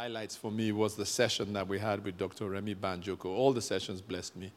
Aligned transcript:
Highlights 0.00 0.34
for 0.34 0.50
me 0.50 0.72
was 0.72 0.94
the 0.94 1.04
session 1.04 1.52
that 1.52 1.68
we 1.68 1.78
had 1.78 2.02
with 2.02 2.16
Dr. 2.16 2.48
Remy 2.48 2.74
Banjoko. 2.74 3.26
All 3.26 3.52
the 3.52 3.60
sessions 3.60 4.00
blessed 4.00 4.34
me, 4.34 4.50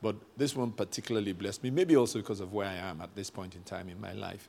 but 0.00 0.14
this 0.36 0.54
one 0.54 0.70
particularly 0.70 1.32
blessed 1.32 1.64
me, 1.64 1.70
maybe 1.70 1.96
also 1.96 2.20
because 2.20 2.38
of 2.38 2.52
where 2.52 2.68
I 2.68 2.76
am 2.76 3.00
at 3.00 3.12
this 3.16 3.28
point 3.28 3.56
in 3.56 3.62
time 3.64 3.88
in 3.88 4.00
my 4.00 4.12
life. 4.12 4.48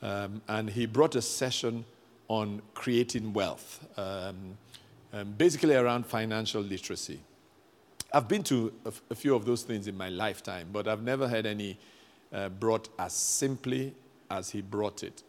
Um, 0.00 0.40
and 0.46 0.70
he 0.70 0.86
brought 0.86 1.16
a 1.16 1.22
session 1.22 1.84
on 2.28 2.62
creating 2.74 3.32
wealth, 3.32 3.84
um, 3.96 4.56
um, 5.12 5.32
basically 5.36 5.74
around 5.74 6.06
financial 6.06 6.62
literacy. 6.62 7.18
I've 8.12 8.28
been 8.28 8.44
to 8.44 8.72
a, 8.84 8.88
f- 8.88 9.02
a 9.10 9.16
few 9.16 9.34
of 9.34 9.44
those 9.44 9.64
things 9.64 9.88
in 9.88 9.96
my 9.96 10.10
lifetime, 10.10 10.68
but 10.72 10.86
I've 10.86 11.02
never 11.02 11.26
had 11.26 11.44
any 11.44 11.76
uh, 12.32 12.50
brought 12.50 12.88
as 13.00 13.14
simply 13.14 13.96
as 14.30 14.50
he 14.50 14.60
brought 14.60 15.02
it. 15.02 15.24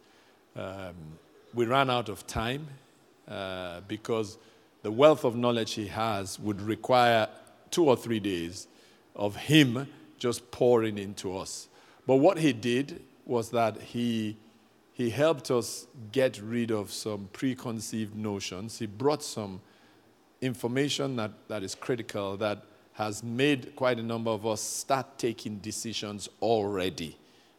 Um, 0.54 0.94
we 1.54 1.66
ran 1.66 1.90
out 1.90 2.08
of 2.08 2.24
time 2.28 2.68
uh, 3.28 3.80
because 3.88 4.38
the 4.82 4.90
wealth 4.92 5.24
of 5.24 5.36
knowledge 5.36 5.72
he 5.74 5.86
has 5.86 6.38
would 6.38 6.60
require 6.60 7.28
two 7.70 7.86
or 7.86 7.96
three 7.96 8.20
days 8.20 8.68
of 9.16 9.36
him 9.36 9.88
just 10.18 10.50
pouring 10.50 10.98
into 10.98 11.36
us. 11.36 11.68
But 12.06 12.16
what 12.16 12.38
he 12.38 12.52
did 12.52 13.02
was 13.24 13.50
that 13.50 13.80
he, 13.80 14.36
he 14.92 15.10
helped 15.10 15.50
us 15.50 15.86
get 16.12 16.40
rid 16.40 16.70
of 16.70 16.92
some 16.92 17.28
preconceived 17.32 18.14
notions. 18.14 18.78
He 18.78 18.86
brought 18.86 19.22
some 19.22 19.60
information 20.40 21.16
that, 21.16 21.32
that 21.48 21.62
is 21.62 21.74
critical 21.74 22.36
that 22.36 22.62
has 22.92 23.22
made 23.24 23.74
quite 23.74 23.98
a 23.98 24.02
number 24.02 24.30
of 24.30 24.46
us 24.46 24.60
start 24.60 25.18
taking 25.18 25.58
decisions 25.58 26.28
already. 26.40 27.16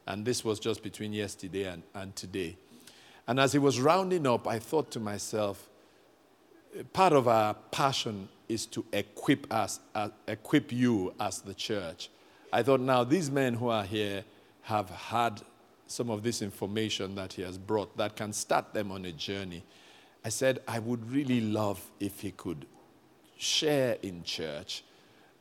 And 0.08 0.24
this 0.24 0.46
was 0.46 0.60
just 0.60 0.84
between 0.84 1.12
yesterday 1.12 1.66
and, 1.66 1.84
and 1.94 2.16
today. 2.16 2.58
And 3.28 3.40
as 3.40 3.54
he 3.54 3.60
was 3.60 3.80
rounding 3.80 4.28
up, 4.28 4.48
I 4.48 4.60
thought 4.60 4.92
to 4.92 5.00
myself, 5.00 5.70
part 6.94 7.14
of 7.14 7.28
our 7.28 7.54
passion 7.72 8.30
is 8.48 8.66
to 8.68 8.86
equip 8.94 9.52
us, 9.52 9.80
uh, 9.96 10.10
equip 10.28 10.72
you 10.72 11.14
as 11.20 11.42
the 11.42 11.54
church. 11.54 12.10
I 12.54 12.64
thought 12.64 12.82
now 12.82 13.04
these 13.04 13.32
men 13.32 13.56
who 13.56 13.70
are 13.70 13.84
here 13.84 14.24
have 14.64 14.90
had 14.90 15.42
some 15.88 16.10
of 16.10 16.24
this 16.24 16.42
information 16.42 17.16
that 17.16 17.34
he 17.34 17.42
has 17.42 17.58
brought 17.58 17.96
that 17.98 18.16
can 18.16 18.34
start 18.34 18.74
them 18.74 18.92
on 18.92 19.06
a 19.06 19.12
journey. 19.12 19.64
I 20.24 20.30
said, 20.30 20.60
I 20.68 20.80
would 20.80 21.12
really 21.12 21.42
love 21.42 21.92
if 22.00 22.22
he 22.22 22.32
could 22.32 22.66
share 23.38 23.98
in 24.02 24.24
church. 24.24 24.84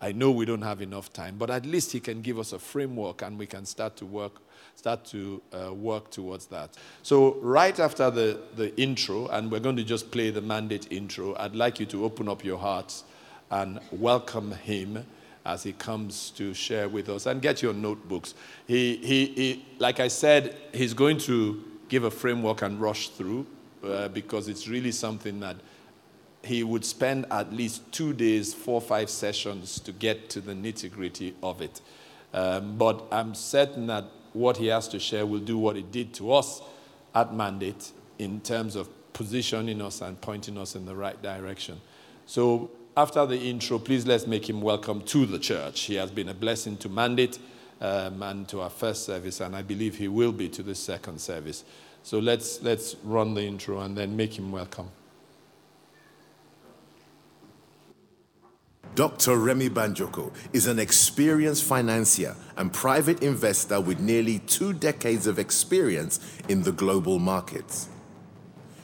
I 0.00 0.12
know 0.12 0.30
we 0.30 0.44
don't 0.44 0.62
have 0.62 0.82
enough 0.82 1.12
time, 1.12 1.36
but 1.38 1.50
at 1.50 1.64
least 1.64 1.92
he 1.92 2.00
can 2.00 2.20
give 2.20 2.38
us 2.38 2.52
a 2.52 2.58
framework 2.58 3.22
and 3.22 3.38
we 3.38 3.46
can 3.46 3.64
start 3.64 3.96
to 3.96 4.06
work, 4.06 4.42
start 4.76 5.04
to 5.06 5.40
uh, 5.52 5.72
work 5.72 6.10
towards 6.10 6.46
that. 6.46 6.76
So 7.02 7.34
right 7.40 7.78
after 7.78 8.10
the, 8.10 8.40
the 8.56 8.76
intro, 8.80 9.28
and 9.28 9.50
we're 9.50 9.60
going 9.60 9.76
to 9.76 9.84
just 9.84 10.10
play 10.10 10.30
the 10.30 10.42
mandate 10.42 10.88
intro, 10.90 11.34
I'd 11.38 11.56
like 11.56 11.80
you 11.80 11.86
to 11.86 12.04
open 12.04 12.28
up 12.28 12.44
your 12.44 12.58
hearts 12.58 13.04
and 13.50 13.80
welcome 13.90 14.52
him 14.52 15.06
as 15.46 15.62
he 15.62 15.72
comes 15.72 16.30
to 16.30 16.54
share 16.54 16.88
with 16.88 17.08
us 17.08 17.26
and 17.26 17.40
get 17.42 17.62
your 17.62 17.74
notebooks. 17.74 18.34
He, 18.66 18.96
he, 18.96 19.26
he 19.26 19.66
like 19.78 20.00
I 20.00 20.08
said, 20.08 20.56
he's 20.72 20.94
going 20.94 21.18
to 21.18 21.62
give 21.88 22.04
a 22.04 22.10
framework 22.10 22.62
and 22.62 22.80
rush 22.80 23.08
through 23.10 23.46
uh, 23.84 24.08
because 24.08 24.48
it's 24.48 24.68
really 24.68 24.92
something 24.92 25.40
that 25.40 25.56
he 26.42 26.62
would 26.62 26.84
spend 26.84 27.26
at 27.30 27.52
least 27.52 27.90
two 27.92 28.12
days, 28.12 28.52
four, 28.52 28.80
five 28.80 29.08
sessions 29.08 29.80
to 29.80 29.92
get 29.92 30.28
to 30.30 30.40
the 30.40 30.52
nitty 30.52 30.90
gritty 30.90 31.34
of 31.42 31.62
it. 31.62 31.80
Um, 32.32 32.76
but 32.76 33.06
I'm 33.12 33.34
certain 33.34 33.86
that 33.86 34.04
what 34.34 34.58
he 34.58 34.66
has 34.66 34.86
to 34.88 34.98
share 34.98 35.24
will 35.24 35.40
do 35.40 35.56
what 35.56 35.76
it 35.76 35.90
did 35.90 36.12
to 36.14 36.32
us 36.32 36.60
at 37.14 37.34
Mandate 37.34 37.92
in 38.18 38.40
terms 38.40 38.76
of 38.76 38.88
positioning 39.12 39.80
us 39.80 40.02
and 40.02 40.20
pointing 40.20 40.58
us 40.58 40.74
in 40.74 40.84
the 40.84 40.94
right 40.94 41.20
direction. 41.22 41.80
So, 42.26 42.70
after 42.96 43.26
the 43.26 43.38
intro, 43.38 43.78
please 43.78 44.06
let's 44.06 44.26
make 44.26 44.48
him 44.48 44.60
welcome 44.60 45.02
to 45.02 45.26
the 45.26 45.38
church. 45.38 45.82
He 45.82 45.94
has 45.94 46.10
been 46.10 46.28
a 46.28 46.34
blessing 46.34 46.76
to 46.78 46.88
Mandate 46.88 47.38
um, 47.80 48.22
and 48.22 48.46
to 48.48 48.60
our 48.60 48.70
first 48.70 49.04
service, 49.04 49.40
and 49.40 49.56
I 49.56 49.62
believe 49.62 49.96
he 49.96 50.08
will 50.08 50.32
be 50.32 50.48
to 50.50 50.62
the 50.62 50.74
second 50.74 51.20
service. 51.20 51.64
So, 52.02 52.18
let's, 52.18 52.62
let's 52.62 52.96
run 53.04 53.34
the 53.34 53.42
intro 53.42 53.80
and 53.80 53.96
then 53.96 54.16
make 54.16 54.36
him 54.38 54.52
welcome. 54.52 54.90
Dr. 58.94 59.38
Remy 59.38 59.70
Banjoko 59.70 60.32
is 60.52 60.68
an 60.68 60.78
experienced 60.78 61.64
financier 61.64 62.36
and 62.56 62.72
private 62.72 63.24
investor 63.24 63.80
with 63.80 63.98
nearly 63.98 64.38
two 64.40 64.72
decades 64.72 65.26
of 65.26 65.40
experience 65.40 66.20
in 66.48 66.62
the 66.62 66.70
global 66.70 67.18
markets. 67.18 67.88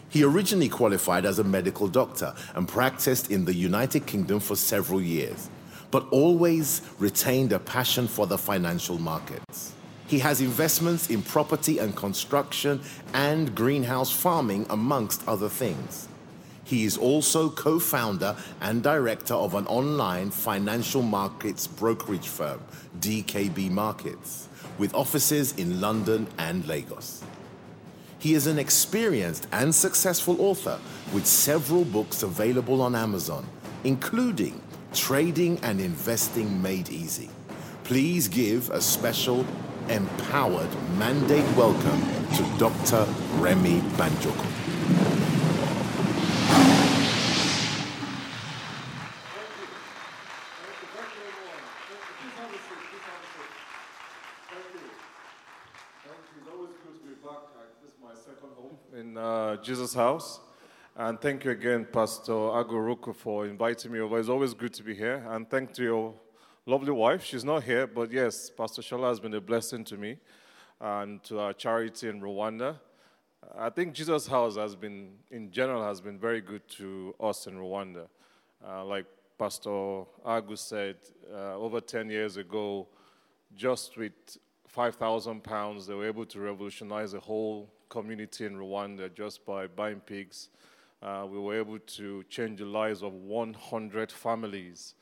He 0.09 0.25
originally 0.25 0.69
qualified 0.69 1.25
as 1.25 1.39
a 1.39 1.45
medical 1.45 1.87
doctor 1.87 2.35
and 2.57 2.67
practiced 2.67 3.31
in 3.31 3.45
the 3.45 3.55
United 3.55 4.07
Kingdom 4.07 4.41
for 4.41 4.57
several 4.57 5.01
years, 5.01 5.49
but 5.93 6.09
always 6.11 6.83
retained 6.99 7.53
a 7.53 7.61
passion 7.61 8.09
for 8.09 8.27
the 8.27 8.37
financial 8.37 8.99
markets. 8.99 9.75
He 10.09 10.19
has 10.19 10.41
investments 10.41 11.09
in 11.09 11.23
property 11.23 11.79
and 11.79 11.95
construction 11.95 12.81
and 13.15 13.55
greenhouse 13.55 14.11
farming, 14.11 14.67
amongst 14.71 15.23
other 15.29 15.49
things. 15.49 16.09
He 16.65 16.85
is 16.85 16.97
also 16.97 17.51
co 17.51 17.79
founder 17.79 18.37
and 18.61 18.83
director 18.83 19.35
of 19.35 19.55
an 19.55 19.67
online 19.67 20.31
financial 20.31 21.03
markets 21.03 21.67
brokerage 21.67 22.29
firm, 22.29 22.61
DKB 23.01 23.71
Markets, 23.71 24.49
with 24.79 24.95
offices 24.95 25.53
in 25.57 25.81
London 25.81 26.29
and 26.39 26.67
Lagos. 26.67 27.25
He 28.19 28.35
is 28.35 28.47
an 28.47 28.59
experienced 28.59 29.47
and 29.51 29.75
successful 29.75 30.41
author 30.43 30.79
with 31.15 31.27
several 31.27 31.87
books 31.87 32.23
available 32.23 32.83
on 32.83 32.95
Amazon, 32.95 33.47
including 33.85 34.61
Trading 34.93 35.59
and 35.63 35.81
Investing 35.81 36.61
Made 36.61 36.91
Easy. 36.91 37.31
Please 37.85 38.29
give 38.29 38.71
a 38.71 38.81
special, 38.81 39.47
empowered 39.89 40.69
mandate 40.99 41.47
welcome 41.57 42.03
to 42.37 42.59
Dr. 42.59 43.07
Remy 43.39 43.81
Banjoko. 43.97 44.47
in 59.01 59.17
uh, 59.17 59.50
Jesus' 59.63 59.95
house. 59.95 60.41
And 60.97 61.21
thank 61.21 61.45
you 61.45 61.51
again, 61.51 61.87
Pastor 61.91 62.33
Aguruku, 62.33 63.15
for 63.15 63.47
inviting 63.47 63.93
me 63.93 64.01
over. 64.01 64.19
It's 64.19 64.29
always 64.29 64.55
good 64.55 64.73
to 64.75 64.83
be 64.83 64.95
here. 64.95 65.25
And 65.29 65.49
thank 65.49 65.73
to 65.75 65.83
your 65.83 66.15
lovely 66.67 66.93
wife. 66.93 67.25
She's 67.25 67.45
not 67.45 67.63
here, 67.63 67.87
but 67.87 68.11
yes, 68.11 68.51
Pastor 68.51 68.83
Shola 68.83 69.09
has 69.09 69.21
been 69.21 69.35
a 69.35 69.41
blessing 69.41 69.85
to 69.85 69.97
me 69.97 70.19
and 70.81 71.23
to 71.25 71.39
our 71.39 71.53
charity 71.53 72.09
in 72.09 72.21
Rwanda. 72.21 72.79
I 73.57 73.71
think 73.71 73.95
Jesus' 73.95 74.27
house 74.27 74.57
has 74.57 74.75
been, 74.75 75.13
in 75.31 75.51
general, 75.51 75.83
has 75.85 76.01
been 76.01 76.19
very 76.19 76.41
good 76.41 76.69
to 76.79 77.15
us 77.21 77.47
in 77.47 77.55
Rwanda. 77.55 78.07
Uh, 78.67 78.85
like 78.85 79.07
Pastor 79.39 79.71
Agu 80.27 80.57
said, 80.57 80.97
uh, 81.33 81.57
over 81.57 81.81
10 81.81 82.11
years 82.11 82.37
ago, 82.37 82.87
just 83.57 83.97
with 83.97 84.13
5,000 84.69 85.43
pounds, 85.43 85.87
they 85.87 85.95
were 85.95 86.07
able 86.07 86.27
to 86.27 86.41
revolutionize 86.41 87.13
the 87.13 87.21
whole 87.21 87.71
community 87.91 88.47
in 88.47 88.57
Rwanda 88.57 89.13
just 89.15 89.45
by 89.45 89.67
buying 89.67 90.01
pigs. 90.01 90.49
Uh, 91.03 91.27
we 91.31 91.39
were 91.39 91.59
able 91.59 91.79
to 91.79 92.25
change 92.31 92.59
the 92.59 92.65
lives 92.65 93.03
of 93.03 93.13
100 93.13 94.11
families. 94.11 94.95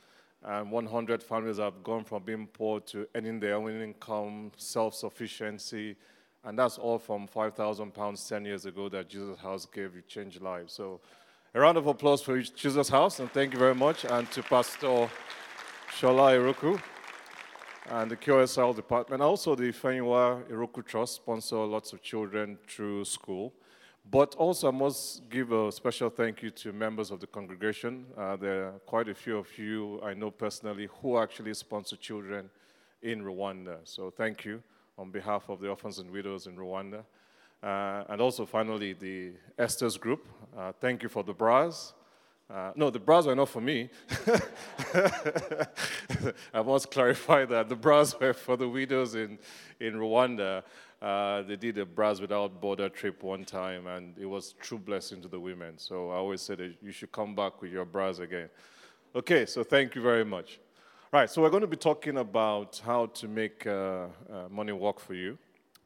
And 0.43 0.71
100 0.71 1.23
families 1.23 1.59
have 1.59 1.83
gone 1.85 2.05
from 2.05 2.25
being 2.25 2.49
poor 2.49 2.81
to 2.81 3.07
earning 3.15 3.39
their 3.39 3.55
own 3.55 3.81
income, 3.81 4.53
self 4.57 4.95
sufficiency. 4.95 5.95
And 6.45 6.59
that's 6.59 6.79
all 6.79 6.99
from 6.99 7.27
5,000 7.27 7.93
pounds 7.93 8.29
10 8.29 8.45
years 8.45 8.67
ago 8.67 8.89
that 8.89 9.09
Jesus 9.09 9.39
House 9.39 9.67
gave 9.67 9.95
you 9.95 10.03
change 10.09 10.41
lives. 10.41 10.73
So, 10.73 11.01
a 11.55 11.61
round 11.61 11.79
of 11.79 11.87
applause 11.87 12.23
for 12.23 12.41
Jesus 12.41 12.89
House, 12.89 13.21
and 13.21 13.31
thank 13.33 13.53
you 13.53 13.59
very 13.59 13.75
much. 13.75 14.05
And 14.05 14.31
to 14.33 14.43
Pastor 14.43 15.09
Shola 15.99 16.37
Irukwu 16.37 16.81
and 17.91 18.11
the 18.11 18.17
QSL 18.17 18.77
department. 18.77 19.23
Also, 19.23 19.55
the 19.55 19.73
Fenwa 19.73 20.43
Irukwu 20.51 20.85
Trust 20.85 21.15
sponsor 21.17 21.57
lots 21.57 21.93
of 21.93 22.03
children 22.03 22.59
through 22.67 23.05
school. 23.05 23.53
But 24.11 24.35
also, 24.37 24.69
I 24.69 24.71
must 24.71 25.29
give 25.29 25.53
a 25.53 25.71
special 25.73 26.11
thank 26.11 26.43
you 26.43 26.51
to 26.51 26.73
members 26.73 27.11
of 27.11 27.21
the 27.21 27.27
congregation. 27.27 28.07
Uh, 28.17 28.37
there 28.37 28.67
are 28.67 28.73
quite 28.87 29.09
a 29.09 29.15
few 29.15 29.39
of 29.39 29.59
you 29.59 30.01
I 30.03 30.15
know 30.15 30.31
personally 30.31 30.89
who 31.01 31.19
actually 31.19 31.55
sponsor 31.55 31.97
children 31.97 32.51
in 33.03 33.23
Rwanda. 33.23 33.79
So, 33.85 34.11
thank 34.11 34.45
you 34.45 34.63
on 34.99 35.11
behalf 35.11 35.49
of 35.49 35.61
the 35.61 35.69
orphans 35.69 35.99
and 35.99 36.11
widows 36.11 36.47
in 36.47 36.57
Rwanda. 36.57 37.05
Uh, 37.63 38.05
and 38.09 38.21
also, 38.21 38.45
finally, 38.45 38.93
the 38.93 39.33
Esther's 39.59 39.97
group. 39.97 40.27
Uh, 40.57 40.73
thank 40.81 41.03
you 41.03 41.09
for 41.09 41.23
the 41.23 41.33
bras. 41.33 41.95
Uh, 42.51 42.73
no, 42.77 42.89
the 42.89 42.99
bras 42.99 43.27
were 43.27 43.35
not 43.35 43.49
for 43.49 43.61
me. 43.61 43.91
I 46.55 46.63
must 46.63 46.91
clarify 46.91 47.45
that 47.45 47.69
the 47.69 47.77
bras 47.77 48.19
were 48.19 48.33
for 48.33 48.57
the 48.57 48.67
widows 48.67 49.15
in, 49.15 49.39
in 49.81 49.95
Rwanda. 49.95 50.63
Uh, 51.01 51.43
they 51.43 51.57
did 51.57 51.79
a 51.79 51.85
Bras 51.85 52.21
Without 52.21 52.61
Border 52.61 52.89
trip 52.89 53.23
one 53.23 53.45
time, 53.45 53.87
and 53.87 54.17
it 54.19 54.27
was 54.27 54.55
true 54.61 54.79
blessing 54.79 55.21
to 55.23 55.29
the 55.29 55.39
women. 55.39 55.75
So 55.77 56.11
I 56.11 56.15
always 56.15 56.41
said 56.41 56.59
that 56.59 56.75
you 56.83 56.91
should 56.91 57.13
come 57.13 57.35
back 57.37 57.61
with 57.63 57.71
your 57.71 57.85
bras 57.85 58.19
again. 58.19 58.49
Okay, 59.15 59.47
so 59.47 59.63
thank 59.63 59.95
you 59.95 60.03
very 60.03 60.25
much. 60.25 60.59
Right, 61.13 61.31
so 61.31 61.41
we're 61.43 61.51
going 61.51 61.61
to 61.61 61.69
be 61.69 61.77
talking 61.77 62.19
about 62.19 62.83
how 62.85 63.07
to 63.07 63.29
make 63.29 63.67
uh, 63.67 63.71
uh, 63.71 64.07
money 64.51 64.73
work 64.73 65.01
for 65.01 65.15
you. 65.15 65.39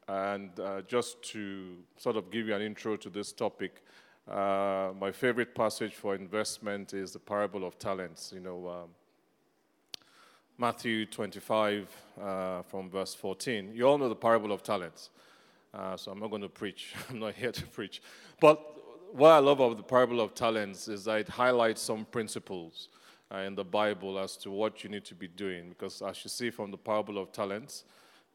And 0.09 0.59
uh, 0.59 0.83
just 0.83 1.23
to 1.33 1.77
sort 1.97 2.17
of 2.17 2.31
give 2.31 2.49
you 2.49 2.55
an 2.55 2.63
intro 2.63 2.97
to 2.97 3.11
this 3.11 3.33
topic, 3.33 3.85
uh, 4.31 4.93
my 4.99 5.11
favorite 5.11 5.55
passage 5.55 5.95
for 5.95 6.15
investment 6.15 6.95
is 6.95 7.13
the 7.13 7.19
parable 7.19 7.65
of 7.65 7.79
talents. 7.79 8.33
You 8.35 8.41
know, 8.41 8.69
um, 8.69 8.91
Matthew 10.59 11.07
25 11.07 11.89
uh, 12.21 12.63
from 12.63 12.89
verse 12.89 13.15
14. 13.15 13.73
You 13.75 13.89
all 13.89 13.99
know 13.99 14.09
the 14.09 14.15
parable 14.15 14.53
of 14.53 14.63
talents. 14.63 15.11
Uh, 15.75 15.97
so 15.97 16.13
I'm 16.13 16.21
not 16.21 16.31
going 16.31 16.43
to 16.43 16.49
preach. 16.49 16.95
I'm 17.11 17.19
not 17.19 17.35
here 17.35 17.53
to 17.53 17.67
preach. 17.67 18.03
But 18.41 18.61
what 19.13 19.31
I 19.31 19.39
love 19.39 19.61
about 19.61 19.77
the 19.77 19.83
parable 19.83 20.21
of 20.21 20.35
talents 20.35 20.89
is 20.89 21.05
that 21.05 21.21
it 21.21 21.29
highlights 21.29 21.83
some 21.83 22.05
principles 22.05 22.89
uh, 23.33 23.39
in 23.39 23.55
the 23.55 23.65
Bible 23.65 24.19
as 24.19 24.37
to 24.39 24.51
what 24.51 24.85
you 24.85 24.91
need 24.91 25.05
to 25.07 25.15
be 25.15 25.29
doing. 25.29 25.71
Because 25.71 26.01
as 26.01 26.25
you 26.25 26.29
see 26.31 26.51
from 26.51 26.71
the 26.71 26.79
parable 26.79 27.19
of 27.19 27.33
talents, 27.33 27.85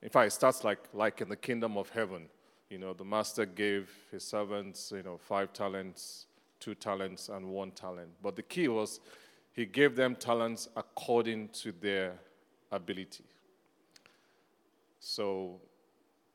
in 0.01 0.09
fact, 0.09 0.27
it 0.27 0.31
starts 0.31 0.63
like, 0.63 0.79
like 0.93 1.21
in 1.21 1.29
the 1.29 1.35
kingdom 1.35 1.77
of 1.77 1.89
heaven. 1.89 2.27
You 2.69 2.77
know, 2.77 2.93
the 2.93 3.05
master 3.05 3.45
gave 3.45 3.89
his 4.11 4.23
servants, 4.23 4.91
you 4.95 5.03
know, 5.03 5.17
five 5.17 5.53
talents, 5.53 6.25
two 6.59 6.75
talents, 6.75 7.29
and 7.29 7.47
one 7.47 7.71
talent. 7.71 8.09
But 8.21 8.35
the 8.35 8.41
key 8.43 8.67
was 8.67 8.99
he 9.53 9.65
gave 9.65 9.95
them 9.95 10.15
talents 10.15 10.67
according 10.75 11.49
to 11.49 11.71
their 11.71 12.13
ability. 12.71 13.23
So 14.99 15.61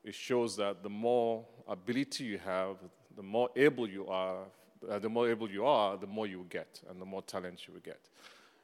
it 0.03 0.15
shows 0.15 0.57
that 0.57 0.81
the 0.81 0.89
more 0.89 1.45
ability 1.67 2.23
you 2.23 2.39
have, 2.39 2.77
the 3.15 3.23
more 3.23 3.49
able 3.55 3.87
you 3.87 4.07
are, 4.07 4.43
uh, 4.89 4.99
the 4.99 5.09
more 5.09 5.29
able 5.29 5.49
you 5.49 5.65
are, 5.65 5.97
the 5.97 6.07
more 6.07 6.25
you 6.25 6.45
get, 6.49 6.81
and 6.89 6.99
the 6.99 7.05
more 7.05 7.21
talent 7.21 7.67
you 7.67 7.73
will 7.73 7.81
get. 7.81 8.09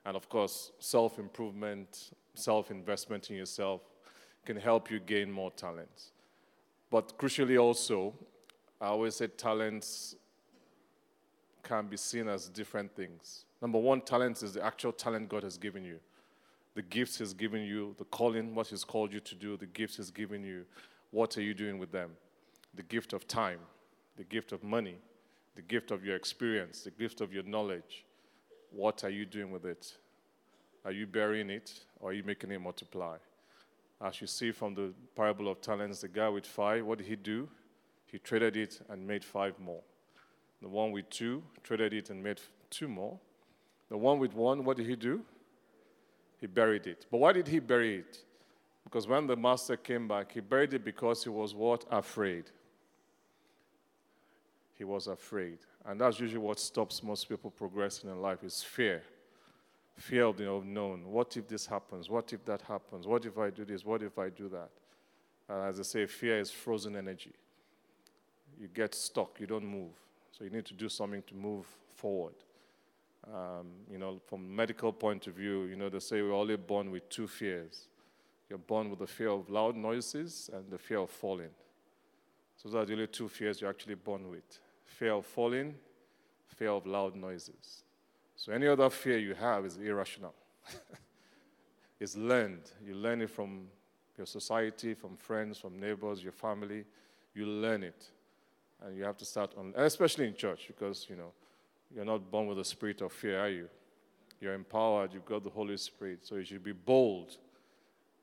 And 0.06 0.18
of 0.18 0.28
course, 0.28 0.72
self 0.80 1.20
improvement, 1.20 2.12
self 2.34 2.72
investment 2.72 3.30
in 3.30 3.36
yourself 3.36 3.82
can 4.44 4.58
help 4.58 4.90
you 4.90 5.00
gain 5.00 5.32
more 5.32 5.52
talents. 5.52 6.12
But 6.92 7.18
crucially, 7.18 7.62
also, 7.62 8.14
I 8.82 8.88
always 8.88 9.16
say 9.16 9.28
talents 9.28 10.16
can 11.64 11.88
be 11.88 11.98
seen 11.98 12.28
as 12.28 12.50
different 12.50 12.96
things. 12.96 13.46
Number 13.62 13.78
one, 13.78 14.02
talent 14.02 14.42
is 14.42 14.54
the 14.54 14.66
actual 14.66 14.92
talent 14.92 15.30
God 15.30 15.44
has 15.44 15.58
given 15.58 15.84
you. 15.84 16.00
The 16.76 16.82
gifts 16.82 17.18
He's 17.18 17.34
given 17.34 17.62
you, 17.62 17.96
the 17.98 18.06
calling, 18.06 18.56
what 18.56 18.68
He's 18.68 18.84
called 18.84 19.14
you 19.14 19.20
to 19.20 19.36
do, 19.36 19.58
the 19.58 19.66
gifts 19.66 19.98
He's 19.98 20.12
given 20.12 20.44
you. 20.44 20.66
What 21.12 21.38
are 21.38 21.42
you 21.42 21.54
doing 21.54 21.78
with 21.78 21.92
them? 21.92 22.12
The 22.76 22.84
gift 22.84 23.14
of 23.14 23.28
time, 23.28 23.60
the 24.18 24.24
gift 24.24 24.52
of 24.52 24.64
money, 24.64 24.96
the 25.56 25.62
gift 25.62 25.92
of 25.92 26.06
your 26.06 26.16
experience, 26.16 26.84
the 26.84 26.92
gift 26.92 27.22
of 27.22 27.34
your 27.34 27.44
knowledge. 27.44 28.06
What 28.72 29.04
are 29.04 29.10
you 29.10 29.26
doing 29.26 29.52
with 29.52 29.66
it? 29.66 29.98
Are 30.86 30.92
you 30.92 31.06
burying 31.06 31.50
it 31.50 31.82
or 32.00 32.12
are 32.12 32.14
you 32.14 32.24
making 32.24 32.52
it 32.52 32.62
multiply? 32.62 33.18
As 34.02 34.22
you 34.22 34.28
see 34.28 34.52
from 34.52 34.76
the 34.76 34.94
parable 35.16 35.50
of 35.50 35.62
talents, 35.62 36.02
the 36.02 36.08
guy 36.08 36.30
with 36.30 36.46
five, 36.46 36.86
what 36.86 37.00
did 37.00 37.08
he 37.08 37.16
do? 37.16 37.50
He 38.06 38.18
traded 38.18 38.56
it 38.56 38.80
and 38.90 39.06
made 39.06 39.24
five 39.24 39.60
more. 39.60 39.82
The 40.62 40.70
one 40.70 40.92
with 40.92 41.10
two 41.10 41.44
traded 41.64 41.94
it 41.94 42.10
and 42.10 42.24
made 42.24 42.40
two 42.70 42.88
more. 42.88 43.20
The 43.90 43.98
one 43.98 44.20
with 44.20 44.34
one, 44.34 44.64
what 44.64 44.78
did 44.78 44.88
he 44.88 44.96
do? 44.96 45.22
He 46.40 46.48
buried 46.48 46.88
it. 46.88 47.06
But 47.12 47.18
why 47.18 47.34
did 47.34 47.48
he 47.48 47.60
bury 47.60 47.98
it? 47.98 48.24
Because 48.84 49.08
when 49.08 49.28
the 49.28 49.36
master 49.36 49.76
came 49.76 50.08
back, 50.08 50.32
he 50.32 50.40
buried 50.40 50.74
it 50.74 50.86
because 50.86 51.24
he 51.24 51.30
was 51.30 51.54
what? 51.54 51.86
Afraid. 51.92 52.46
He 54.74 54.86
was 54.86 55.08
afraid. 55.08 55.60
And 55.86 56.00
that's 56.00 56.20
usually 56.20 56.40
what 56.40 56.60
stops 56.60 57.04
most 57.04 57.28
people 57.28 57.52
progressing 57.52 58.10
in 58.10 58.22
life 58.22 58.44
is 58.44 58.64
fear 58.64 59.04
fear 60.00 60.26
of 60.26 60.38
the 60.38 60.52
unknown. 60.52 61.04
What 61.06 61.36
if 61.38 61.48
this 61.48 61.66
happens? 61.66 62.10
What 62.10 62.32
if 62.34 62.46
that 62.46 62.62
happens? 62.62 63.06
What 63.06 63.26
if 63.26 63.38
I 63.38 63.50
do 63.50 63.66
this? 63.66 63.86
What 63.86 64.02
if 64.02 64.18
I 64.18 64.30
do 64.30 64.50
that? 64.50 64.70
Uh, 65.50 65.64
as 65.64 65.80
I 65.80 65.84
say, 65.84 66.06
fear 66.06 66.40
is 66.40 66.52
frozen 66.52 66.96
energy. 66.96 67.34
You 68.60 68.68
get 68.68 68.96
stuck, 68.96 69.40
you 69.40 69.48
don't 69.48 69.66
move. 69.66 69.94
So 70.32 70.44
you 70.44 70.50
need 70.50 70.66
to 70.66 70.74
do 70.74 70.90
something 70.90 71.24
to 71.24 71.36
move 71.36 71.66
forward. 71.96 72.36
Um, 73.28 73.68
you 73.92 73.98
know, 73.98 74.20
from 74.28 74.56
medical 74.56 74.94
point 74.94 75.28
of 75.28 75.34
view, 75.34 75.64
you 75.64 75.76
know, 75.76 75.90
they 75.90 76.00
say 76.00 76.22
we're 76.22 76.34
only 76.34 76.56
born 76.56 76.92
with 76.92 77.10
two 77.10 77.28
fears. 77.28 77.88
You're 78.50 78.60
born 78.60 78.90
with 78.90 79.00
the 79.00 79.08
fear 79.08 79.30
of 79.30 79.50
loud 79.50 79.76
noises 79.76 80.50
and 80.54 80.70
the 80.72 80.78
fear 80.78 81.00
of 81.00 81.10
falling. 81.10 81.50
So 82.56 82.70
those 82.70 82.76
are 82.76 82.86
the 82.86 82.94
only 82.94 83.08
two 83.08 83.28
fears 83.28 83.62
you're 83.62 83.70
actually 83.70 83.96
born 83.96 84.30
with. 84.30 84.60
Fear 84.86 85.14
of 85.14 85.26
falling, 85.26 85.76
fear 86.48 86.70
of 86.70 86.86
loud 86.86 87.16
noises. 87.16 87.84
So 88.40 88.54
any 88.54 88.68
other 88.68 88.90
fear 88.90 89.18
you 89.18 89.34
have 89.34 89.66
is 89.66 89.76
irrational. 89.76 90.34
it's 92.00 92.16
learned. 92.16 92.72
You 92.82 92.96
learn 92.96 93.22
it 93.22 93.30
from 93.30 93.68
your 94.16 94.26
society, 94.26 94.94
from 94.94 95.18
friends, 95.18 95.58
from 95.58 95.78
neighbors, 95.78 96.24
your 96.24 96.32
family. 96.32 96.86
You 97.36 97.46
learn 97.46 97.84
it. 97.84 98.06
And 98.82 98.96
you 98.96 99.04
have 99.04 99.18
to 99.18 99.26
start 99.26 99.52
on, 99.58 99.74
especially 99.76 100.26
in 100.26 100.36
church, 100.36 100.68
because, 100.68 101.06
you 101.10 101.18
know, 101.18 101.34
you're 101.94 102.06
not 102.06 102.32
born 102.32 102.48
with 102.48 102.60
a 102.60 102.64
spirit 102.64 103.02
of 103.02 103.12
fear, 103.12 103.42
are 103.42 103.50
you? 103.50 103.68
You're 104.40 104.54
empowered, 104.54 105.14
you've 105.14 105.26
got 105.26 105.44
the 105.44 105.50
Holy 105.50 105.76
Spirit. 105.76 106.20
So 106.26 106.36
you 106.36 106.46
should 106.46 106.64
be 106.64 106.72
bold 106.72 107.36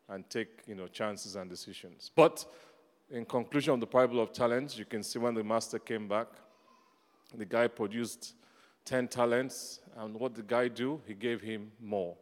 and 0.09 0.29
take, 0.31 0.63
you 0.67 0.77
know, 0.77 0.87
chances 0.87 1.37
and 1.37 1.51
decisions. 1.51 2.11
But 2.17 2.43
in 3.11 3.27
conclusion 3.27 3.75
of 3.75 3.81
the 3.81 3.87
parable 3.87 4.21
of 4.21 4.33
talents, 4.33 4.79
you 4.79 4.87
can 4.87 5.03
see 5.03 5.19
when 5.19 5.35
the 5.35 5.45
master 5.45 5.79
came 5.79 6.09
back, 6.09 6.29
the 7.37 7.45
guy 7.45 7.67
produced 7.67 8.33
10 8.87 9.09
talents. 9.09 9.81
And 9.97 10.15
what 10.15 10.35
did 10.35 10.49
the 10.49 10.55
guy 10.55 10.69
do? 10.69 11.01
He 11.07 11.15
gave 11.15 11.43
him 11.43 11.71
more 11.81 12.17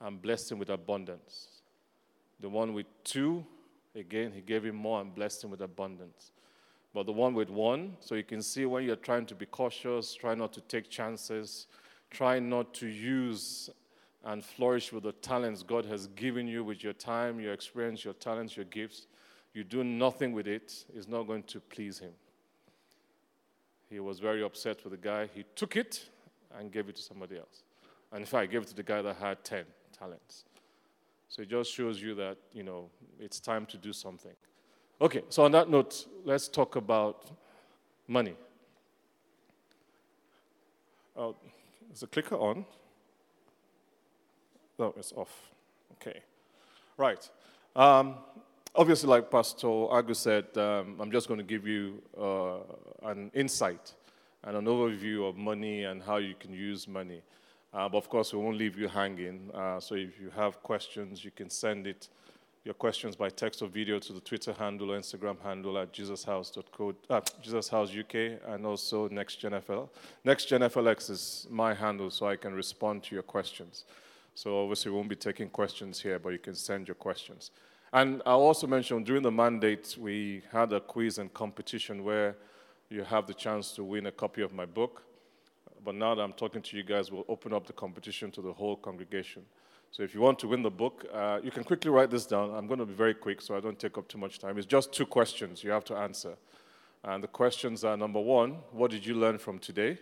and 0.00 0.20
blessed 0.20 0.52
him 0.52 0.58
with 0.58 0.68
abundance. 0.68 1.48
The 2.40 2.48
one 2.48 2.74
with 2.74 2.86
two, 3.02 3.44
again, 3.94 4.32
he 4.32 4.42
gave 4.42 4.64
him 4.64 4.76
more 4.76 5.00
and 5.00 5.14
blessed 5.14 5.44
him 5.44 5.50
with 5.50 5.62
abundance. 5.62 6.32
But 6.94 7.06
the 7.06 7.12
one 7.12 7.34
with 7.34 7.50
one, 7.50 7.96
so 8.00 8.14
you 8.14 8.24
can 8.24 8.42
see 8.42 8.66
when 8.66 8.84
you're 8.84 8.96
trying 8.96 9.26
to 9.26 9.34
be 9.34 9.46
cautious, 9.46 10.14
try 10.14 10.34
not 10.34 10.52
to 10.54 10.60
take 10.62 10.88
chances, 10.88 11.66
try 12.10 12.38
not 12.38 12.74
to 12.74 12.86
use 12.86 13.70
and 14.24 14.44
flourish 14.44 14.92
with 14.92 15.04
the 15.04 15.12
talents 15.12 15.62
God 15.62 15.84
has 15.86 16.08
given 16.08 16.46
you 16.46 16.64
with 16.64 16.82
your 16.82 16.92
time, 16.92 17.40
your 17.40 17.52
experience, 17.52 18.04
your 18.04 18.14
talents, 18.14 18.56
your 18.56 18.64
gifts. 18.66 19.06
You 19.54 19.64
do 19.64 19.84
nothing 19.84 20.32
with 20.32 20.46
it, 20.46 20.84
it's 20.94 21.08
not 21.08 21.26
going 21.26 21.42
to 21.44 21.60
please 21.60 21.98
Him. 21.98 22.12
He 23.90 24.00
was 24.00 24.18
very 24.18 24.42
upset 24.42 24.84
with 24.84 24.92
the 24.92 24.98
guy. 24.98 25.28
He 25.34 25.44
took 25.54 25.76
it 25.76 26.06
and 26.56 26.70
gave 26.70 26.88
it 26.88 26.96
to 26.96 27.02
somebody 27.02 27.36
else. 27.38 27.62
And 28.12 28.20
in 28.20 28.26
fact, 28.26 28.50
gave 28.50 28.62
it 28.62 28.68
to 28.68 28.76
the 28.76 28.82
guy 28.82 29.02
that 29.02 29.16
had 29.16 29.44
10 29.44 29.64
talents. 29.98 30.44
So 31.28 31.42
it 31.42 31.48
just 31.48 31.72
shows 31.72 32.00
you 32.00 32.14
that, 32.16 32.36
you 32.52 32.62
know, 32.62 32.88
it's 33.20 33.38
time 33.40 33.66
to 33.66 33.76
do 33.76 33.92
something. 33.92 34.32
Okay, 35.00 35.22
so 35.28 35.44
on 35.44 35.52
that 35.52 35.68
note, 35.68 36.06
let's 36.24 36.48
talk 36.48 36.76
about 36.76 37.30
money. 38.06 38.34
Oh, 41.16 41.36
is 41.92 42.00
the 42.00 42.06
clicker 42.06 42.36
on? 42.36 42.64
No, 44.78 44.94
it's 44.96 45.12
off. 45.12 45.50
Okay. 45.94 46.20
Right. 46.96 47.28
Um, 47.74 48.14
obviously, 48.74 49.08
like 49.08 49.30
Pastor 49.30 49.66
Agu 49.66 50.14
said, 50.14 50.56
um, 50.56 50.96
I'm 51.00 51.10
just 51.10 51.28
going 51.28 51.38
to 51.38 51.44
give 51.44 51.66
you 51.66 52.02
uh, 52.18 52.58
an 53.02 53.30
insight 53.34 53.94
and 54.44 54.56
an 54.56 54.64
overview 54.66 55.28
of 55.28 55.36
money 55.36 55.84
and 55.84 56.02
how 56.02 56.16
you 56.16 56.34
can 56.38 56.52
use 56.52 56.86
money. 56.88 57.22
Uh, 57.72 57.88
but 57.88 57.98
of 57.98 58.08
course, 58.08 58.32
we 58.32 58.38
won't 58.38 58.56
leave 58.56 58.78
you 58.78 58.88
hanging. 58.88 59.50
Uh, 59.52 59.78
so 59.78 59.94
if 59.94 60.18
you 60.20 60.30
have 60.34 60.62
questions, 60.62 61.24
you 61.24 61.30
can 61.30 61.50
send 61.50 61.86
it 61.86 62.08
your 62.64 62.74
questions 62.74 63.16
by 63.16 63.30
text 63.30 63.62
or 63.62 63.68
video 63.68 63.98
to 63.98 64.12
the 64.12 64.20
Twitter 64.20 64.52
handle 64.52 64.92
or 64.92 64.98
Instagram 64.98 65.40
handle 65.42 65.78
at 65.78 65.92
jesushouse.co, 65.92 66.94
uh, 67.08 67.20
JesusHouse 67.42 67.98
UK, 67.98 68.40
and 68.46 68.66
also 68.66 69.08
NextGenFL. 69.08 69.88
NextGenFLX 70.26 71.10
is 71.10 71.46
my 71.50 71.72
handle, 71.72 72.10
so 72.10 72.26
I 72.26 72.36
can 72.36 72.54
respond 72.54 73.04
to 73.04 73.14
your 73.14 73.22
questions. 73.22 73.84
So 74.34 74.62
obviously, 74.62 74.90
we 74.90 74.96
won't 74.96 75.08
be 75.08 75.16
taking 75.16 75.48
questions 75.48 76.00
here, 76.00 76.18
but 76.18 76.30
you 76.30 76.38
can 76.38 76.54
send 76.54 76.88
your 76.88 76.94
questions. 76.94 77.50
And 77.92 78.20
I 78.26 78.32
also 78.32 78.66
mentioned 78.66 79.06
during 79.06 79.22
the 79.22 79.30
mandate, 79.30 79.96
we 79.98 80.42
had 80.52 80.72
a 80.72 80.80
quiz 80.80 81.18
and 81.18 81.32
competition 81.32 82.04
where 82.04 82.36
you 82.90 83.02
have 83.02 83.26
the 83.26 83.34
chance 83.34 83.72
to 83.72 83.84
win 83.84 84.06
a 84.06 84.12
copy 84.12 84.42
of 84.42 84.52
my 84.52 84.66
book. 84.66 85.02
But 85.84 85.94
now 85.94 86.14
that 86.14 86.22
I'm 86.22 86.34
talking 86.34 86.60
to 86.60 86.76
you 86.76 86.82
guys, 86.82 87.10
we'll 87.10 87.24
open 87.28 87.54
up 87.54 87.66
the 87.66 87.72
competition 87.72 88.30
to 88.32 88.42
the 88.42 88.52
whole 88.52 88.76
congregation. 88.76 89.42
So 89.90 90.02
if 90.02 90.14
you 90.14 90.20
want 90.20 90.38
to 90.40 90.48
win 90.48 90.62
the 90.62 90.70
book, 90.70 91.06
uh, 91.14 91.40
you 91.42 91.50
can 91.50 91.64
quickly 91.64 91.90
write 91.90 92.10
this 92.10 92.26
down. 92.26 92.54
I'm 92.54 92.66
going 92.66 92.80
to 92.80 92.84
be 92.84 92.92
very 92.92 93.14
quick 93.14 93.40
so 93.40 93.56
I 93.56 93.60
don't 93.60 93.78
take 93.78 93.96
up 93.96 94.06
too 94.06 94.18
much 94.18 94.38
time. 94.38 94.58
It's 94.58 94.66
just 94.66 94.92
two 94.92 95.06
questions 95.06 95.64
you 95.64 95.70
have 95.70 95.84
to 95.84 95.96
answer. 95.96 96.36
And 97.04 97.22
the 97.22 97.28
questions 97.28 97.84
are 97.84 97.96
number 97.96 98.20
one, 98.20 98.58
what 98.72 98.90
did 98.90 99.06
you 99.06 99.14
learn 99.14 99.38
from 99.38 99.58
today? 99.58 99.96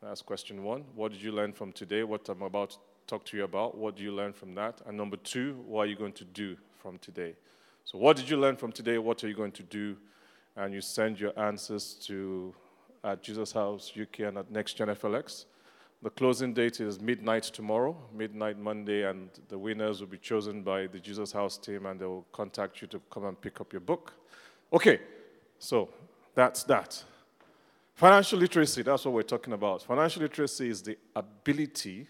That's 0.00 0.22
question 0.22 0.62
one. 0.62 0.84
What 0.94 1.10
did 1.10 1.22
you 1.22 1.32
learn 1.32 1.52
from 1.52 1.72
today? 1.72 2.04
What 2.04 2.28
I'm 2.28 2.42
about 2.42 2.70
to 2.70 2.76
talk 3.08 3.24
to 3.26 3.36
you 3.36 3.42
about. 3.42 3.76
What 3.76 3.96
do 3.96 4.04
you 4.04 4.12
learn 4.12 4.32
from 4.32 4.54
that? 4.54 4.80
And 4.86 4.96
number 4.96 5.16
two, 5.16 5.64
what 5.66 5.82
are 5.82 5.86
you 5.86 5.96
going 5.96 6.12
to 6.12 6.24
do 6.24 6.56
from 6.82 6.98
today? 6.98 7.34
So, 7.84 7.98
what 7.98 8.16
did 8.16 8.28
you 8.28 8.36
learn 8.36 8.56
from 8.56 8.72
today? 8.72 8.98
What 8.98 9.22
are 9.22 9.28
you 9.28 9.34
going 9.34 9.52
to 9.52 9.62
do? 9.62 9.96
And 10.56 10.74
you 10.74 10.80
send 10.80 11.18
your 11.18 11.38
answers 11.38 11.94
to 12.06 12.54
at 13.04 13.22
Jesus 13.22 13.52
House 13.52 13.92
UK 14.00 14.20
and 14.20 14.38
at 14.38 14.50
Next 14.50 14.74
Gen 14.74 14.88
FLX. 14.88 15.46
The 16.02 16.10
closing 16.10 16.52
date 16.52 16.80
is 16.80 17.00
midnight 17.00 17.44
tomorrow, 17.44 17.96
midnight 18.12 18.58
Monday, 18.58 19.08
and 19.08 19.30
the 19.48 19.56
winners 19.56 20.00
will 20.00 20.08
be 20.08 20.18
chosen 20.18 20.62
by 20.62 20.88
the 20.88 20.98
Jesus 20.98 21.30
House 21.32 21.56
team 21.56 21.86
and 21.86 22.00
they 22.00 22.06
will 22.06 22.26
contact 22.32 22.82
you 22.82 22.88
to 22.88 23.00
come 23.10 23.24
and 23.24 23.40
pick 23.40 23.60
up 23.60 23.72
your 23.72 23.80
book. 23.80 24.12
Okay, 24.72 25.00
so 25.58 25.88
that's 26.34 26.64
that. 26.64 27.02
Financial 27.94 28.38
literacy, 28.38 28.82
that's 28.82 29.04
what 29.04 29.14
we're 29.14 29.22
talking 29.22 29.52
about. 29.52 29.82
Financial 29.82 30.22
literacy 30.22 30.68
is 30.68 30.82
the 30.82 30.98
ability 31.14 32.08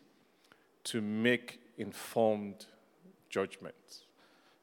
to 0.85 1.01
make 1.01 1.61
informed 1.77 2.67
judgments. 3.29 4.05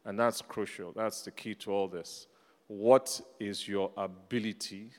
And 0.06 0.20
that's 0.20 0.42
crucial. 0.42 0.92
That's 0.94 1.22
the 1.22 1.32
key 1.32 1.56
to 1.56 1.72
all 1.72 1.88
this. 1.88 2.28
What 2.68 3.20
is 3.40 3.68
your 3.68 3.92
ability 3.98 4.92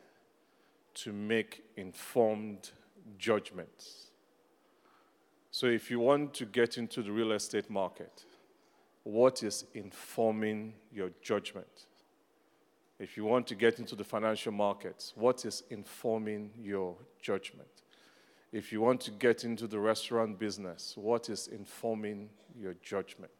to 0.94 1.12
make 1.12 1.64
informed 1.76 2.70
judgments? 3.18 4.10
So, 5.52 5.66
if 5.66 5.90
you 5.90 5.98
want 5.98 6.34
to 6.34 6.44
get 6.44 6.78
into 6.78 7.02
the 7.02 7.10
real 7.10 7.32
estate 7.32 7.70
market, 7.70 8.24
what 9.02 9.42
is 9.42 9.64
informing 9.74 10.74
your 10.92 11.10
judgment? 11.22 11.86
If 12.98 13.16
you 13.16 13.24
want 13.24 13.46
to 13.46 13.54
get 13.54 13.78
into 13.78 13.96
the 13.96 14.04
financial 14.04 14.52
markets, 14.52 15.14
what 15.16 15.44
is 15.44 15.62
informing 15.70 16.50
your 16.60 16.96
judgment? 17.20 17.68
If 18.52 18.72
you 18.72 18.80
want 18.80 19.00
to 19.02 19.10
get 19.10 19.44
into 19.44 19.66
the 19.66 19.78
restaurant 19.78 20.38
business, 20.38 20.94
what 20.96 21.30
is 21.30 21.48
informing 21.48 22.28
your 22.54 22.74
judgment? 22.82 23.32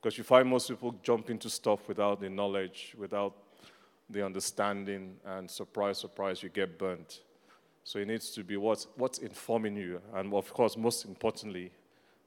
Because 0.00 0.16
you 0.16 0.24
find 0.24 0.48
most 0.48 0.68
people 0.68 0.94
jump 1.02 1.28
into 1.28 1.50
stuff 1.50 1.86
without 1.86 2.20
the 2.20 2.30
knowledge, 2.30 2.94
without 2.96 3.34
the 4.08 4.24
understanding, 4.24 5.16
and 5.26 5.50
surprise, 5.50 5.98
surprise, 5.98 6.42
you 6.42 6.48
get 6.48 6.78
burnt. 6.78 7.20
So 7.84 7.98
it 7.98 8.08
needs 8.08 8.30
to 8.30 8.42
be 8.42 8.56
what's, 8.56 8.86
what's 8.96 9.18
informing 9.18 9.76
you, 9.76 10.00
and 10.14 10.32
of 10.32 10.52
course, 10.54 10.76
most 10.76 11.04
importantly, 11.04 11.70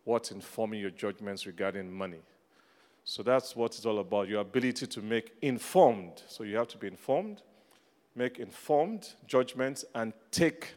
what's 0.03 0.31
informing 0.31 0.81
your 0.81 0.91
judgments 0.91 1.45
regarding 1.45 1.91
money. 1.91 2.19
So 3.05 3.23
that's 3.23 3.55
what 3.55 3.75
it's 3.75 3.85
all 3.85 3.99
about 3.99 4.29
your 4.29 4.41
ability 4.41 4.87
to 4.87 5.01
make 5.01 5.33
informed. 5.41 6.23
So 6.27 6.43
you 6.43 6.55
have 6.57 6.67
to 6.69 6.77
be 6.77 6.87
informed, 6.87 7.41
make 8.15 8.39
informed 8.39 9.13
judgments, 9.27 9.83
and 9.95 10.13
take 10.31 10.75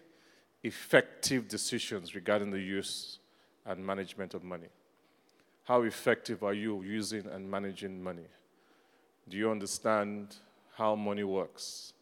effective 0.62 1.46
decisions 1.46 2.14
regarding 2.14 2.50
the 2.50 2.60
use 2.60 3.18
and 3.64 3.84
management 3.84 4.34
of 4.34 4.42
money. 4.42 4.68
How 5.66 5.82
effective 5.82 6.42
are 6.42 6.54
you 6.54 6.82
using 6.82 7.26
and 7.26 7.50
managing 7.50 8.02
money? 8.02 8.28
Do 9.28 9.36
you 9.36 9.50
understand 9.50 10.36
how 10.74 10.94
money 10.94 11.24
works? 11.24 11.92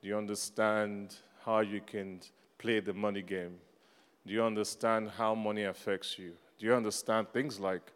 Do 0.00 0.08
you 0.08 0.16
understand 0.16 1.16
how 1.44 1.60
you 1.60 1.80
can 1.80 2.20
play 2.58 2.80
the 2.80 2.92
money 2.92 3.22
game? 3.22 3.56
Do 4.26 4.32
you 4.32 4.44
understand 4.44 5.10
how 5.16 5.34
money 5.34 5.64
affects 5.64 6.18
you? 6.18 6.32
Do 6.58 6.66
you 6.66 6.74
understand 6.74 7.28
things 7.32 7.58
like 7.58 7.92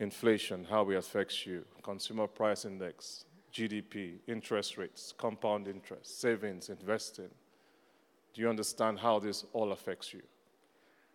inflation, 0.00 0.66
how 0.68 0.88
it 0.90 0.96
affects 0.96 1.46
you, 1.46 1.64
consumer 1.82 2.26
price 2.26 2.64
index, 2.64 3.24
GDP, 3.52 4.18
interest 4.26 4.78
rates, 4.78 5.12
compound 5.16 5.68
interest, 5.68 6.20
savings, 6.20 6.68
investing. 6.68 7.28
Do 8.34 8.42
you 8.42 8.48
understand 8.48 8.98
how 8.98 9.18
this 9.18 9.44
all 9.52 9.72
affects 9.72 10.12
you? 10.12 10.22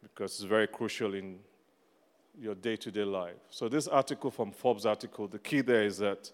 Because 0.02 0.34
it's 0.34 0.44
very 0.44 0.68
crucial 0.68 1.14
in 1.14 1.40
your 2.40 2.56
day 2.56 2.76
to 2.78 2.92
day 2.92 3.04
life. 3.04 3.36
So, 3.50 3.70
this 3.70 3.88
article 3.88 4.32
from 4.32 4.52
Forbes 4.52 4.86
article, 4.86 5.28
the 5.28 5.40
key 5.40 5.62
there 5.62 5.84
is 5.84 5.98
that 6.00 6.32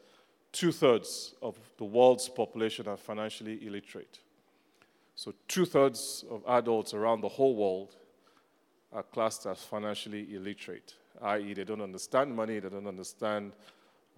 two 0.52 0.72
thirds 0.72 1.36
of 1.42 1.58
the 1.78 1.86
world's 1.86 2.30
population 2.30 2.88
are 2.88 2.98
financially 2.98 3.66
illiterate. 3.66 4.20
So, 5.16 5.34
two 5.48 5.66
thirds 5.66 6.26
of 6.30 6.44
adults 6.48 6.94
around 6.94 7.22
the 7.22 7.30
whole 7.30 7.56
world 7.56 7.96
are 8.92 9.04
classed 9.04 9.46
as 9.46 9.64
financially 9.64 10.34
illiterate 10.34 10.96
i.e., 11.22 11.54
they 11.54 11.64
don't 11.64 11.82
understand 11.82 12.36
money, 12.36 12.60
they 12.60 12.70
don't 12.70 12.88
understand 12.88 13.54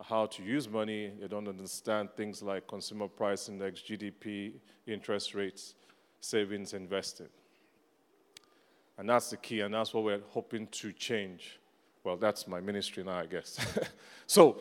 how 0.04 0.26
to 0.26 0.44
use 0.44 0.68
money, 0.70 1.12
they 1.20 1.28
don't 1.28 1.48
understand 1.48 2.10
things 2.16 2.42
like 2.42 2.68
consumer 2.68 3.08
price 3.08 3.50
index, 3.50 3.82
GDP, 3.82 4.54
interest 4.88 5.36
rates, 5.36 5.76
savings, 6.22 6.74
investing. 6.74 7.30
And 8.98 9.10
that's 9.10 9.30
the 9.30 9.38
key, 9.38 9.62
and 9.62 9.74
that's 9.74 9.94
what 9.94 10.04
we're 10.04 10.22
hoping 10.30 10.68
to 10.68 10.92
change. 10.92 11.60
Well, 12.04 12.18
that's 12.18 12.48
my 12.48 12.60
ministry 12.60 13.04
now, 13.04 13.20
I 13.20 13.26
guess. 13.28 13.60
so 14.28 14.58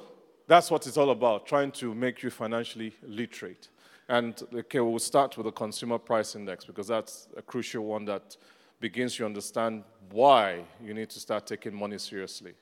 that's 0.46 0.70
what 0.70 0.86
it's 0.86 0.96
all 0.96 1.10
about, 1.10 1.46
trying 1.46 1.70
to 1.72 1.94
make 1.94 2.22
you 2.22 2.30
financially 2.30 2.94
literate. 3.02 3.68
And 4.08 4.42
okay, 4.52 4.80
we'll 4.80 4.98
start 4.98 5.36
with 5.36 5.46
the 5.46 5.52
consumer 5.52 5.98
price 5.98 6.34
index 6.34 6.64
because 6.64 6.88
that's 6.88 7.28
a 7.36 7.42
crucial 7.42 7.84
one 7.84 8.04
that 8.06 8.36
begins 8.80 9.14
to 9.16 9.24
understand 9.24 9.84
why 10.10 10.64
you 10.82 10.92
need 10.92 11.08
to 11.10 11.20
start 11.20 11.46
taking 11.46 11.74
money 11.74 11.98
seriously 11.98 12.54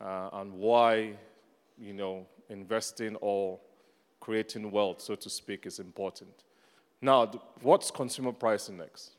uh, 0.00 0.30
and 0.32 0.52
why, 0.54 1.12
you 1.78 1.92
know, 1.92 2.26
investing 2.48 3.16
or 3.16 3.58
creating 4.20 4.70
wealth, 4.70 5.00
so 5.00 5.14
to 5.14 5.28
speak, 5.28 5.66
is 5.66 5.78
important. 5.78 6.32
Now, 7.02 7.30
what's 7.62 7.90
consumer 7.90 8.32
price 8.32 8.68
index? 8.68 9.10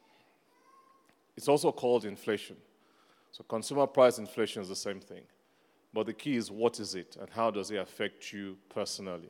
It's 1.38 1.48
also 1.48 1.71
called 1.71 2.05
inflation. 2.05 2.57
So, 3.32 3.44
consumer 3.44 3.88
price 3.88 4.18
inflation 4.18 4.62
is 4.62 4.70
the 4.70 4.76
same 4.76 5.00
thing. 5.00 5.24
But 5.94 6.06
the 6.06 6.14
key 6.14 6.36
is 6.36 6.50
what 6.50 6.80
is 6.80 6.96
it 6.96 7.18
and 7.20 7.30
how 7.30 7.52
does 7.52 7.72
it 7.72 7.78
affect 7.78 8.32
you 8.32 8.58
personally? 8.70 9.30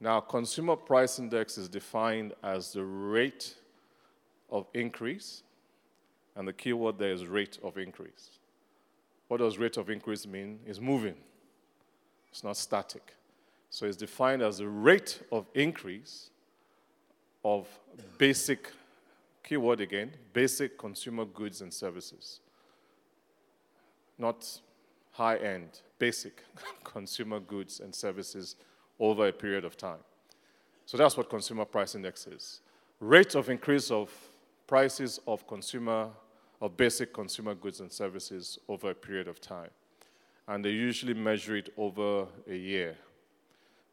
Now, 0.00 0.20
consumer 0.20 0.76
price 0.76 1.18
index 1.18 1.56
is 1.56 1.68
defined 1.68 2.34
as 2.42 2.72
the 2.72 2.84
rate 2.84 3.54
of 4.50 4.66
increase 4.74 5.42
and 6.36 6.46
the 6.46 6.52
key 6.52 6.72
word 6.72 6.98
there 6.98 7.12
is 7.12 7.26
rate 7.26 7.58
of 7.62 7.78
increase. 7.78 8.30
What 9.28 9.38
does 9.38 9.58
rate 9.58 9.76
of 9.76 9.88
increase 9.88 10.26
mean? 10.26 10.58
It's 10.66 10.80
moving, 10.80 11.14
it's 12.30 12.44
not 12.44 12.56
static. 12.56 13.14
So 13.70 13.86
it's 13.86 13.96
defined 13.96 14.42
as 14.42 14.58
the 14.58 14.68
rate 14.68 15.20
of 15.32 15.46
increase 15.54 16.28
of 17.42 17.66
basic, 18.18 18.70
keyword 19.42 19.80
again, 19.80 20.12
basic 20.34 20.76
consumer 20.76 21.24
goods 21.24 21.62
and 21.62 21.72
services. 21.72 22.40
Not 24.18 24.60
high 25.12 25.36
end, 25.36 25.80
basic 25.98 26.42
consumer 26.84 27.40
goods 27.40 27.80
and 27.80 27.94
services 27.94 28.56
over 28.98 29.28
a 29.28 29.32
period 29.32 29.64
of 29.64 29.76
time. 29.76 29.98
So 30.86 30.96
that's 30.96 31.16
what 31.16 31.30
consumer 31.30 31.64
price 31.64 31.94
index 31.94 32.26
is. 32.26 32.60
Rate 33.00 33.34
of 33.34 33.48
increase 33.48 33.90
of 33.90 34.10
prices 34.66 35.20
of 35.26 35.46
consumer 35.46 36.08
of 36.60 36.76
basic 36.76 37.12
consumer 37.12 37.54
goods 37.54 37.80
and 37.80 37.90
services 37.90 38.58
over 38.68 38.90
a 38.90 38.94
period 38.94 39.26
of 39.26 39.40
time. 39.40 39.70
And 40.46 40.64
they 40.64 40.70
usually 40.70 41.12
measure 41.12 41.56
it 41.56 41.70
over 41.76 42.26
a 42.48 42.54
year. 42.54 42.96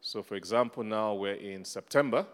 So, 0.00 0.22
for 0.22 0.36
example, 0.36 0.84
now 0.84 1.14
we're 1.14 1.34
in 1.34 1.64
September. 1.64 2.24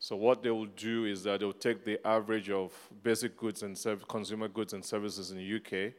So, 0.00 0.16
what 0.16 0.42
they 0.42 0.50
will 0.50 0.66
do 0.66 1.04
is 1.04 1.22
that 1.24 1.40
they'll 1.40 1.52
take 1.52 1.84
the 1.84 2.04
average 2.06 2.50
of 2.50 2.72
basic 3.02 3.36
goods 3.36 3.62
and 3.62 3.78
consumer 4.08 4.48
goods 4.48 4.72
and 4.72 4.84
services 4.84 5.30
in 5.30 5.38
the 5.38 5.56
UK. 5.56 5.92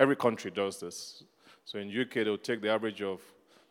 Every 0.00 0.16
country 0.16 0.50
does 0.50 0.80
this. 0.80 1.24
So, 1.64 1.78
in 1.78 1.88
UK, 1.88 2.24
they'll 2.24 2.38
take 2.38 2.62
the 2.62 2.70
average 2.70 3.02
of 3.02 3.20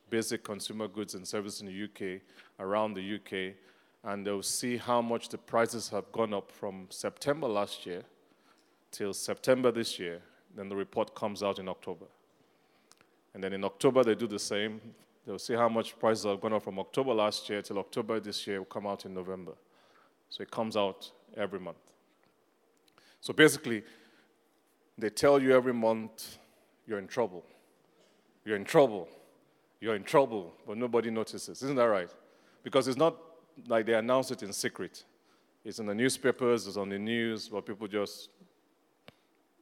basic 0.10 0.44
consumer 0.44 0.88
goods 0.88 1.16
and 1.16 1.28
services 1.28 1.62
in 1.62 1.68
the 1.68 1.84
UK 1.84 2.22
around 2.60 2.94
the 2.94 3.16
UK, 3.16 3.56
and 4.04 4.26
they'll 4.26 4.44
see 4.44 4.78
how 4.78 5.02
much 5.02 5.30
the 5.30 5.38
prices 5.38 5.90
have 5.90 6.12
gone 6.12 6.34
up 6.34 6.52
from 6.52 6.88
September 6.90 7.48
last 7.48 7.86
year 7.86 8.04
till 8.92 9.14
September 9.14 9.72
this 9.72 10.00
year. 10.00 10.22
Then 10.56 10.70
the 10.70 10.76
report 10.76 11.14
comes 11.16 11.44
out 11.44 11.60
in 11.60 11.68
October. 11.68 12.06
And 13.34 13.44
then 13.44 13.54
in 13.54 13.64
October, 13.64 14.04
they 14.04 14.16
do 14.16 14.28
the 14.28 14.40
same. 14.40 14.82
They'll 15.26 15.38
see 15.38 15.54
how 15.54 15.70
much 15.70 16.00
prices 16.00 16.26
have 16.26 16.42
gone 16.42 16.54
up 16.54 16.64
from 16.64 16.80
October 16.80 17.14
last 17.14 17.50
year 17.50 17.62
till 17.62 17.78
October 17.80 18.20
this 18.20 18.48
year, 18.48 18.60
will 18.60 18.66
come 18.66 18.88
out 18.88 19.06
in 19.06 19.14
November. 19.14 19.54
So 20.30 20.42
it 20.42 20.50
comes 20.50 20.78
out 20.78 21.12
every 21.36 21.60
month. 21.60 21.78
So 23.22 23.34
basically, 23.34 23.84
they 24.98 25.10
tell 25.10 25.42
you 25.42 25.56
every 25.56 25.74
month 25.74 26.38
you're 26.88 27.00
in 27.00 27.08
trouble. 27.08 27.44
You're 28.46 28.56
in 28.56 28.66
trouble. 28.66 29.08
You're 29.80 29.96
in 29.96 30.04
trouble, 30.04 30.54
but 30.66 30.78
nobody 30.78 31.12
notices. 31.12 31.62
Isn't 31.62 31.76
that 31.76 31.86
right? 31.86 32.10
Because 32.64 32.88
it's 32.88 32.98
not 32.98 33.16
like 33.68 33.86
they 33.86 33.94
announce 33.94 34.32
it 34.32 34.42
in 34.44 34.52
secret. 34.54 35.04
It's 35.64 35.80
in 35.80 35.86
the 35.86 35.94
newspapers, 35.94 36.66
it's 36.68 36.78
on 36.78 36.90
the 36.90 36.98
news, 36.98 37.50
but 37.50 37.66
people 37.66 37.88
just 37.88 38.30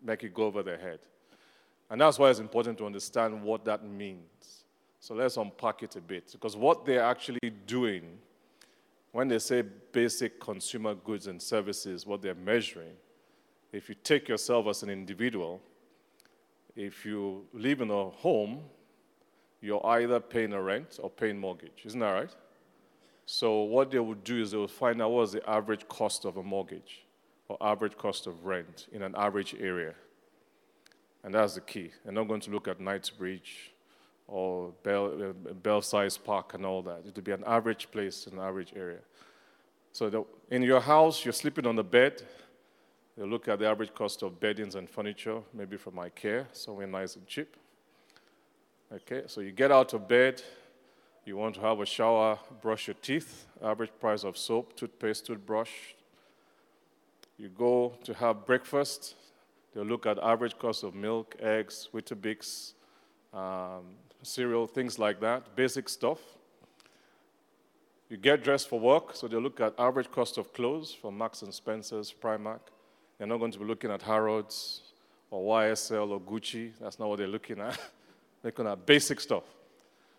make 0.03 0.23
it 0.23 0.33
go 0.33 0.43
over 0.43 0.63
their 0.63 0.77
head. 0.77 0.99
And 1.89 1.99
that's 1.99 2.17
why 2.17 2.29
it's 2.29 2.39
important 2.39 2.77
to 2.77 2.85
understand 2.85 3.41
what 3.41 3.65
that 3.65 3.83
means. 3.83 4.63
So 4.99 5.13
let's 5.13 5.37
unpack 5.37 5.83
it 5.83 5.95
a 5.95 6.01
bit. 6.01 6.31
Because 6.31 6.55
what 6.55 6.85
they're 6.85 7.03
actually 7.03 7.51
doing 7.67 8.19
when 9.11 9.27
they 9.27 9.39
say 9.39 9.61
basic 9.61 10.39
consumer 10.39 10.93
goods 10.93 11.27
and 11.27 11.41
services, 11.41 12.05
what 12.05 12.21
they're 12.21 12.35
measuring, 12.35 12.93
if 13.75 13.89
you 13.89 13.95
take 14.03 14.29
yourself 14.29 14.67
as 14.67 14.83
an 14.83 14.89
individual, 14.89 15.61
if 16.75 17.05
you 17.05 17.45
live 17.53 17.81
in 17.81 17.91
a 17.91 18.09
home, 18.09 18.59
you're 19.61 19.85
either 19.85 20.19
paying 20.19 20.53
a 20.53 20.61
rent 20.61 20.99
or 21.01 21.09
paying 21.09 21.37
mortgage. 21.37 21.83
Isn't 21.83 21.99
that 21.99 22.11
right? 22.11 22.35
So 23.25 23.63
what 23.63 23.91
they 23.91 23.99
would 23.99 24.23
do 24.23 24.41
is 24.41 24.51
they 24.51 24.57
would 24.57 24.71
find 24.71 25.01
out 25.01 25.11
what's 25.11 25.33
the 25.33 25.49
average 25.49 25.87
cost 25.89 26.25
of 26.25 26.37
a 26.37 26.43
mortgage 26.43 27.05
or 27.49 27.57
average 27.59 27.97
cost 27.97 28.27
of 28.27 28.45
rent 28.45 28.87
in 28.91 29.01
an 29.01 29.13
average 29.17 29.55
area. 29.59 29.93
And 31.23 31.33
that's 31.33 31.55
the 31.55 31.61
key. 31.61 31.91
They're 32.03 32.13
not 32.13 32.27
going 32.27 32.41
to 32.41 32.51
look 32.51 32.67
at 32.67 32.79
Knightsbridge 32.79 33.73
or 34.27 34.73
Bell, 34.83 35.33
uh, 35.65 36.11
Park 36.23 36.53
and 36.53 36.65
all 36.65 36.81
that. 36.83 36.99
It 37.05 37.15
would 37.15 37.23
be 37.23 37.31
an 37.31 37.43
average 37.45 37.91
place 37.91 38.27
an 38.27 38.39
average 38.39 38.73
area. 38.75 38.99
So 39.91 40.09
the, 40.09 40.23
in 40.51 40.61
your 40.61 40.81
house, 40.81 41.25
you're 41.25 41.33
sleeping 41.33 41.65
on 41.65 41.75
the 41.75 41.83
bed. 41.83 42.21
You 43.17 43.25
look 43.25 43.47
at 43.47 43.59
the 43.59 43.67
average 43.67 43.93
cost 43.93 44.23
of 44.23 44.39
beddings 44.41 44.75
and 44.75 44.89
furniture, 44.89 45.41
maybe 45.53 45.77
from 45.77 45.93
IKEA, 45.93 46.47
somewhere 46.51 46.85
nice 46.85 47.15
and 47.15 47.25
cheap. 47.25 47.55
Okay, 48.93 49.23
so 49.27 49.39
you 49.39 49.51
get 49.51 49.71
out 49.71 49.93
of 49.93 50.07
bed, 50.07 50.41
you 51.25 51.37
want 51.37 51.55
to 51.55 51.61
have 51.61 51.79
a 51.79 51.85
shower, 51.85 52.37
brush 52.61 52.87
your 52.87 52.95
teeth, 53.01 53.45
average 53.63 53.91
price 54.01 54.25
of 54.25 54.37
soap, 54.37 54.75
toothpaste, 54.75 55.25
toothbrush. 55.25 55.71
You 57.37 57.47
go 57.49 57.93
to 58.03 58.13
have 58.13 58.45
breakfast, 58.45 59.15
they'll 59.73 59.85
look 59.85 60.05
at 60.05 60.19
average 60.19 60.59
cost 60.59 60.83
of 60.83 60.93
milk, 60.93 61.35
eggs, 61.39 61.87
Weetabix, 61.93 62.73
um, 63.33 63.95
cereal, 64.23 64.67
things 64.67 64.99
like 64.99 65.21
that, 65.21 65.55
basic 65.55 65.87
stuff. 65.87 66.19
You 68.09 68.17
get 68.17 68.43
dressed 68.43 68.67
for 68.67 68.79
work, 68.79 69.15
so 69.15 69.27
they'll 69.27 69.39
look 69.39 69.61
at 69.61 69.73
average 69.79 70.11
cost 70.11 70.37
of 70.37 70.53
clothes 70.53 70.93
from 70.93 71.17
Marks 71.17 71.41
and 71.41 71.53
Spencer's, 71.53 72.13
Primark. 72.13 72.59
They're 73.17 73.27
not 73.27 73.37
going 73.37 73.51
to 73.51 73.59
be 73.59 73.65
looking 73.65 73.91
at 73.91 74.01
Harrods 74.01 74.81
or 75.31 75.61
YSL 75.61 76.09
or 76.09 76.19
Gucci. 76.19 76.71
That's 76.79 76.99
not 76.99 77.09
what 77.09 77.17
they're 77.17 77.27
looking 77.27 77.59
at. 77.59 77.73
they're 78.41 78.51
looking 78.51 78.67
at 78.67 78.85
basic 78.85 79.19
stuff. 79.19 79.43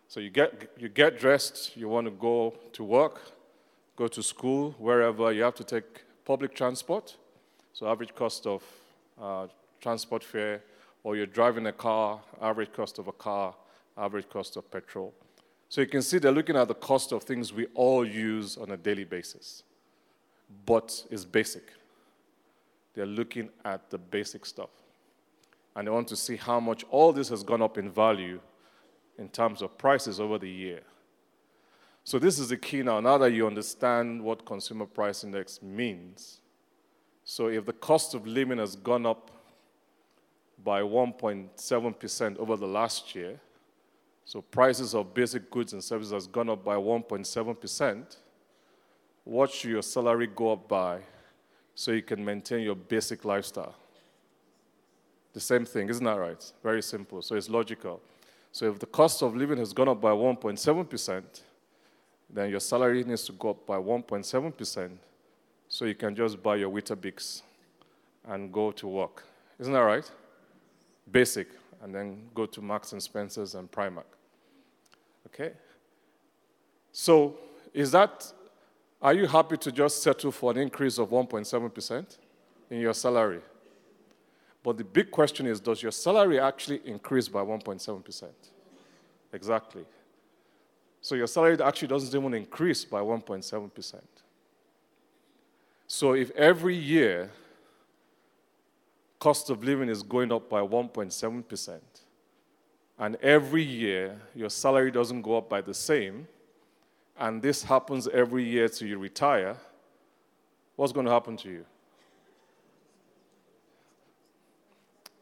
So 0.09 0.21
you 0.21 0.31
get, 0.31 0.71
you 0.79 0.89
get 0.89 1.19
dressed, 1.19 1.77
you 1.77 1.89
want 1.89 2.07
to 2.07 2.13
go 2.13 2.55
to 2.73 2.85
work, 2.85 3.21
go 3.97 4.07
to 4.09 4.23
school, 4.23 4.75
wherever, 4.79 5.33
you 5.33 5.43
have 5.43 5.57
to 5.57 5.65
take 5.65 6.05
public 6.25 6.55
transport. 6.55 7.17
So 7.73 7.89
average 7.89 8.15
cost 8.15 8.47
of 8.47 8.63
uh, 9.21 9.49
transport 9.81 10.23
fare, 10.23 10.63
or 11.03 11.17
you're 11.17 11.27
driving 11.27 11.67
a 11.67 11.73
car, 11.73 12.21
average 12.41 12.73
cost 12.73 12.99
of 12.99 13.09
a 13.09 13.13
car, 13.13 13.55
average 13.97 14.29
cost 14.29 14.57
of 14.57 14.71
petrol. 14.71 15.13
So 15.69 15.81
you 15.81 15.87
can 15.87 16.03
see 16.03 16.19
they're 16.19 16.33
looking 16.33 16.57
at 16.57 16.69
the 16.69 16.75
cost 16.75 17.13
of 17.13 17.25
things 17.25 17.53
we 17.53 17.67
all 17.75 18.07
use 18.07 18.57
on 18.57 18.71
a 18.71 18.77
daily 18.77 19.05
basis, 19.05 19.65
but 20.65 21.05
it's 21.11 21.25
basic. 21.25 21.65
They're 22.97 23.07
looking 23.07 23.51
at 23.65 23.91
the 23.91 23.99
basic 23.99 24.47
stuff. 24.47 24.71
And 25.77 25.87
they 25.87 25.91
want 25.91 26.09
to 26.09 26.17
see 26.17 26.37
how 26.37 26.59
much 26.59 26.83
all 26.91 27.13
this 27.13 27.29
has 27.29 27.43
gone 27.43 27.61
up 27.61 27.77
in 27.77 27.91
value 27.91 28.41
in 29.19 29.29
terms 29.29 29.61
of 29.61 29.77
prices 29.77 30.19
over 30.19 30.39
the 30.39 30.51
year. 30.51 30.81
So 32.05 32.19
this 32.19 32.39
is 32.39 32.49
the 32.49 32.57
key 32.57 32.83
now. 32.83 33.01
Now 33.01 33.19
that 33.19 33.33
you 33.33 33.47
understand 33.47 34.23
what 34.23 34.47
consumer 34.47 34.87
price 34.87 35.25
index 35.25 35.61
means, 35.61 36.41
so 37.23 37.49
if 37.49 37.67
the 37.67 37.75
cost 37.75 38.15
of 38.15 38.27
living 38.27 38.59
has 38.59 38.77
gone 38.77 39.05
up 39.05 39.31
by 40.65 40.81
1.7% 40.81 42.39
over 42.39 42.57
the 42.57 42.67
last 42.67 43.15
year, 43.15 43.39
so 44.25 44.41
prices 44.41 44.95
of 44.95 45.13
basic 45.13 45.51
goods 45.51 45.75
and 45.75 45.85
services 45.85 46.13
has 46.13 46.27
gone 46.27 46.49
up 46.49 46.65
by 46.65 46.77
1.7%, 46.77 48.17
what 49.25 49.51
should 49.51 49.71
your 49.71 49.83
salary 49.83 50.29
go 50.29 50.53
up 50.53 50.67
by 50.67 51.01
so 51.77 51.93
you 51.93 52.03
can 52.03 52.25
maintain 52.25 52.63
your 52.63 52.75
basic 52.75 53.25
lifestyle? 53.25 53.77
The 55.35 55.41
same 55.41 55.65
thing, 55.67 55.89
isn't 55.91 56.05
that 56.05 56.19
right? 56.19 56.53
Very 56.63 56.83
simple. 56.83 57.23
So 57.23 57.37
it's 57.37 57.51
logical. 57.51 58.01
So 58.51 58.71
if 58.71 58.79
the 58.79 58.87
cost 58.87 59.23
of 59.23 59.37
living 59.37 59.59
has 59.59 59.75
gone 59.75 59.89
up 59.89 60.01
by 60.01 60.11
1.7%, 60.11 61.23
then 62.31 62.51
your 62.51 62.61
salary 62.61 63.05
needs 63.05 63.25
to 63.25 63.33
go 63.33 63.51
up 63.51 63.67
by 63.67 63.77
1.7% 63.77 64.91
so 65.69 65.85
you 65.85 65.95
can 65.95 66.17
just 66.17 66.43
buy 66.43 66.57
your 66.57 66.71
Weetabix 66.71 67.43
and 68.27 68.51
go 68.51 68.73
to 68.73 68.89
work. 68.89 69.25
Isn't 69.59 69.75
that 69.75 69.81
right? 69.81 70.11
Basic, 71.11 71.49
and 71.83 71.95
then 71.95 72.23
go 72.35 72.47
to 72.47 72.63
Marks 72.63 72.93
and 72.93 73.03
Spencer's 73.03 73.55
and 73.55 73.71
Primark. 73.71 74.05
Okay? 75.27 75.53
So, 76.93 77.37
is 77.75 77.91
that, 77.91 78.33
are 79.01 79.15
you 79.15 79.27
happy 79.27 79.57
to 79.59 79.73
just 79.73 80.03
settle 80.03 80.33
for 80.33 80.51
an 80.51 80.59
increase 80.59 80.99
of 80.99 81.11
1.7% 81.11 82.19
in 82.71 82.81
your 82.81 82.95
salary? 82.95 83.41
But 84.63 84.79
the 84.79 84.85
big 84.85 85.11
question 85.11 85.47
is 85.47 85.61
does 85.61 85.83
your 85.83 85.93
salary 85.93 86.41
actually 86.41 86.81
increase 86.85 87.29
by 87.29 87.41
1.7%? 87.41 88.25
Exactly. 89.33 89.85
So 91.01 91.15
your 91.15 91.29
salary 91.29 91.61
actually 91.63 91.89
doesn't 91.89 92.19
even 92.19 92.35
increase 92.35 92.85
by 92.85 93.01
1.7%. 93.01 94.01
So 95.87 96.15
if 96.15 96.31
every 96.33 96.75
year 96.75 97.31
cost 99.21 99.51
of 99.51 99.63
living 99.63 99.89
is 99.89 100.03
going 100.03 100.33
up 100.33 100.51
by 100.51 100.61
1.7%, 100.61 101.81
and 102.99 103.17
every 103.17 103.63
year 103.63 104.21
your 104.35 104.51
salary 104.51 104.91
doesn't 104.91 105.23
go 105.23 105.37
up 105.37 105.49
by 105.49 105.61
the 105.61 105.75
same, 105.75 106.27
and 107.19 107.41
this 107.41 107.63
happens 107.63 108.09
every 108.09 108.45
year 108.45 108.69
till 108.69 108.89
you 108.89 108.99
retire, 108.99 109.57
what's 110.77 110.93
going 110.93 111.07
to 111.07 111.13
happen 111.13 111.37
to 111.39 111.49
you? 111.49 111.65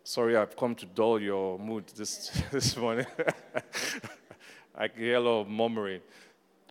Sorry, 0.03 0.37
I've 0.37 0.57
come 0.57 0.75
to 0.75 0.87
dull 0.87 1.21
your 1.21 1.59
mood 1.59 1.87
this, 1.97 2.31
this 2.53 2.77
morning. 2.77 3.07
I 4.75 4.89
can 4.89 5.01
hear 5.01 5.17
a 5.17 5.21
lot 5.21 5.41
of 5.43 5.49
murmuring. 5.49 6.01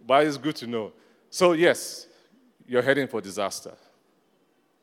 But 0.06 0.28
it's 0.28 0.38
good 0.38 0.56
to 0.58 0.68
know. 0.68 0.92
So, 1.30 1.54
yes, 1.54 2.08
you're 2.68 2.82
heading 2.82 3.08
for 3.08 3.22
disaster. 3.22 3.74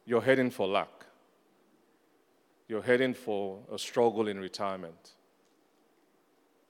You're 0.04 0.22
heading 0.22 0.50
for 0.50 0.66
lack. 0.66 0.88
You're 2.66 2.82
heading 2.82 3.14
for 3.14 3.58
a 3.72 3.78
struggle 3.78 4.28
in 4.28 4.40
retirement. 4.40 5.12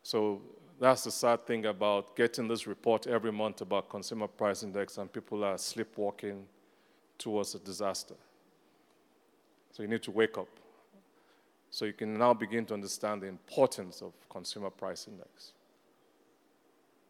So, 0.03 0.43
that's 0.81 1.05
the 1.05 1.11
sad 1.11 1.47
thing 1.47 1.67
about 1.67 2.17
getting 2.17 2.49
this 2.49 2.67
report 2.67 3.07
every 3.07 3.33
month 3.33 3.61
about 3.61 3.89
consumer 3.89 4.27
price 4.27 4.63
index, 4.63 4.99
and 4.99 5.13
people 5.13 5.45
are 5.45 5.59
sleepwalking 5.59 6.47
towards 7.19 7.55
a 7.55 7.59
disaster. 7.59 8.15
So, 9.73 9.83
you 9.83 9.89
need 9.89 10.03
to 10.03 10.11
wake 10.11 10.39
up. 10.39 10.49
So 11.71 11.85
you 11.85 11.93
can 11.93 12.19
now 12.19 12.35
begin 12.35 12.67
to 12.67 12.75
understand 12.75 13.23
the 13.23 13.29
importance 13.29 14.03
of 14.03 14.13
consumer 14.29 14.71
price 14.71 15.07
index. 15.07 15.53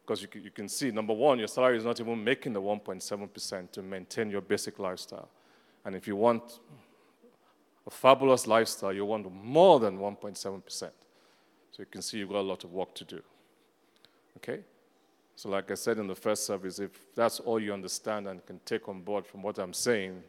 Because 0.03 0.21
you 0.21 0.27
can, 0.27 0.43
you 0.43 0.51
can 0.51 0.69
see, 0.69 0.91
number 0.91 1.13
one, 1.13 1.39
your 1.39 1.47
salary 1.47 1.77
is 1.77 1.83
not 1.83 1.99
even 1.99 2.23
making 2.23 2.53
the 2.53 2.61
1.7% 2.61 3.71
to 3.71 3.81
maintain 3.81 4.29
your 4.29 4.41
basic 4.41 4.77
lifestyle. 4.77 5.29
And 5.83 5.95
if 5.95 6.07
you 6.07 6.15
want 6.15 6.59
a 7.87 7.89
fabulous 7.89 8.45
lifestyle, 8.45 8.93
you 8.93 9.03
want 9.03 9.31
more 9.33 9.79
than 9.79 9.97
1.7%. 9.97 10.61
So 10.79 10.91
you 11.79 11.85
can 11.85 12.01
see 12.03 12.19
you've 12.19 12.29
got 12.29 12.39
a 12.39 12.41
lot 12.41 12.63
of 12.63 12.71
work 12.71 12.93
to 12.95 13.03
do. 13.03 13.21
Okay? 14.37 14.61
So, 15.35 15.49
like 15.49 15.71
I 15.71 15.75
said 15.75 15.97
in 15.97 16.07
the 16.07 16.15
first 16.15 16.45
service, 16.45 16.79
if 16.79 16.91
that's 17.15 17.39
all 17.39 17.59
you 17.59 17.73
understand 17.73 18.27
and 18.27 18.45
can 18.45 18.59
take 18.65 18.87
on 18.89 19.01
board 19.01 19.25
from 19.25 19.41
what 19.41 19.57
I'm 19.57 19.73
saying, 19.73 20.21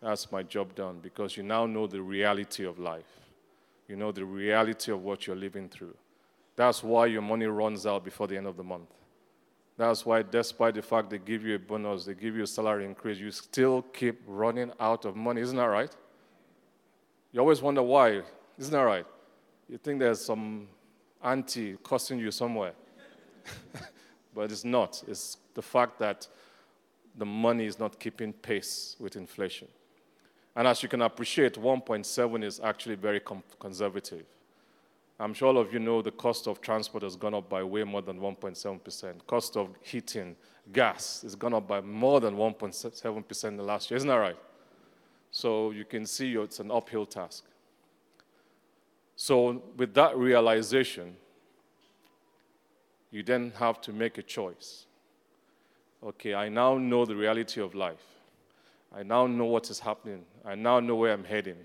that's 0.00 0.30
my 0.30 0.42
job 0.42 0.74
done 0.74 0.98
because 1.02 1.36
you 1.36 1.42
now 1.42 1.66
know 1.66 1.86
the 1.86 2.00
reality 2.00 2.64
of 2.64 2.78
life 2.78 3.26
you 3.88 3.96
know 3.96 4.12
the 4.12 4.24
reality 4.24 4.90
of 4.92 5.02
what 5.02 5.26
you're 5.26 5.36
living 5.36 5.68
through. 5.68 5.94
That's 6.56 6.82
why 6.82 7.06
your 7.06 7.22
money 7.22 7.46
runs 7.46 7.86
out 7.86 8.04
before 8.04 8.26
the 8.26 8.36
end 8.36 8.46
of 8.46 8.56
the 8.56 8.64
month. 8.64 8.88
That's 9.76 10.06
why, 10.06 10.22
despite 10.22 10.74
the 10.74 10.82
fact 10.82 11.10
they 11.10 11.18
give 11.18 11.44
you 11.44 11.54
a 11.54 11.58
bonus, 11.58 12.06
they 12.06 12.14
give 12.14 12.34
you 12.34 12.44
a 12.44 12.46
salary 12.46 12.86
increase, 12.86 13.18
you 13.18 13.30
still 13.30 13.82
keep 13.92 14.20
running 14.26 14.72
out 14.80 15.04
of 15.04 15.16
money. 15.16 15.42
Isn't 15.42 15.56
that 15.56 15.66
right? 15.66 15.94
You 17.32 17.40
always 17.40 17.60
wonder 17.60 17.82
why. 17.82 18.22
Isn't 18.58 18.72
that 18.72 18.80
right? 18.80 19.04
You 19.68 19.76
think 19.76 20.00
there's 20.00 20.24
some 20.24 20.66
auntie 21.22 21.76
costing 21.82 22.18
you 22.18 22.30
somewhere. 22.30 22.72
but 24.34 24.50
it's 24.50 24.64
not. 24.64 25.02
It's 25.08 25.38
the 25.54 25.62
fact 25.62 25.98
that 25.98 26.26
the 27.16 27.26
money 27.26 27.66
is 27.66 27.78
not 27.78 27.98
keeping 27.98 28.32
pace 28.32 28.96
with 28.98 29.16
inflation. 29.16 29.68
And 30.54 30.66
as 30.66 30.82
you 30.82 30.88
can 30.88 31.02
appreciate, 31.02 31.54
1.7 31.54 32.44
is 32.44 32.60
actually 32.60 32.94
very 32.94 33.20
conservative. 33.58 34.24
I'm 35.18 35.32
sure 35.32 35.48
all 35.48 35.58
of 35.58 35.72
you 35.72 35.78
know 35.78 36.02
the 36.02 36.10
cost 36.10 36.46
of 36.46 36.60
transport 36.60 37.02
has 37.02 37.16
gone 37.16 37.34
up 37.34 37.48
by 37.48 37.62
way 37.62 37.84
more 37.84 38.02
than 38.02 38.20
1.7%. 38.20 39.26
Cost 39.26 39.56
of 39.56 39.70
heating, 39.82 40.36
gas 40.72 41.22
has 41.22 41.34
gone 41.34 41.54
up 41.54 41.66
by 41.66 41.80
more 41.80 42.20
than 42.20 42.36
1.7% 42.36 43.44
in 43.44 43.56
the 43.56 43.62
last 43.62 43.90
year. 43.90 43.96
Isn't 43.96 44.08
that 44.08 44.16
right? 44.16 44.36
So 45.30 45.70
you 45.70 45.84
can 45.84 46.04
see 46.06 46.34
it's 46.34 46.60
an 46.60 46.70
uphill 46.70 47.06
task. 47.06 47.44
So, 49.18 49.62
with 49.78 49.94
that 49.94 50.16
realization, 50.16 51.16
you 53.10 53.22
then 53.22 53.52
have 53.58 53.80
to 53.82 53.92
make 53.92 54.18
a 54.18 54.22
choice. 54.22 54.86
Okay, 56.04 56.34
I 56.34 56.48
now 56.48 56.76
know 56.78 57.04
the 57.04 57.16
reality 57.16 57.60
of 57.60 57.74
life. 57.74 58.04
I 58.94 59.02
now 59.02 59.26
know 59.26 59.46
what 59.46 59.70
is 59.70 59.80
happening. 59.80 60.24
I 60.44 60.54
now 60.54 60.80
know 60.80 60.96
where 60.96 61.12
I'm 61.12 61.24
heading. 61.24 61.56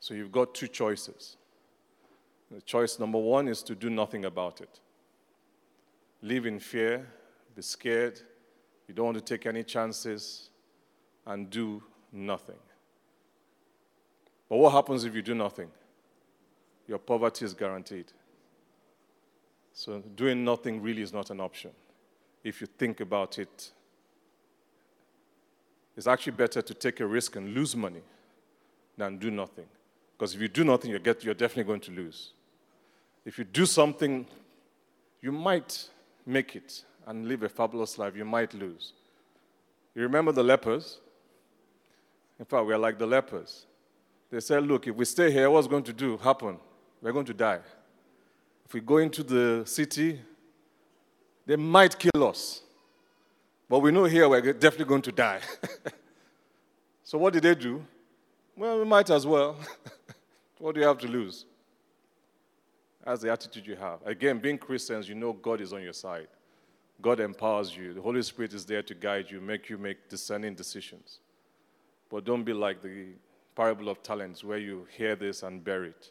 So 0.00 0.14
you've 0.14 0.32
got 0.32 0.54
two 0.54 0.68
choices. 0.68 1.36
The 2.50 2.60
choice 2.60 2.98
number 2.98 3.18
one 3.18 3.48
is 3.48 3.62
to 3.64 3.74
do 3.74 3.88
nothing 3.88 4.24
about 4.24 4.60
it. 4.60 4.80
Live 6.22 6.46
in 6.46 6.58
fear, 6.58 7.08
be 7.54 7.62
scared, 7.62 8.20
you 8.86 8.94
don't 8.94 9.06
want 9.06 9.18
to 9.18 9.24
take 9.24 9.46
any 9.46 9.62
chances, 9.62 10.50
and 11.26 11.48
do 11.50 11.82
nothing. 12.12 12.58
But 14.48 14.56
what 14.58 14.72
happens 14.72 15.04
if 15.04 15.14
you 15.14 15.22
do 15.22 15.34
nothing? 15.34 15.70
Your 16.86 16.98
poverty 16.98 17.44
is 17.44 17.54
guaranteed. 17.54 18.12
So 19.72 20.00
doing 20.14 20.44
nothing 20.44 20.82
really 20.82 21.02
is 21.02 21.12
not 21.12 21.30
an 21.30 21.40
option. 21.40 21.70
If 22.44 22.60
you 22.60 22.66
think 22.66 23.00
about 23.00 23.38
it, 23.38 23.70
it's 25.96 26.06
actually 26.06 26.32
better 26.32 26.62
to 26.62 26.74
take 26.74 27.00
a 27.00 27.06
risk 27.06 27.36
and 27.36 27.54
lose 27.54 27.76
money 27.76 28.02
than 28.96 29.18
do 29.18 29.30
nothing. 29.30 29.66
Because 30.16 30.34
if 30.34 30.40
you 30.40 30.48
do 30.48 30.64
nothing, 30.64 30.90
you 30.90 30.98
get, 30.98 31.24
you're 31.24 31.34
definitely 31.34 31.64
going 31.64 31.80
to 31.80 31.90
lose. 31.90 32.32
If 33.24 33.38
you 33.38 33.44
do 33.44 33.66
something, 33.66 34.26
you 35.20 35.32
might 35.32 35.88
make 36.26 36.56
it 36.56 36.84
and 37.06 37.26
live 37.26 37.42
a 37.42 37.48
fabulous 37.48 37.98
life. 37.98 38.16
You 38.16 38.24
might 38.24 38.54
lose. 38.54 38.92
You 39.94 40.02
remember 40.02 40.32
the 40.32 40.42
lepers? 40.42 40.98
In 42.38 42.44
fact, 42.44 42.66
we 42.66 42.72
are 42.72 42.78
like 42.78 42.98
the 42.98 43.06
lepers. 43.06 43.66
They 44.30 44.40
said, 44.40 44.66
Look, 44.66 44.86
if 44.86 44.96
we 44.96 45.04
stay 45.04 45.30
here, 45.30 45.50
what's 45.50 45.66
going 45.68 45.84
to 45.84 45.92
do 45.92 46.16
happen? 46.16 46.58
We're 47.00 47.12
going 47.12 47.26
to 47.26 47.34
die. 47.34 47.60
If 48.66 48.74
we 48.74 48.80
go 48.80 48.98
into 48.98 49.22
the 49.22 49.64
city, 49.66 50.20
they 51.46 51.56
might 51.56 51.98
kill 51.98 52.26
us. 52.28 52.62
But 53.68 53.80
we 53.80 53.90
know 53.90 54.04
here 54.04 54.28
we're 54.28 54.52
definitely 54.52 54.86
going 54.86 55.02
to 55.02 55.12
die. 55.12 55.40
so 57.04 57.18
what 57.18 57.32
did 57.32 57.42
they 57.42 57.54
do? 57.54 57.84
Well, 58.56 58.78
we 58.78 58.84
might 58.84 59.08
as 59.10 59.26
well. 59.26 59.56
what 60.58 60.74
do 60.74 60.80
you 60.80 60.86
have 60.86 60.98
to 60.98 61.08
lose? 61.08 61.46
That's 63.04 63.22
the 63.22 63.32
attitude 63.32 63.66
you 63.66 63.76
have. 63.76 63.98
Again, 64.06 64.38
being 64.38 64.58
Christians, 64.58 65.08
you 65.08 65.14
know 65.14 65.32
God 65.32 65.60
is 65.60 65.72
on 65.72 65.82
your 65.82 65.92
side. 65.92 66.28
God 67.00 67.18
empowers 67.18 67.76
you. 67.76 67.92
The 67.94 68.00
Holy 68.00 68.22
Spirit 68.22 68.54
is 68.54 68.64
there 68.64 68.82
to 68.82 68.94
guide 68.94 69.30
you, 69.30 69.40
make 69.40 69.68
you 69.68 69.76
make 69.76 70.08
discerning 70.08 70.54
decisions. 70.54 71.18
But 72.08 72.24
don't 72.24 72.44
be 72.44 72.52
like 72.52 72.80
the 72.80 73.06
parable 73.56 73.88
of 73.88 74.02
talents 74.02 74.44
where 74.44 74.58
you 74.58 74.86
hear 74.96 75.16
this 75.16 75.42
and 75.42 75.64
bury 75.64 75.88
it. 75.88 76.10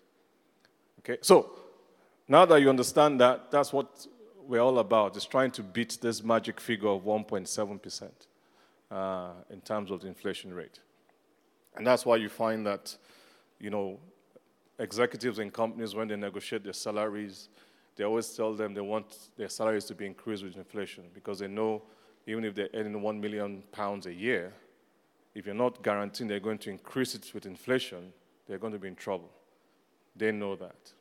Okay? 0.99 1.17
So, 1.21 1.51
now 2.31 2.45
that 2.45 2.61
you 2.61 2.69
understand 2.69 3.19
that, 3.19 3.51
that's 3.51 3.73
what 3.73 4.07
we're 4.47 4.61
all 4.61 4.79
about, 4.79 5.17
is 5.17 5.25
trying 5.25 5.51
to 5.51 5.61
beat 5.61 5.97
this 6.01 6.23
magic 6.23 6.61
figure 6.61 6.87
of 6.87 7.03
1.7% 7.03 8.09
uh, 8.89 9.31
in 9.49 9.59
terms 9.59 9.91
of 9.91 9.99
the 9.99 10.07
inflation 10.07 10.53
rate. 10.53 10.79
And 11.75 11.85
that's 11.85 12.05
why 12.05 12.15
you 12.15 12.29
find 12.29 12.65
that, 12.65 12.95
you 13.59 13.69
know, 13.69 13.99
executives 14.79 15.39
in 15.39 15.51
companies, 15.51 15.93
when 15.93 16.07
they 16.07 16.15
negotiate 16.15 16.63
their 16.63 16.71
salaries, 16.71 17.49
they 17.97 18.05
always 18.05 18.29
tell 18.29 18.53
them 18.53 18.73
they 18.73 18.79
want 18.79 19.13
their 19.35 19.49
salaries 19.49 19.83
to 19.85 19.93
be 19.93 20.05
increased 20.05 20.45
with 20.45 20.55
inflation 20.55 21.03
because 21.13 21.39
they 21.39 21.49
know 21.49 21.81
even 22.27 22.45
if 22.45 22.55
they're 22.55 22.69
earning 22.73 23.01
1 23.01 23.19
million 23.19 23.61
pounds 23.73 24.05
a 24.05 24.13
year, 24.13 24.53
if 25.35 25.45
you're 25.45 25.53
not 25.53 25.83
guaranteeing 25.83 26.29
they're 26.29 26.39
going 26.39 26.59
to 26.59 26.69
increase 26.69 27.13
it 27.13 27.29
with 27.33 27.45
inflation, 27.45 28.13
they're 28.47 28.57
going 28.57 28.71
to 28.71 28.79
be 28.79 28.87
in 28.87 28.95
trouble. 28.95 29.29
They 30.15 30.31
know 30.31 30.55
that. 30.55 30.93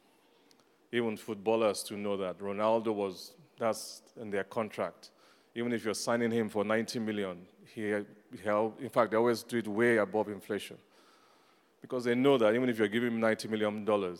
Even 0.92 1.16
footballers 1.16 1.82
to 1.84 1.94
know 1.94 2.16
that. 2.16 2.38
Ronaldo 2.38 2.92
was, 2.92 3.32
that's 3.58 4.02
in 4.20 4.30
their 4.30 4.44
contract. 4.44 5.10
Even 5.54 5.72
if 5.72 5.84
you're 5.84 5.94
signing 5.94 6.30
him 6.30 6.48
for 6.48 6.64
90 6.64 6.98
million, 6.98 7.38
he, 7.74 7.82
he, 7.82 8.48
in 8.48 8.88
fact, 8.90 9.10
they 9.10 9.16
always 9.16 9.42
do 9.42 9.58
it 9.58 9.68
way 9.68 9.98
above 9.98 10.28
inflation. 10.28 10.76
Because 11.80 12.04
they 12.04 12.14
know 12.14 12.36
that 12.38 12.54
even 12.54 12.68
if 12.68 12.78
you're 12.78 12.88
giving 12.88 13.12
him 13.12 13.20
$90 13.20 13.50
million, 13.50 14.16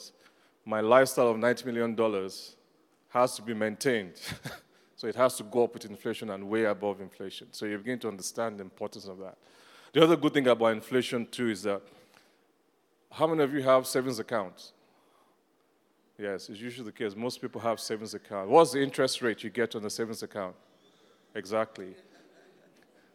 my 0.65 0.81
lifestyle 0.81 1.29
of 1.29 1.37
$90 1.37 1.67
million 1.67 2.31
has 3.09 3.37
to 3.37 3.43
be 3.43 3.55
maintained. 3.55 4.15
so 4.97 5.07
it 5.07 5.17
has 5.17 5.37
to 5.37 5.43
go 5.43 5.65
up 5.65 5.75
with 5.75 5.85
inflation 5.85 6.31
and 6.31 6.49
way 6.49 6.65
above 6.65 7.01
inflation. 7.01 7.49
So 7.53 7.67
you 7.67 7.79
begin 7.79 7.99
to 8.01 8.09
understand 8.09 8.59
the 8.59 8.65
importance 8.65 9.07
of 9.07 9.19
that. 9.19 9.37
The 9.93 10.05
other 10.05 10.17
good 10.17 10.35
thing 10.35 10.47
about 10.47 10.69
inflation, 10.69 11.27
too, 11.27 11.49
is 11.49 11.65
that 11.65 11.83
how 13.11 13.27
many 13.27 13.43
of 13.43 13.53
you 13.53 13.63
have 13.63 13.87
savings 13.87 14.21
accounts? 14.21 14.73
Yes, 16.21 16.51
it's 16.51 16.61
usually 16.61 16.85
the 16.85 16.93
case. 16.93 17.17
Most 17.17 17.41
people 17.41 17.63
have 17.63 17.81
savings 17.81 18.13
account. 18.13 18.51
What's 18.51 18.73
the 18.73 18.83
interest 18.83 19.23
rate 19.23 19.43
you 19.43 19.49
get 19.49 19.75
on 19.75 19.83
the 19.83 19.89
savings 19.89 20.23
account? 20.23 20.55
Exactly. 21.35 21.95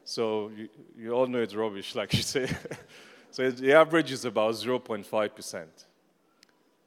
So 0.03 0.51
you, 0.55 0.69
you 0.97 1.11
all 1.11 1.27
know 1.27 1.39
it's 1.39 1.53
rubbish, 1.53 1.93
like 1.95 2.13
you 2.13 2.23
say. 2.23 2.49
So 3.31 3.51
the 3.51 3.73
average 3.73 4.13
is 4.13 4.23
about 4.23 4.53
0.5%. 4.53 5.65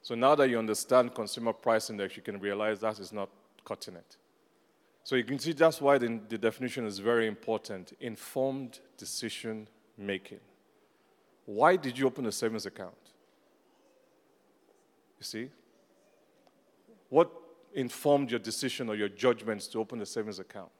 So 0.00 0.14
now 0.14 0.34
that 0.34 0.48
you 0.48 0.58
understand 0.58 1.14
consumer 1.14 1.52
price 1.52 1.90
index, 1.90 2.16
you 2.16 2.22
can 2.22 2.40
realize 2.40 2.80
that 2.80 2.98
is 2.98 3.12
not 3.12 3.28
cutting 3.66 3.96
it. 3.96 4.16
So 5.04 5.14
you 5.16 5.24
can 5.24 5.38
see 5.38 5.52
that's 5.52 5.78
why 5.78 5.98
the, 5.98 6.18
the 6.26 6.38
definition 6.38 6.86
is 6.86 7.00
very 7.00 7.26
important 7.26 7.92
informed 8.00 8.80
decision 8.96 9.68
making. 9.98 10.40
Why 11.44 11.76
did 11.76 11.98
you 11.98 12.06
open 12.06 12.24
a 12.24 12.32
savings 12.32 12.64
account? 12.64 12.94
You 15.18 15.24
see? 15.24 15.50
What 17.08 17.30
informed 17.74 18.30
your 18.30 18.40
decision 18.40 18.88
or 18.88 18.94
your 18.94 19.08
judgments 19.08 19.66
to 19.68 19.78
open 19.78 20.00
a 20.00 20.06
savings 20.06 20.38
account? 20.38 20.70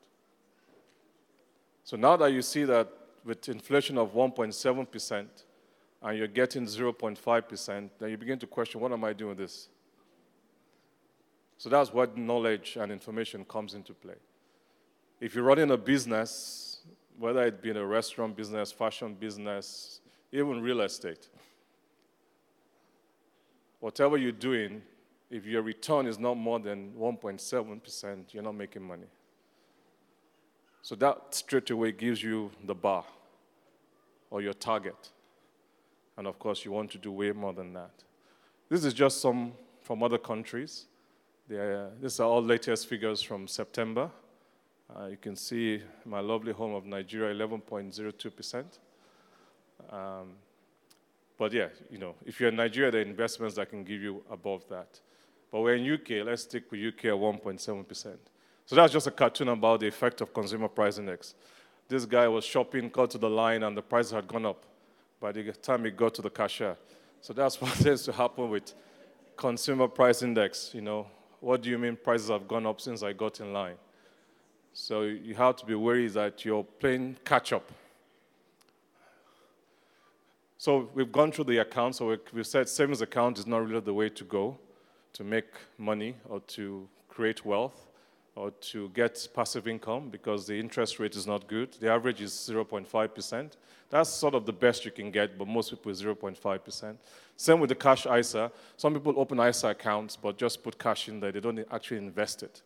So 1.84 1.96
now 1.96 2.16
that 2.16 2.32
you 2.32 2.42
see 2.42 2.64
that 2.64 2.88
with 3.24 3.48
inflation 3.48 3.98
of 3.98 4.14
1.7%, 4.14 5.26
and 6.02 6.16
you're 6.16 6.28
getting 6.28 6.64
0.5%, 6.64 7.90
then 7.98 8.10
you 8.10 8.16
begin 8.16 8.38
to 8.38 8.46
question, 8.46 8.80
what 8.80 8.92
am 8.92 9.04
I 9.04 9.12
doing 9.12 9.30
with 9.30 9.38
this? 9.38 9.68
So 11.56 11.68
that's 11.68 11.92
what 11.92 12.16
knowledge 12.16 12.76
and 12.80 12.92
information 12.92 13.44
comes 13.44 13.74
into 13.74 13.92
play. 13.92 14.14
If 15.20 15.34
you're 15.34 15.44
running 15.44 15.72
a 15.72 15.76
business, 15.76 16.80
whether 17.18 17.44
it 17.44 17.60
be 17.60 17.70
in 17.70 17.76
a 17.76 17.84
restaurant 17.84 18.36
business, 18.36 18.70
fashion 18.70 19.14
business, 19.14 20.00
even 20.30 20.60
real 20.60 20.82
estate, 20.82 21.28
whatever 23.80 24.16
you're 24.16 24.30
doing, 24.30 24.82
if 25.30 25.44
your 25.44 25.62
return 25.62 26.06
is 26.06 26.18
not 26.18 26.36
more 26.36 26.58
than 26.58 26.92
1.7%, 26.92 28.32
you're 28.32 28.42
not 28.42 28.54
making 28.54 28.82
money. 28.82 29.06
So 30.82 30.94
that 30.96 31.34
straight 31.34 31.70
away 31.70 31.92
gives 31.92 32.22
you 32.22 32.50
the 32.64 32.74
bar 32.74 33.04
or 34.30 34.40
your 34.40 34.54
target. 34.54 35.10
And 36.16 36.26
of 36.26 36.38
course, 36.38 36.64
you 36.64 36.72
want 36.72 36.90
to 36.92 36.98
do 36.98 37.12
way 37.12 37.32
more 37.32 37.52
than 37.52 37.72
that. 37.74 37.90
This 38.68 38.84
is 38.84 38.94
just 38.94 39.20
some 39.20 39.52
from 39.82 40.02
other 40.02 40.18
countries. 40.18 40.86
Uh, 41.50 41.86
these 42.00 42.20
are 42.20 42.28
all 42.28 42.42
latest 42.42 42.86
figures 42.88 43.22
from 43.22 43.46
September. 43.46 44.10
Uh, 44.94 45.06
you 45.06 45.16
can 45.16 45.36
see 45.36 45.82
my 46.04 46.20
lovely 46.20 46.52
home 46.52 46.74
of 46.74 46.86
Nigeria, 46.86 47.34
11.02%. 47.34 48.64
Um, 49.90 50.32
but 51.38 51.52
yeah, 51.52 51.68
you 51.90 51.98
know, 51.98 52.14
if 52.26 52.40
you're 52.40 52.48
in 52.48 52.56
Nigeria, 52.56 52.90
there 52.90 53.00
are 53.00 53.04
investments 53.04 53.54
that 53.56 53.70
can 53.70 53.84
give 53.84 54.02
you 54.02 54.22
above 54.30 54.68
that. 54.68 55.00
But 55.50 55.60
we're 55.60 55.76
in 55.76 55.92
UK, 55.92 56.26
let's 56.26 56.42
stick 56.42 56.70
with 56.70 56.80
UK 56.80 57.06
at 57.06 57.12
1.7%. 57.12 58.16
So 58.66 58.76
that's 58.76 58.92
just 58.92 59.06
a 59.06 59.10
cartoon 59.10 59.48
about 59.48 59.80
the 59.80 59.88
effect 59.88 60.20
of 60.20 60.34
consumer 60.34 60.68
price 60.68 60.98
index. 60.98 61.34
This 61.88 62.04
guy 62.04 62.28
was 62.28 62.44
shopping, 62.44 62.90
got 62.90 63.10
to 63.12 63.18
the 63.18 63.30
line, 63.30 63.62
and 63.62 63.74
the 63.74 63.80
prices 63.80 64.12
had 64.12 64.28
gone 64.28 64.44
up 64.44 64.62
by 65.20 65.32
the 65.32 65.52
time 65.52 65.86
he 65.86 65.90
got 65.90 66.14
to 66.14 66.22
the 66.22 66.28
cashier. 66.28 66.76
So 67.22 67.32
that's 67.32 67.60
what 67.60 67.72
tends 67.72 68.02
to 68.04 68.12
happen 68.12 68.50
with 68.50 68.74
consumer 69.36 69.88
price 69.88 70.22
index. 70.22 70.72
You 70.74 70.82
know, 70.82 71.06
what 71.40 71.62
do 71.62 71.70
you 71.70 71.78
mean 71.78 71.96
prices 71.96 72.28
have 72.28 72.46
gone 72.46 72.66
up 72.66 72.80
since 72.80 73.02
I 73.02 73.14
got 73.14 73.40
in 73.40 73.54
line? 73.54 73.76
So 74.74 75.02
you 75.02 75.34
have 75.34 75.56
to 75.56 75.66
be 75.66 75.74
wary 75.74 76.08
that 76.08 76.44
you're 76.44 76.62
playing 76.62 77.16
catch 77.24 77.54
up. 77.54 77.72
So 80.58 80.90
we've 80.92 81.10
gone 81.10 81.32
through 81.32 81.44
the 81.44 81.58
account. 81.58 81.96
So 81.96 82.18
we've 82.34 82.46
said 82.46 82.68
savings 82.68 83.00
account 83.00 83.38
is 83.38 83.46
not 83.46 83.66
really 83.66 83.80
the 83.80 83.94
way 83.94 84.10
to 84.10 84.24
go 84.24 84.58
to 85.12 85.24
make 85.24 85.46
money 85.78 86.14
or 86.28 86.40
to 86.40 86.88
create 87.08 87.44
wealth. 87.44 87.88
or 88.38 88.52
to 88.60 88.88
get 88.90 89.28
passive 89.34 89.66
income 89.66 90.10
because 90.10 90.46
the 90.46 90.54
interest 90.54 91.00
rate 91.00 91.16
is 91.16 91.26
not 91.26 91.48
good. 91.48 91.72
The 91.80 91.90
average 91.90 92.20
is 92.20 92.32
0.5%. 92.32 93.50
That's 93.90 94.10
sort 94.10 94.34
of 94.34 94.46
the 94.46 94.52
best 94.52 94.84
you 94.84 94.92
can 94.92 95.10
get, 95.10 95.36
but 95.36 95.48
most 95.48 95.70
people 95.70 95.90
is 95.90 96.00
0.5%. 96.00 96.96
Same 97.36 97.58
with 97.58 97.68
the 97.68 97.74
cash 97.74 98.06
ISA. 98.06 98.52
Some 98.76 98.94
people 98.94 99.14
open 99.16 99.40
ISA 99.40 99.68
accounts 99.68 100.14
but 100.14 100.38
just 100.38 100.62
put 100.62 100.78
cash 100.78 101.08
in 101.08 101.18
there. 101.18 101.32
They 101.32 101.40
don't 101.40 101.66
actually 101.72 101.98
invest 101.98 102.44
it. 102.44 102.62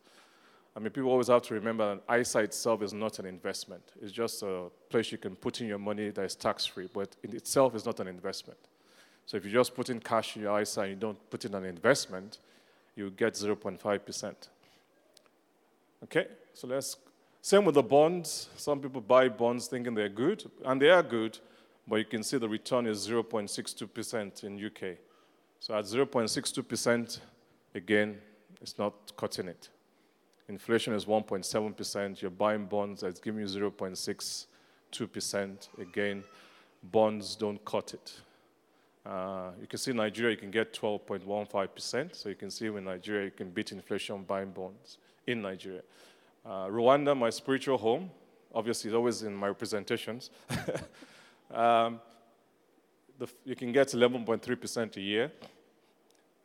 I 0.77 0.81
mean, 0.81 0.91
people 0.91 1.11
always 1.11 1.29
have 1.29 1.43
to 1.43 1.55
remember 1.55 1.99
that 2.07 2.21
ISA 2.21 2.41
itself 2.41 2.83
is 2.83 2.93
not 2.93 3.19
an 3.19 3.27
investment. 3.27 3.83
It's 4.03 4.13
just 4.13 4.43
a 4.43 4.71
place 4.91 5.11
you 5.11 5.19
can 5.19 5.37
put 5.37 5.61
in 5.63 5.69
your 5.69 5.79
money 5.79 6.11
that 6.11 6.23
is 6.23 6.35
tax 6.35 6.67
free, 6.67 6.89
but 6.93 7.17
in 7.23 7.35
itself 7.35 7.75
is 7.75 7.87
not 7.87 7.99
an 8.01 8.09
investment. 8.09 8.59
So 9.27 9.37
if 9.37 9.45
you 9.45 9.51
just 9.51 9.75
put 9.75 9.89
in 9.89 10.01
cash 10.01 10.37
in 10.37 10.43
your 10.43 10.61
ISA 10.61 10.83
and 10.83 10.91
you 10.91 10.97
don't 10.97 11.31
put 11.31 11.45
in 11.45 11.55
an 11.55 11.65
investment, 11.65 12.39
you 12.97 13.11
get 13.11 13.35
0.5%. 13.35 14.35
Okay, 16.05 16.27
so 16.55 16.67
let's. 16.67 16.97
Same 17.45 17.65
with 17.65 17.75
the 17.75 17.83
bonds. 17.83 18.49
Some 18.57 18.79
people 18.81 19.01
buy 19.01 19.29
bonds 19.29 19.67
thinking 19.67 19.95
they're 19.95 20.09
good, 20.09 20.49
and 20.65 20.81
they 20.81 20.91
are 20.91 21.03
good, 21.03 21.41
but 21.89 21.97
you 21.97 22.05
can 22.05 22.23
see 22.23 22.39
the 22.39 22.49
return 22.49 22.87
is 22.87 23.09
0.62% 23.09 24.45
in 24.45 24.65
UK. 24.65 24.97
So 25.59 25.75
at 25.75 25.87
0.62%, 25.87 27.19
again, 27.75 28.21
it's 28.61 28.79
not 28.79 28.95
cutting 29.17 29.49
it. 29.49 29.71
Inflation 30.49 30.95
is 30.95 31.05
1.7%. 31.05 32.23
You're 32.23 32.31
buying 32.31 32.67
bonds 32.67 33.01
that's 33.01 33.19
giving 33.19 33.41
you 33.41 33.47
0.62%. 33.47 35.69
Again, 35.81 36.23
bonds 36.85 37.35
don't 37.35 37.65
cut 37.65 37.95
it. 37.95 38.21
Uh, 39.05 39.51
you 39.61 39.67
can 39.67 39.79
see 39.79 39.93
Nigeria, 39.93 40.31
you 40.31 40.37
can 40.37 40.51
get 40.51 40.73
12.15%. 40.73 42.15
So 42.15 42.29
you 42.29 42.35
can 42.35 42.51
see 42.51 42.67
in 42.67 42.85
Nigeria, 42.85 43.25
you 43.25 43.31
can 43.31 43.51
beat 43.51 43.73
inflation 43.73 44.23
buying 44.23 44.51
bonds 44.51 44.99
in 45.27 45.43
Nigeria. 45.43 45.83
Uh, 46.45 46.67
Rwanda, 46.67 47.17
my 47.17 47.31
spiritual 47.31 47.79
home, 47.79 48.11
obviously, 48.55 48.91
it's 48.91 48.97
always 48.97 49.23
in 49.23 49.35
my 49.35 49.53
presentations. 49.53 50.31
um, 51.51 52.01
the, 53.19 53.29
you 53.45 53.57
can 53.57 53.73
get 53.73 53.89
11.3% 53.89 54.97
a 54.97 55.01
year. 55.01 55.33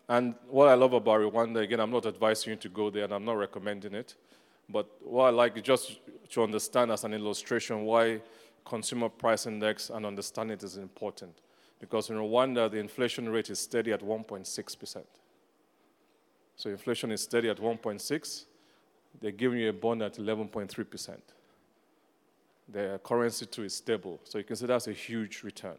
And 0.09 0.35
what 0.47 0.69
I 0.69 0.73
love 0.73 0.93
about 0.93 1.19
Rwanda, 1.19 1.61
again, 1.61 1.79
I'm 1.79 1.91
not 1.91 2.05
advising 2.05 2.51
you 2.51 2.55
to 2.57 2.69
go 2.69 2.89
there 2.89 3.03
and 3.03 3.13
I'm 3.13 3.25
not 3.25 3.37
recommending 3.37 3.93
it. 3.93 4.15
But 4.69 4.89
what 5.01 5.25
I 5.25 5.29
like 5.29 5.57
is 5.57 5.63
just 5.63 5.99
to 6.31 6.43
understand 6.43 6.91
as 6.91 7.03
an 7.03 7.13
illustration 7.13 7.83
why 7.83 8.21
consumer 8.65 9.09
price 9.09 9.45
index 9.45 9.89
and 9.89 10.05
understanding 10.05 10.55
it 10.55 10.63
is 10.63 10.77
important. 10.77 11.33
Because 11.79 12.09
in 12.09 12.15
Rwanda, 12.15 12.69
the 12.69 12.77
inflation 12.77 13.29
rate 13.29 13.49
is 13.49 13.59
steady 13.59 13.93
at 13.93 14.01
1.6%. 14.01 15.03
So 16.55 16.69
inflation 16.69 17.11
is 17.11 17.21
steady 17.21 17.49
at 17.49 17.57
1.6. 17.57 18.45
They're 19.21 19.31
giving 19.31 19.59
you 19.59 19.69
a 19.69 19.73
bond 19.73 20.01
at 20.01 20.15
11.3%. 20.15 21.17
Their 22.69 22.97
currency 22.99 23.45
too 23.45 23.63
is 23.63 23.75
stable. 23.75 24.19
So 24.23 24.37
you 24.37 24.43
can 24.43 24.55
see 24.55 24.65
that's 24.65 24.87
a 24.87 24.93
huge 24.93 25.43
return 25.43 25.77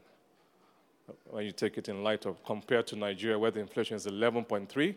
when 1.30 1.44
you 1.44 1.52
take 1.52 1.78
it 1.78 1.88
in 1.88 2.02
light 2.02 2.26
of 2.26 2.42
compared 2.44 2.86
to 2.88 2.96
Nigeria, 2.96 3.38
where 3.38 3.50
the 3.50 3.60
inflation 3.60 3.96
is 3.96 4.06
11.3 4.06 4.94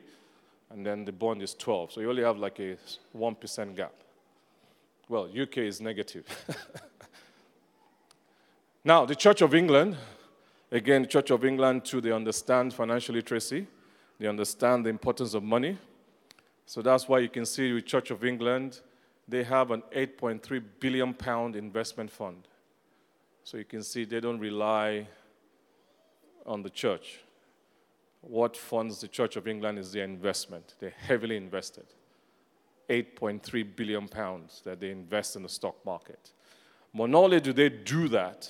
and 0.72 0.86
then 0.86 1.06
the 1.06 1.12
bond 1.12 1.42
is 1.42 1.54
12. 1.56 1.94
So 1.94 2.02
you 2.02 2.10
only 2.10 2.24
have 2.24 2.38
like 2.38 2.60
a 2.60 2.78
1% 3.18 3.76
gap. 3.76 3.94
Well, 5.10 5.26
UK 5.26 5.58
is 5.58 5.82
negative. 5.82 6.26
now, 8.84 9.06
the 9.06 9.16
Church 9.16 9.42
of 9.42 9.54
England, 9.54 9.98
again, 10.72 11.08
Church 11.08 11.32
of 11.32 11.46
England, 11.46 11.86
too, 11.86 12.02
they 12.02 12.12
understand 12.12 12.74
financial 12.74 13.16
literacy. 13.16 13.68
They 14.20 14.28
understand 14.28 14.86
the 14.86 14.90
importance 14.90 15.34
of 15.34 15.44
money. 15.44 15.78
So 16.66 16.82
that's 16.82 17.08
why 17.08 17.20
you 17.20 17.30
can 17.30 17.46
see 17.46 17.74
with 17.74 17.86
Church 17.86 18.12
of 18.12 18.24
England, 18.24 18.82
they 19.28 19.44
have 19.44 19.72
an 19.72 19.84
8.3 19.96 20.64
billion 20.80 21.14
pound 21.14 21.56
investment 21.56 22.12
fund. 22.12 22.48
So 23.44 23.58
you 23.58 23.66
can 23.66 23.84
see 23.84 24.06
they 24.06 24.20
don't 24.20 24.40
rely 24.40 25.08
on 26.46 26.62
the 26.62 26.70
church. 26.70 27.20
What 28.22 28.56
funds 28.56 29.02
the 29.02 29.08
Church 29.08 29.36
of 29.36 29.48
England 29.48 29.80
is 29.80 29.92
their 29.92 30.04
investment. 30.04 30.76
They're 30.80 30.94
heavily 30.96 31.38
invested. 31.38 31.86
8.3 32.90 33.76
billion 33.76 34.08
pounds 34.08 34.62
that 34.64 34.80
they 34.80 34.92
invest 34.92 35.36
in 35.36 35.44
the 35.44 35.50
stock 35.50 35.76
market. 35.86 36.32
But 36.94 37.10
not 37.10 37.24
only 37.24 37.40
do 37.40 37.54
they 37.54 37.70
do 37.70 38.08
that, 38.10 38.50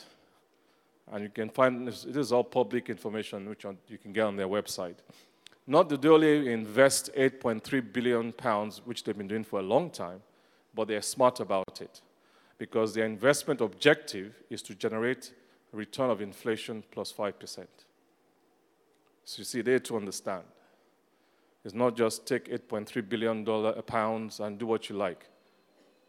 and 1.11 1.23
you 1.23 1.29
can 1.29 1.49
find 1.49 1.87
this, 1.87 2.05
it 2.05 2.17
is 2.17 2.31
all 2.31 2.43
public 2.43 2.89
information 2.89 3.47
which 3.47 3.65
you 3.87 3.97
can 3.97 4.13
get 4.13 4.25
on 4.25 4.35
their 4.35 4.47
website. 4.47 4.95
Not 5.67 5.89
they 5.89 6.07
only 6.07 6.51
invest 6.51 7.11
8.3 7.15 7.93
billion 7.93 8.33
pounds, 8.33 8.81
which 8.83 9.03
they've 9.03 9.17
been 9.17 9.27
doing 9.27 9.43
for 9.43 9.59
a 9.59 9.63
long 9.63 9.89
time, 9.89 10.21
but 10.73 10.87
they're 10.87 11.01
smart 11.01 11.39
about 11.39 11.81
it 11.81 12.01
because 12.57 12.93
their 12.93 13.05
investment 13.05 13.61
objective 13.61 14.33
is 14.49 14.61
to 14.61 14.75
generate 14.75 15.31
a 15.73 15.77
return 15.77 16.09
of 16.09 16.21
inflation 16.21 16.83
plus 16.91 17.11
5%. 17.11 17.65
So 19.23 19.39
you 19.39 19.43
see, 19.43 19.61
they 19.61 19.79
to 19.79 19.95
understand. 19.95 20.43
It's 21.63 21.73
not 21.73 21.95
just 21.95 22.27
take 22.27 22.45
$8.3 22.45 23.07
billion 23.07 23.47
uh, 23.47 23.71
pounds 23.81 24.39
and 24.39 24.57
do 24.57 24.65
what 24.65 24.89
you 24.89 24.95
like. 24.95 25.27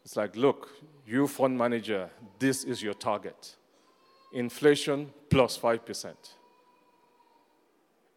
It's 0.05 0.17
like, 0.17 0.35
look, 0.37 0.71
you 1.07 1.29
fund 1.29 1.57
manager, 1.57 2.11
this 2.39 2.65
is 2.65 2.83
your 2.83 2.95
target. 2.95 3.57
Inflation 4.33 5.11
plus 5.29 5.59
5%. 5.59 6.15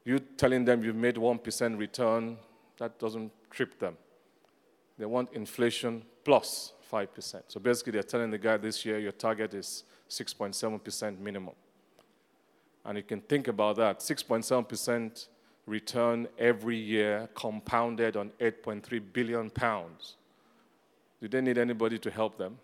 You 0.05 0.19
telling 0.19 0.65
them 0.65 0.83
you've 0.83 0.95
made 0.95 1.15
1% 1.15 1.77
return, 1.77 2.37
that 2.77 2.99
doesn't 2.99 3.31
trip 3.49 3.79
them. 3.79 3.97
They 4.97 5.05
want 5.05 5.33
inflation 5.33 6.03
plus 6.23 6.73
5%. 6.91 7.41
So 7.47 7.59
basically, 7.59 7.93
they're 7.93 8.03
telling 8.03 8.31
the 8.31 8.37
guy 8.37 8.57
this 8.57 8.85
year 8.85 8.99
your 8.99 9.11
target 9.11 9.53
is 9.53 9.83
6.7% 10.09 11.19
minimum. 11.19 11.55
And 12.85 12.97
you 12.97 13.03
can 13.03 13.21
think 13.21 13.47
about 13.47 13.77
that 13.77 13.99
6.7% 13.99 15.27
return 15.65 16.27
every 16.37 16.77
year, 16.77 17.27
compounded 17.33 18.15
on 18.15 18.31
8.3 18.39 19.01
billion 19.11 19.49
pounds. 19.49 20.15
Do 21.19 21.27
they 21.27 21.41
need 21.41 21.57
anybody 21.57 21.97
to 21.97 22.11
help 22.11 22.37
them? 22.37 22.59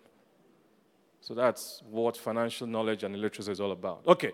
So 1.22 1.34
that's 1.34 1.82
what 1.88 2.16
financial 2.16 2.66
knowledge 2.66 3.04
and 3.04 3.16
literacy 3.16 3.52
is 3.52 3.60
all 3.60 3.70
about. 3.70 4.02
Okay, 4.08 4.32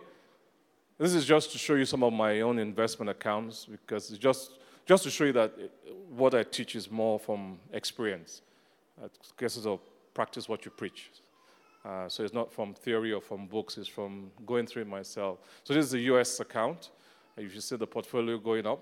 this 0.96 1.12
is 1.12 1.26
just 1.26 1.52
to 1.52 1.58
show 1.58 1.74
you 1.74 1.84
some 1.84 2.02
of 2.02 2.14
my 2.14 2.40
own 2.40 2.58
investment 2.58 3.10
accounts 3.10 3.66
because 3.66 4.10
it's 4.10 4.18
just, 4.18 4.52
just 4.86 5.02
to 5.02 5.10
show 5.10 5.24
you 5.24 5.34
that 5.34 5.52
what 6.08 6.34
I 6.34 6.44
teach 6.44 6.74
is 6.74 6.90
more 6.90 7.18
from 7.18 7.58
experience. 7.74 8.40
It's 9.04 9.32
cases 9.32 9.66
of 9.66 9.80
practice 10.14 10.48
what 10.48 10.64
you 10.64 10.70
preach. 10.70 11.10
Uh, 11.84 12.08
so 12.08 12.24
it's 12.24 12.32
not 12.32 12.50
from 12.50 12.72
theory 12.72 13.12
or 13.12 13.20
from 13.20 13.46
books, 13.46 13.76
it's 13.76 13.86
from 13.86 14.30
going 14.46 14.66
through 14.66 14.82
it 14.82 14.88
myself. 14.88 15.40
So 15.64 15.74
this 15.74 15.84
is 15.84 15.90
the 15.90 16.00
US 16.14 16.40
account. 16.40 16.88
You 17.36 17.50
should 17.50 17.62
see 17.62 17.76
the 17.76 17.86
portfolio 17.86 18.38
going 18.38 18.66
up. 18.66 18.80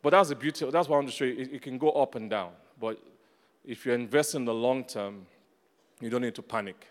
But 0.00 0.10
that's 0.10 0.28
the 0.28 0.36
beauty, 0.36 0.64
that's 0.70 0.88
what 0.88 0.94
I 0.94 0.98
want 1.00 1.08
to 1.08 1.14
show 1.14 1.24
you. 1.24 1.36
It, 1.36 1.54
it 1.54 1.62
can 1.62 1.76
go 1.76 1.90
up 1.90 2.14
and 2.14 2.30
down. 2.30 2.52
But 2.80 3.00
if 3.64 3.84
you 3.84 3.92
invest 3.94 4.36
in 4.36 4.44
the 4.44 4.54
long 4.54 4.84
term, 4.84 5.26
you 6.00 6.08
don't 6.08 6.22
need 6.22 6.36
to 6.36 6.42
panic 6.42 6.86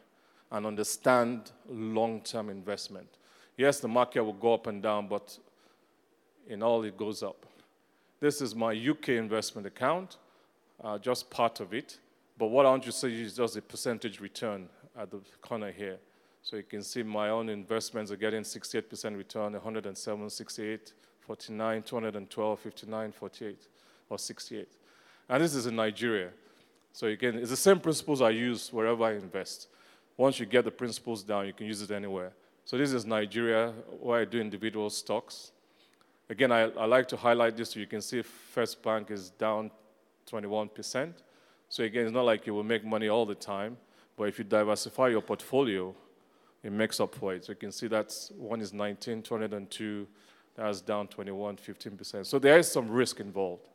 and 0.51 0.65
understand 0.65 1.51
long 1.69 2.21
term 2.21 2.49
investment. 2.49 3.07
Yes, 3.57 3.79
the 3.79 3.87
market 3.87 4.23
will 4.23 4.33
go 4.33 4.53
up 4.53 4.67
and 4.67 4.81
down, 4.81 5.07
but 5.07 5.37
in 6.47 6.63
all, 6.63 6.83
it 6.83 6.95
goes 6.95 7.23
up. 7.23 7.45
This 8.19 8.41
is 8.41 8.55
my 8.55 8.71
UK 8.73 9.09
investment 9.09 9.67
account, 9.67 10.17
uh, 10.83 10.97
just 10.97 11.29
part 11.29 11.59
of 11.59 11.73
it. 11.73 11.97
But 12.37 12.47
what 12.47 12.65
I 12.65 12.69
want 12.69 12.85
you 12.85 12.91
to 12.91 12.97
see 12.97 13.21
is 13.21 13.35
just 13.35 13.57
a 13.57 13.61
percentage 13.61 14.19
return 14.19 14.69
at 14.97 15.11
the 15.11 15.19
corner 15.41 15.71
here. 15.71 15.97
So 16.41 16.55
you 16.55 16.63
can 16.63 16.81
see 16.81 17.03
my 17.03 17.29
own 17.29 17.49
investments 17.49 18.11
are 18.11 18.15
getting 18.15 18.43
68% 18.43 19.17
return, 19.17 19.53
107, 19.53 20.29
68, 20.29 20.93
49, 21.21 21.83
212, 21.83 22.59
59, 22.59 23.11
48, 23.11 23.67
or 24.09 24.17
68. 24.17 24.67
And 25.29 25.43
this 25.43 25.55
is 25.55 25.65
in 25.65 25.75
Nigeria. 25.75 26.29
So 26.93 27.07
again, 27.07 27.35
it's 27.35 27.49
the 27.49 27.57
same 27.57 27.79
principles 27.79 28.21
I 28.21 28.29
use 28.29 28.71
wherever 28.71 29.03
I 29.03 29.13
invest. 29.13 29.67
Once 30.17 30.39
you 30.39 30.45
get 30.45 30.65
the 30.65 30.71
principles 30.71 31.23
down, 31.23 31.45
you 31.45 31.53
can 31.53 31.67
use 31.67 31.81
it 31.81 31.91
anywhere. 31.91 32.33
So 32.65 32.77
this 32.77 32.91
is 32.91 33.05
Nigeria, 33.05 33.71
where 34.01 34.21
I 34.21 34.25
do 34.25 34.41
individual 34.41 34.89
stocks. 34.89 35.51
Again, 36.29 36.51
I, 36.51 36.63
I 36.63 36.85
like 36.85 37.07
to 37.09 37.17
highlight 37.17 37.55
this 37.55 37.71
so 37.71 37.79
you 37.79 37.87
can 37.87 38.01
see 38.01 38.21
First 38.21 38.81
Bank 38.83 39.11
is 39.11 39.29
down 39.29 39.71
21%. 40.29 41.13
So 41.69 41.83
again, 41.83 42.05
it's 42.05 42.13
not 42.13 42.25
like 42.25 42.45
you 42.47 42.53
will 42.53 42.63
make 42.63 42.83
money 42.83 43.07
all 43.07 43.25
the 43.25 43.35
time. 43.35 43.77
But 44.17 44.25
if 44.25 44.39
you 44.39 44.43
diversify 44.43 45.09
your 45.09 45.21
portfolio, 45.21 45.93
it 46.63 46.71
makes 46.71 46.99
up 46.99 47.13
for 47.13 47.35
it. 47.35 47.45
So 47.45 47.51
you 47.51 47.57
can 47.57 47.71
see 47.71 47.87
that 47.87 48.13
one 48.35 48.59
is 48.59 48.73
19, 48.73 49.21
202, 49.21 50.07
that's 50.55 50.81
down 50.81 51.07
21, 51.07 51.57
15%. 51.57 52.25
So 52.25 52.39
there 52.39 52.57
is 52.57 52.69
some 52.69 52.89
risk 52.89 53.19
involved. 53.19 53.69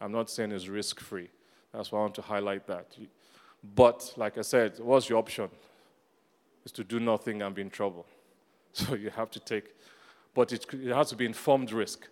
I'm 0.00 0.10
not 0.10 0.30
saying 0.30 0.50
it's 0.50 0.66
risk 0.66 0.98
free. 0.98 1.28
That's 1.72 1.92
why 1.92 1.98
I 1.98 2.02
want 2.02 2.14
to 2.16 2.22
highlight 2.22 2.66
that. 2.66 2.96
But 3.74 4.14
like 4.16 4.38
I 4.38 4.40
said, 4.40 4.78
what's 4.80 5.08
your 5.08 5.18
option? 5.18 5.48
Is 6.64 6.72
to 6.72 6.84
do 6.84 7.00
nothing 7.00 7.42
and 7.42 7.54
be 7.54 7.62
in 7.62 7.70
trouble. 7.70 8.06
So 8.72 8.94
you 8.94 9.10
have 9.10 9.30
to 9.32 9.40
take, 9.40 9.74
but 10.34 10.50
it, 10.50 10.64
it 10.72 10.94
has 10.94 11.10
to 11.10 11.16
be 11.16 11.26
informed 11.26 11.72
risk. 11.72 12.08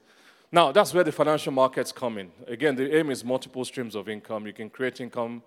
Now, 0.52 0.72
that's 0.72 0.92
where 0.92 1.04
the 1.04 1.12
financial 1.12 1.52
markets 1.52 1.90
come 1.92 2.18
in. 2.18 2.30
Again, 2.46 2.74
the 2.74 2.94
aim 2.94 3.10
is 3.10 3.24
multiple 3.24 3.64
streams 3.64 3.94
of 3.94 4.08
income. 4.08 4.46
You 4.46 4.52
can 4.52 4.68
create 4.68 5.00
income 5.00 5.42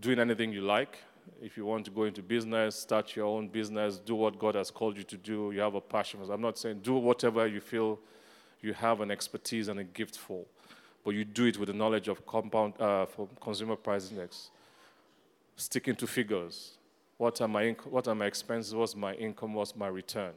doing 0.00 0.18
anything 0.18 0.52
you 0.52 0.60
like. 0.60 0.98
If 1.40 1.56
you 1.56 1.64
want 1.64 1.84
to 1.86 1.90
go 1.90 2.04
into 2.04 2.22
business, 2.22 2.76
start 2.76 3.14
your 3.16 3.26
own 3.26 3.48
business, 3.48 3.98
do 3.98 4.14
what 4.14 4.38
God 4.38 4.54
has 4.54 4.70
called 4.70 4.96
you 4.96 5.04
to 5.04 5.16
do, 5.16 5.52
you 5.52 5.60
have 5.60 5.74
a 5.74 5.80
passion. 5.80 6.20
I'm 6.30 6.40
not 6.40 6.58
saying 6.58 6.80
do 6.82 6.94
whatever 6.94 7.46
you 7.46 7.60
feel 7.60 7.98
you 8.60 8.72
have 8.74 9.00
an 9.00 9.10
expertise 9.10 9.68
and 9.68 9.78
a 9.80 9.84
gift 9.84 10.18
for, 10.18 10.44
but 11.04 11.14
you 11.14 11.24
do 11.24 11.46
it 11.46 11.58
with 11.58 11.68
the 11.68 11.74
knowledge 11.74 12.08
of 12.08 12.26
compound 12.26 12.74
uh, 12.80 13.06
for 13.06 13.28
consumer 13.40 13.76
price 13.76 14.10
index. 14.10 14.50
Sticking 15.56 15.94
to 15.96 16.06
figures. 16.06 16.75
What 17.18 17.40
are 17.40 17.48
my 17.48 17.64
inc- 17.64 17.86
what 17.86 18.08
are 18.08 18.14
my 18.14 18.26
expenses? 18.26 18.74
What's 18.74 18.94
my 18.94 19.14
income? 19.14 19.54
What's 19.54 19.74
my 19.74 19.88
return? 19.88 20.32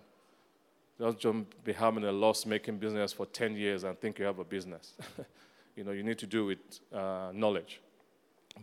Don't 1.00 1.18
just 1.18 1.64
be 1.64 1.72
having 1.72 2.04
a 2.04 2.12
loss-making 2.12 2.78
business 2.78 3.14
for 3.14 3.26
10 3.26 3.56
years 3.56 3.86
and 3.86 3.98
think 4.00 4.20
you 4.20 4.26
have 4.26 4.40
a 4.40 4.44
business. 4.44 4.96
you 5.76 5.86
know, 5.86 5.92
you 5.92 6.04
need 6.04 6.18
to 6.18 6.28
do 6.28 6.46
with 6.46 6.58
uh, 6.94 7.30
knowledge. 7.34 7.80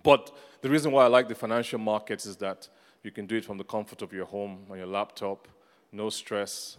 But 0.02 0.36
the 0.60 0.68
reason 0.68 0.92
why 0.92 1.04
I 1.04 1.06
like 1.06 1.28
the 1.28 1.34
financial 1.34 1.78
markets 1.78 2.26
is 2.26 2.36
that 2.36 2.68
you 3.02 3.10
can 3.10 3.24
do 3.24 3.36
it 3.36 3.44
from 3.44 3.56
the 3.56 3.64
comfort 3.64 4.02
of 4.02 4.12
your 4.12 4.26
home, 4.26 4.66
on 4.70 4.76
your 4.76 4.86
laptop, 4.86 5.48
no 5.92 6.10
stress. 6.10 6.76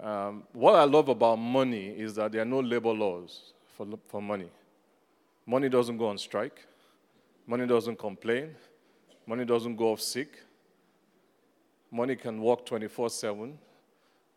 Um, 0.00 0.44
what 0.52 0.74
I 0.76 0.84
love 0.84 1.08
about 1.08 1.36
money 1.36 1.88
is 1.88 2.14
that 2.14 2.30
there 2.30 2.42
are 2.42 2.46
no 2.46 2.60
labor 2.60 2.92
laws 2.92 3.54
for, 3.76 3.86
for 4.06 4.22
money. 4.22 4.50
Money 5.46 5.68
doesn't 5.68 5.96
go 5.96 6.08
on 6.08 6.18
strike, 6.18 6.66
money 7.46 7.66
doesn't 7.66 7.98
complain, 7.98 8.54
money 9.26 9.44
doesn't 9.44 9.76
go 9.76 9.92
off 9.92 10.00
sick, 10.00 10.42
money 11.96 12.14
can 12.14 12.40
work 12.40 12.64
24 12.66 13.10
7. 13.10 13.58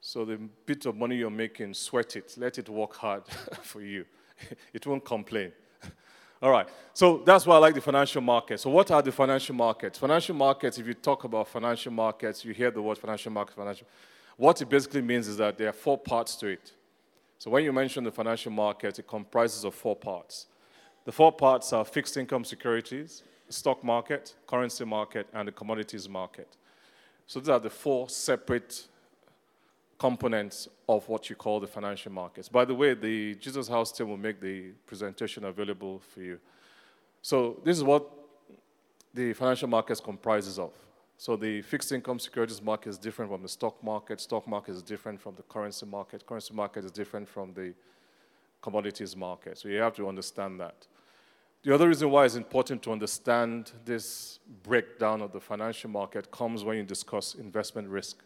So 0.01 0.23
the 0.23 0.37
bit 0.65 0.85
of 0.85 0.95
money 0.95 1.17
you're 1.17 1.29
making, 1.29 1.73
sweat 1.73 2.15
it, 2.15 2.33
let 2.37 2.57
it 2.57 2.69
work 2.69 2.95
hard 2.95 3.23
for 3.61 3.81
you. 3.81 4.05
it 4.73 4.87
won't 4.87 5.03
complain. 5.03 5.51
All 6.41 6.51
right. 6.51 6.67
So 6.93 7.21
that's 7.25 7.45
why 7.45 7.55
I 7.55 7.59
like 7.59 7.75
the 7.75 7.81
financial 7.81 8.21
markets. 8.21 8.63
So 8.63 8.69
what 8.69 8.89
are 8.91 9.01
the 9.01 9.11
financial 9.11 9.55
markets? 9.55 9.99
Financial 9.99 10.35
markets, 10.35 10.77
if 10.77 10.87
you 10.87 10.93
talk 10.93 11.25
about 11.25 11.49
financial 11.49 11.91
markets, 11.91 12.45
you 12.45 12.53
hear 12.53 12.71
the 12.71 12.81
word 12.81 12.97
financial 12.97 13.31
market, 13.31 13.55
financial. 13.55 13.87
What 14.37 14.61
it 14.61 14.69
basically 14.69 15.01
means 15.01 15.27
is 15.27 15.35
that 15.37 15.57
there 15.57 15.67
are 15.67 15.73
four 15.73 15.97
parts 15.97 16.37
to 16.37 16.47
it. 16.47 16.71
So 17.37 17.49
when 17.49 17.63
you 17.63 17.73
mention 17.73 18.03
the 18.05 18.11
financial 18.11 18.51
market, 18.51 18.99
it 18.99 19.07
comprises 19.07 19.65
of 19.65 19.75
four 19.75 19.95
parts. 19.95 20.47
The 21.05 21.11
four 21.11 21.31
parts 21.31 21.73
are 21.73 21.83
fixed 21.83 22.15
income 22.17 22.45
securities, 22.45 23.23
stock 23.49 23.83
market, 23.83 24.35
currency 24.47 24.85
market, 24.85 25.27
and 25.33 25.47
the 25.47 25.51
commodities 25.51 26.07
market. 26.07 26.55
So 27.29 27.39
these 27.39 27.49
are 27.49 27.59
the 27.59 27.69
four 27.69 28.09
separate 28.09 28.87
components 29.99 30.67
of 30.87 31.07
what 31.07 31.29
you 31.29 31.35
call 31.35 31.59
the 31.59 31.67
financial 31.67 32.11
markets. 32.11 32.49
By 32.49 32.65
the 32.65 32.73
way, 32.73 32.95
the 32.95 33.35
Jesus 33.35 33.67
House 33.67 33.91
team 33.91 34.09
will 34.09 34.17
make 34.17 34.41
the 34.41 34.71
presentation 34.87 35.45
available 35.45 35.99
for 35.99 36.21
you. 36.21 36.39
So 37.21 37.61
this 37.63 37.77
is 37.77 37.83
what 37.83 38.09
the 39.13 39.33
financial 39.33 39.67
markets 39.67 39.99
comprises 39.99 40.57
of. 40.57 40.71
So 41.19 41.35
the 41.35 41.61
fixed 41.61 41.91
income 41.91 42.17
securities 42.17 42.63
market 42.63 42.89
is 42.89 42.97
different 42.97 43.29
from 43.29 43.43
the 43.43 43.49
stock 43.49 43.83
market. 43.83 44.19
Stock 44.19 44.47
market 44.47 44.71
is 44.71 44.81
different 44.81 45.21
from 45.21 45.35
the 45.35 45.43
currency 45.43 45.85
market. 45.85 46.25
Currency 46.25 46.55
market 46.55 46.83
is 46.83 46.91
different 46.91 47.29
from 47.29 47.53
the 47.53 47.75
commodities 48.59 49.15
market. 49.15 49.59
So 49.59 49.69
you 49.69 49.77
have 49.81 49.95
to 49.97 50.07
understand 50.07 50.59
that. 50.61 50.87
The 51.61 51.75
other 51.75 51.89
reason 51.89 52.09
why 52.09 52.23
it's 52.23 52.35
important 52.35 52.81
to 52.83 52.91
understand 52.93 53.73
this 53.83 54.39
breakdown 54.63 55.21
of 55.21 55.33
the 55.33 55.41
financial 55.41 55.89
market 55.89 56.31
comes 56.31 56.63
when 56.63 56.77
you 56.77 56.83
discuss 56.83 57.35
investment 57.35 57.89
risk. 57.89 58.23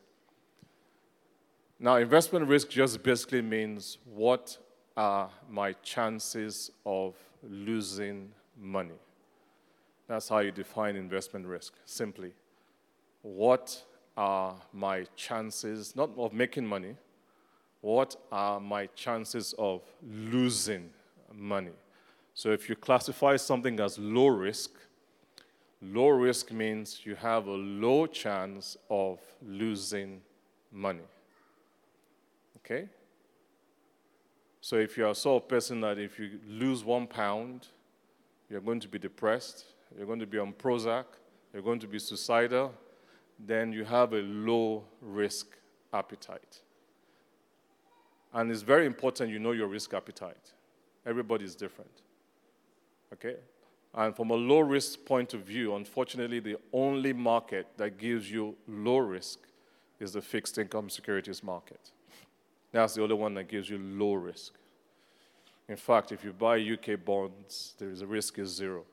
Now, 1.80 1.96
investment 1.96 2.48
risk 2.48 2.70
just 2.70 3.02
basically 3.02 3.42
means 3.42 3.98
what 4.06 4.58
are 4.96 5.32
my 5.50 5.74
chances 5.82 6.70
of 6.86 7.16
losing 7.42 8.32
money? 8.56 9.00
That's 10.08 10.30
how 10.30 10.40
you 10.40 10.52
define 10.52 10.96
investment 10.96 11.48
risk, 11.48 11.74
simply. 11.86 12.34
What 13.24 13.84
are 14.16 14.56
my 14.72 15.06
chances, 15.16 15.96
not 15.96 16.12
of 16.18 16.34
making 16.34 16.68
money, 16.68 16.96
what 17.82 18.16
are 18.32 18.60
my 18.60 18.86
chances 18.96 19.56
of 19.58 19.82
losing 20.08 20.92
money? 21.34 21.72
So 22.34 22.52
if 22.52 22.68
you 22.68 22.76
classify 22.76 23.38
something 23.38 23.80
as 23.80 24.00
low 24.00 24.28
risk, 24.28 24.72
low 25.82 26.10
risk 26.10 26.52
means 26.52 27.02
you 27.04 27.16
have 27.16 27.48
a 27.48 27.52
low 27.52 28.08
chance 28.08 28.76
of 28.90 29.20
losing 29.46 30.22
money. 30.72 31.04
Okay? 32.58 32.88
So 34.62 34.78
if 34.78 34.98
you 34.98 35.06
are 35.06 35.12
a 35.12 35.16
sort 35.16 35.44
of 35.44 35.50
person 35.50 35.82
that 35.82 36.00
if 36.00 36.18
you 36.18 36.40
lose 36.48 36.84
one 36.84 37.06
pound, 37.06 37.68
you're 38.50 38.62
going 38.62 38.80
to 38.80 38.88
be 38.88 38.98
depressed, 38.98 39.66
you're 39.96 40.08
going 40.08 40.20
to 40.20 40.26
be 40.26 40.40
on 40.40 40.54
Prozac, 40.54 41.06
you're 41.52 41.62
going 41.62 41.80
to 41.80 41.88
be 41.88 42.00
suicidal, 42.00 42.74
then 43.38 43.74
you 43.74 43.84
have 43.84 44.14
a 44.14 44.22
low 44.22 44.84
risk 45.02 45.48
appetite. 45.94 46.62
And 48.34 48.50
it's 48.52 48.62
very 48.62 48.86
important 48.86 49.30
you 49.30 49.40
know 49.40 49.52
your 49.52 49.68
risk 49.68 49.94
appetite. 49.94 50.54
Everybody 51.06 51.46
is 51.46 51.56
different. 51.56 51.92
Okay? 53.14 53.36
And 53.94 54.16
from 54.16 54.32
a 54.32 54.36
low 54.36 54.60
risk 54.60 55.06
point 55.06 55.34
of 55.34 55.42
view, 55.42 55.76
unfortunately, 55.76 56.40
the 56.40 56.58
only 56.72 57.14
market 57.14 57.68
that 57.78 57.98
gives 57.98 58.32
you 58.32 58.56
low 58.68 58.98
risk 58.98 59.40
is 60.00 60.14
the 60.14 60.22
fixed 60.22 60.58
income 60.58 60.90
securities 60.90 61.44
market. 61.44 61.92
That's 62.72 62.96
the 62.96 63.04
only 63.04 63.16
one 63.16 63.36
that 63.36 63.48
gives 63.48 63.70
you 63.70 63.78
low 63.78 64.16
risk. 64.16 64.54
In 65.70 65.78
fact, 65.78 66.12
if 66.12 66.24
you 66.24 66.34
buy 66.34 66.60
UK 66.60 67.06
bonds, 67.06 67.76
there 67.78 67.90
is 67.90 68.02
a 68.02 68.08
risk 68.08 68.40
is 68.40 68.50
zero. 68.50 68.84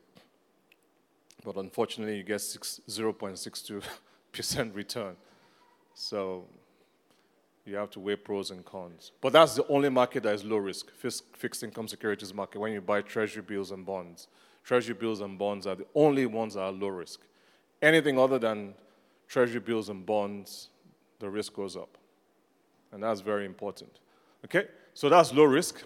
But 1.43 1.55
unfortunately, 1.55 2.17
you 2.17 2.23
get 2.23 2.39
0.62% 2.39 4.75
return. 4.81 5.15
So 5.95 6.45
you 7.65 7.75
have 7.75 7.89
to 7.91 7.99
weigh 7.99 8.15
pros 8.15 8.51
and 8.51 8.65
cons. 8.65 9.11
But 9.21 9.33
that's 9.33 9.55
the 9.55 9.67
only 9.67 9.89
market 9.89 10.23
that 10.23 10.33
is 10.33 10.43
low 10.43 10.57
risk, 10.57 10.87
fixed 10.97 11.63
income 11.63 11.87
securities 11.87 12.33
market, 12.33 12.59
when 12.59 12.73
you 12.73 12.81
buy 12.81 13.01
treasury 13.01 13.43
bills 13.43 13.71
and 13.71 13.85
bonds. 13.85 14.27
Treasury 14.63 14.95
bills 14.95 15.21
and 15.21 15.37
bonds 15.37 15.67
are 15.67 15.75
the 15.75 15.85
only 15.95 16.25
ones 16.25 16.55
that 16.55 16.61
are 16.61 16.71
low 16.71 16.87
risk. 16.87 17.21
Anything 17.81 18.19
other 18.19 18.39
than 18.39 18.73
treasury 19.27 19.59
bills 19.59 19.89
and 19.89 20.05
bonds, 20.05 20.69
the 21.19 21.29
risk 21.29 21.53
goes 21.53 21.75
up. 21.75 21.97
And 22.91 23.01
that's 23.01 23.21
very 23.21 23.45
important. 23.45 23.99
Okay? 24.45 24.67
So 24.93 25.09
that's 25.09 25.33
low 25.33 25.45
risk. 25.45 25.83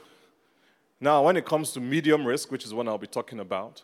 Now, 1.00 1.24
when 1.24 1.38
it 1.38 1.46
comes 1.46 1.72
to 1.74 1.80
medium 1.80 2.26
risk, 2.26 2.52
which 2.52 2.66
is 2.66 2.74
what 2.74 2.88
I'll 2.88 2.98
be 2.98 3.08
talking 3.08 3.40
about, 3.40 3.84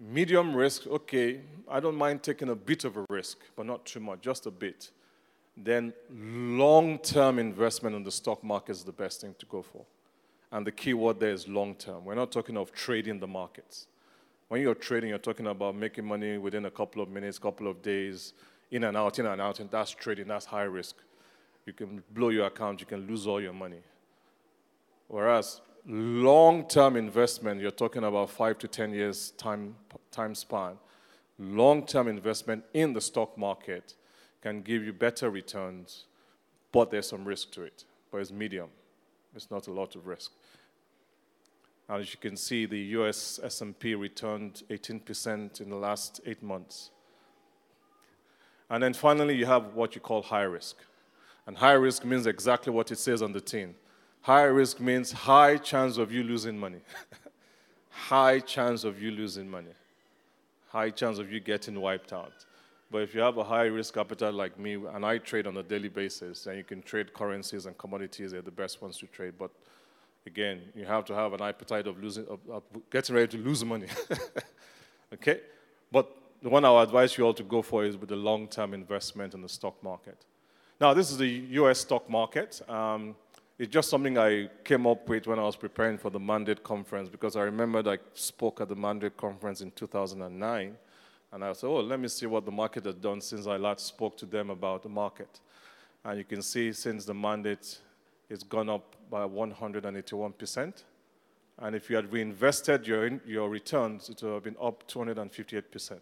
medium 0.00 0.54
risk, 0.54 0.86
okay, 0.86 1.40
I 1.68 1.80
don't 1.80 1.96
mind 1.96 2.22
taking 2.22 2.50
a 2.50 2.54
bit 2.54 2.84
of 2.84 2.96
a 2.96 3.04
risk, 3.08 3.38
but 3.56 3.66
not 3.66 3.84
too 3.84 4.00
much, 4.00 4.20
just 4.20 4.46
a 4.46 4.50
bit. 4.50 4.90
Then 5.60 5.92
long 6.10 6.98
term 6.98 7.38
investment 7.38 7.96
in 7.96 8.04
the 8.04 8.12
stock 8.12 8.44
market 8.44 8.72
is 8.72 8.84
the 8.84 8.92
best 8.92 9.20
thing 9.20 9.34
to 9.38 9.46
go 9.46 9.62
for. 9.62 9.84
And 10.52 10.66
the 10.66 10.72
key 10.72 10.94
word 10.94 11.20
there 11.20 11.32
is 11.32 11.48
long 11.48 11.74
term. 11.74 12.04
We're 12.04 12.14
not 12.14 12.32
talking 12.32 12.56
of 12.56 12.72
trading 12.72 13.18
the 13.18 13.26
markets. 13.26 13.86
When 14.48 14.62
you're 14.62 14.74
trading, 14.74 15.10
you're 15.10 15.18
talking 15.18 15.46
about 15.46 15.74
making 15.74 16.06
money 16.06 16.38
within 16.38 16.64
a 16.64 16.70
couple 16.70 17.02
of 17.02 17.10
minutes, 17.10 17.38
couple 17.38 17.66
of 17.66 17.82
days, 17.82 18.32
in 18.70 18.84
and 18.84 18.96
out, 18.96 19.18
in 19.18 19.26
and 19.26 19.42
out, 19.42 19.60
and 19.60 19.70
that's 19.70 19.90
trading, 19.90 20.28
that's 20.28 20.46
high 20.46 20.62
risk 20.62 20.96
you 21.68 21.74
can 21.74 22.02
blow 22.14 22.30
your 22.30 22.46
account, 22.46 22.80
you 22.80 22.86
can 22.86 23.06
lose 23.06 23.26
all 23.26 23.40
your 23.40 23.52
money. 23.52 23.82
Whereas 25.06 25.60
long 25.86 26.66
term 26.66 26.96
investment, 26.96 27.60
you're 27.60 27.70
talking 27.70 28.04
about 28.04 28.30
five 28.30 28.58
to 28.58 28.66
10 28.66 28.94
years 28.94 29.32
time, 29.32 29.76
time 30.10 30.34
span. 30.34 30.78
Long 31.38 31.84
term 31.84 32.08
investment 32.08 32.64
in 32.72 32.94
the 32.94 33.00
stock 33.02 33.36
market 33.36 33.94
can 34.42 34.62
give 34.62 34.84
you 34.84 34.92
better 34.92 35.30
returns, 35.30 36.04
but 36.72 36.90
there's 36.90 37.08
some 37.08 37.24
risk 37.24 37.50
to 37.52 37.62
it. 37.62 37.84
But 38.10 38.18
it's 38.18 38.30
medium, 38.30 38.68
it's 39.34 39.50
not 39.50 39.66
a 39.66 39.72
lot 39.72 39.96
of 39.96 40.06
risk. 40.06 40.32
And 41.88 42.02
as 42.02 42.12
you 42.12 42.18
can 42.20 42.36
see, 42.36 42.66
the 42.66 42.78
US 42.78 43.40
S&P 43.42 43.94
returned 43.94 44.62
18% 44.68 45.60
in 45.60 45.70
the 45.70 45.76
last 45.76 46.20
eight 46.26 46.42
months. 46.42 46.90
And 48.70 48.82
then 48.82 48.92
finally, 48.92 49.34
you 49.34 49.46
have 49.46 49.74
what 49.74 49.94
you 49.94 50.00
call 50.00 50.20
high 50.22 50.42
risk. 50.42 50.76
And 51.46 51.56
high 51.56 51.72
risk 51.72 52.04
means 52.04 52.26
exactly 52.26 52.70
what 52.70 52.92
it 52.92 52.98
says 52.98 53.22
on 53.22 53.32
the 53.32 53.40
tin. 53.40 53.74
High 54.20 54.42
risk 54.42 54.80
means 54.80 55.12
high 55.12 55.56
chance 55.56 55.96
of 55.96 56.12
you 56.12 56.22
losing 56.22 56.58
money. 56.58 56.80
high 57.90 58.40
chance 58.40 58.84
of 58.84 59.00
you 59.00 59.10
losing 59.10 59.48
money. 59.48 59.72
High 60.68 60.90
chance 60.90 61.18
of 61.18 61.32
you 61.32 61.40
getting 61.40 61.80
wiped 61.80 62.12
out. 62.12 62.44
But 62.90 63.02
if 63.02 63.14
you 63.14 63.20
have 63.20 63.36
a 63.36 63.44
high 63.44 63.66
risk 63.66 63.96
appetite 63.96 64.32
like 64.32 64.58
me, 64.58 64.74
and 64.74 65.04
I 65.04 65.18
trade 65.18 65.46
on 65.46 65.56
a 65.58 65.62
daily 65.62 65.88
basis, 65.88 66.46
and 66.46 66.56
you 66.56 66.64
can 66.64 66.80
trade 66.80 67.12
currencies 67.12 67.66
and 67.66 67.76
commodities, 67.76 68.32
they're 68.32 68.42
the 68.42 68.50
best 68.50 68.80
ones 68.80 68.96
to 68.98 69.06
trade. 69.06 69.34
But 69.38 69.50
again, 70.26 70.62
you 70.74 70.86
have 70.86 71.04
to 71.06 71.14
have 71.14 71.34
an 71.34 71.42
appetite 71.42 71.86
of 71.86 72.02
losing, 72.02 72.26
of, 72.28 72.40
of 72.50 72.62
getting 72.90 73.14
ready 73.14 73.36
to 73.36 73.38
lose 73.38 73.62
money. 73.64 73.88
okay? 75.12 75.40
But 75.92 76.10
the 76.40 76.48
one 76.48 76.64
I'll 76.64 76.80
advise 76.80 77.18
you 77.18 77.24
all 77.24 77.34
to 77.34 77.42
go 77.42 77.60
for 77.60 77.84
is 77.84 77.96
with 77.96 78.08
the 78.08 78.16
long 78.16 78.48
term 78.48 78.72
investment 78.72 79.34
in 79.34 79.42
the 79.42 79.48
stock 79.48 79.82
market. 79.82 80.24
Now, 80.80 80.94
this 80.94 81.10
is 81.10 81.18
the 81.18 81.28
US 81.28 81.80
stock 81.80 82.08
market. 82.08 82.62
Um, 82.70 83.16
it's 83.58 83.72
just 83.72 83.90
something 83.90 84.16
I 84.16 84.48
came 84.62 84.86
up 84.86 85.08
with 85.08 85.26
when 85.26 85.38
I 85.38 85.42
was 85.42 85.56
preparing 85.56 85.98
for 85.98 86.10
the 86.10 86.20
Mandate 86.20 86.62
conference 86.62 87.08
because 87.08 87.34
I 87.34 87.42
remembered 87.42 87.88
I 87.88 87.98
spoke 88.14 88.60
at 88.60 88.68
the 88.68 88.76
Mandate 88.76 89.16
conference 89.16 89.60
in 89.60 89.72
2009. 89.72 90.76
And 91.32 91.44
I 91.44 91.52
said, 91.52 91.66
oh, 91.66 91.80
let 91.80 92.00
me 92.00 92.08
see 92.08 92.26
what 92.26 92.44
the 92.44 92.50
market 92.50 92.84
has 92.86 92.94
done 92.94 93.20
since 93.20 93.46
I 93.46 93.56
last 93.56 93.86
spoke 93.86 94.16
to 94.18 94.26
them 94.26 94.50
about 94.50 94.82
the 94.82 94.88
market. 94.88 95.40
And 96.04 96.18
you 96.18 96.24
can 96.24 96.42
see 96.42 96.72
since 96.72 97.04
the 97.04 97.14
mandate, 97.14 97.78
it's 98.30 98.42
gone 98.42 98.70
up 98.70 98.96
by 99.10 99.26
181%. 99.26 100.82
And 101.60 101.74
if 101.74 101.90
you 101.90 101.96
had 101.96 102.10
reinvested 102.12 102.86
your, 102.86 103.06
in, 103.06 103.20
your 103.26 103.50
returns, 103.50 104.08
it 104.08 104.22
would 104.22 104.32
have 104.32 104.44
been 104.44 104.56
up 104.62 104.88
258%. 104.88 105.98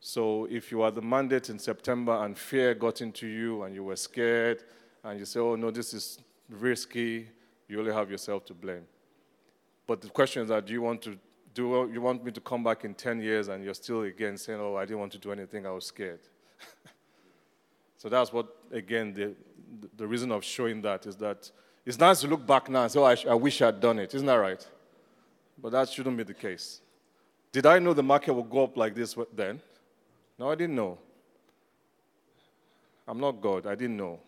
So 0.00 0.46
if 0.50 0.70
you 0.70 0.82
had 0.82 0.96
the 0.96 1.02
mandate 1.02 1.48
in 1.48 1.58
September 1.58 2.24
and 2.24 2.36
fear 2.36 2.74
got 2.74 3.00
into 3.00 3.26
you 3.26 3.62
and 3.62 3.74
you 3.74 3.84
were 3.84 3.96
scared 3.96 4.64
and 5.02 5.18
you 5.18 5.24
say, 5.24 5.40
oh 5.40 5.56
no, 5.56 5.70
this 5.70 5.94
is 5.94 6.18
risky, 6.50 7.26
you 7.68 7.78
only 7.78 7.92
have 7.92 8.10
yourself 8.10 8.44
to 8.46 8.54
blame. 8.54 8.84
But 9.86 10.02
the 10.02 10.08
question 10.08 10.42
is 10.42 10.48
that 10.48 10.66
do 10.66 10.74
you 10.74 10.82
want 10.82 11.00
to 11.02 11.18
do 11.54 11.88
you 11.92 12.00
want 12.00 12.24
me 12.24 12.32
to 12.32 12.40
come 12.40 12.64
back 12.64 12.84
in 12.84 12.94
10 12.94 13.20
years 13.20 13.48
and 13.48 13.64
you're 13.64 13.74
still 13.74 14.02
again 14.02 14.36
saying, 14.36 14.60
oh, 14.60 14.74
I 14.74 14.84
didn't 14.84 14.98
want 14.98 15.12
to 15.12 15.18
do 15.18 15.30
anything, 15.30 15.66
I 15.66 15.70
was 15.70 15.86
scared. 15.86 16.20
so 17.96 18.08
that's 18.08 18.32
what, 18.32 18.48
again, 18.72 19.14
the, 19.14 19.34
the 19.96 20.06
reason 20.06 20.32
of 20.32 20.44
showing 20.44 20.82
that 20.82 21.06
is 21.06 21.16
that 21.16 21.50
it's 21.86 21.98
nice 21.98 22.20
to 22.22 22.26
look 22.26 22.44
back 22.44 22.68
now 22.68 22.82
and 22.82 22.90
say, 22.90 22.98
oh, 22.98 23.04
I, 23.04 23.16
I 23.30 23.34
wish 23.34 23.62
I'd 23.62 23.80
done 23.80 24.00
it. 24.00 24.14
Isn't 24.14 24.26
that 24.26 24.34
right? 24.34 24.66
But 25.56 25.70
that 25.72 25.88
shouldn't 25.88 26.16
be 26.16 26.24
the 26.24 26.34
case. 26.34 26.80
Did 27.52 27.66
I 27.66 27.78
know 27.78 27.92
the 27.92 28.02
market 28.02 28.34
would 28.34 28.50
go 28.50 28.64
up 28.64 28.76
like 28.76 28.94
this 28.94 29.16
then? 29.32 29.60
No, 30.38 30.50
I 30.50 30.56
didn't 30.56 30.74
know. 30.74 30.98
I'm 33.06 33.20
not 33.20 33.40
God. 33.40 33.66
I 33.66 33.76
didn't 33.76 33.96
know. 33.96 34.18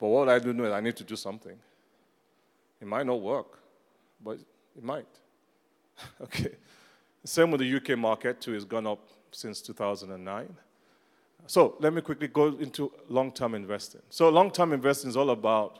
But 0.00 0.08
what 0.08 0.28
I 0.28 0.38
do 0.40 0.52
know 0.52 0.64
is 0.64 0.72
I 0.72 0.80
need 0.80 0.96
to 0.96 1.04
do 1.04 1.14
something. 1.14 1.56
It 2.80 2.88
might 2.88 3.06
not 3.06 3.20
work, 3.20 3.58
but 4.22 4.38
it 4.76 4.82
might. 4.82 5.06
okay. 6.20 6.52
Same 7.24 7.50
with 7.50 7.60
the 7.60 7.76
UK 7.76 7.98
market, 7.98 8.40
too, 8.40 8.52
has 8.52 8.64
gone 8.64 8.86
up 8.86 9.00
since 9.30 9.60
2009. 9.62 10.54
So 11.46 11.76
let 11.80 11.92
me 11.92 12.00
quickly 12.00 12.28
go 12.28 12.56
into 12.58 12.90
long 13.08 13.30
term 13.30 13.54
investing. 13.54 14.00
So, 14.10 14.28
long 14.30 14.50
term 14.50 14.72
investing 14.72 15.10
is 15.10 15.16
all 15.16 15.30
about 15.30 15.78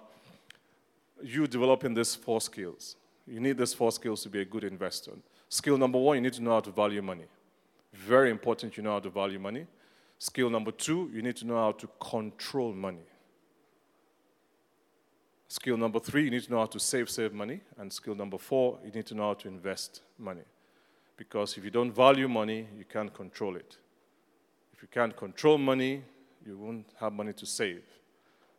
you 1.22 1.46
developing 1.46 1.94
these 1.94 2.14
four 2.14 2.40
skills. 2.40 2.96
You 3.26 3.40
need 3.40 3.56
these 3.56 3.72
four 3.72 3.90
skills 3.92 4.22
to 4.24 4.28
be 4.28 4.40
a 4.42 4.44
good 4.44 4.64
investor. 4.64 5.12
Skill 5.48 5.78
number 5.78 5.98
one, 5.98 6.16
you 6.16 6.20
need 6.20 6.34
to 6.34 6.42
know 6.42 6.52
how 6.52 6.60
to 6.60 6.70
value 6.70 7.00
money. 7.00 7.24
Very 7.94 8.30
important 8.30 8.76
you 8.76 8.82
know 8.82 8.92
how 8.92 9.00
to 9.00 9.08
value 9.08 9.38
money. 9.38 9.66
Skill 10.18 10.50
number 10.50 10.70
two, 10.70 11.10
you 11.14 11.22
need 11.22 11.36
to 11.36 11.46
know 11.46 11.56
how 11.56 11.72
to 11.72 11.88
control 12.00 12.72
money. 12.72 13.06
Skill 15.48 15.76
number 15.76 16.00
three, 16.00 16.24
you 16.24 16.30
need 16.30 16.42
to 16.42 16.50
know 16.50 16.60
how 16.60 16.66
to 16.66 16.80
save, 16.80 17.10
save 17.10 17.32
money. 17.32 17.60
And 17.78 17.92
skill 17.92 18.14
number 18.14 18.38
four, 18.38 18.78
you 18.84 18.90
need 18.90 19.06
to 19.06 19.14
know 19.14 19.28
how 19.28 19.34
to 19.34 19.48
invest 19.48 20.02
money. 20.18 20.42
Because 21.16 21.56
if 21.56 21.64
you 21.64 21.70
don't 21.70 21.92
value 21.92 22.28
money, 22.28 22.66
you 22.76 22.84
can't 22.84 23.12
control 23.12 23.56
it. 23.56 23.76
If 24.72 24.82
you 24.82 24.88
can't 24.90 25.16
control 25.16 25.58
money, 25.58 26.02
you 26.44 26.56
won't 26.56 26.86
have 26.98 27.12
money 27.12 27.32
to 27.34 27.46
save. 27.46 27.82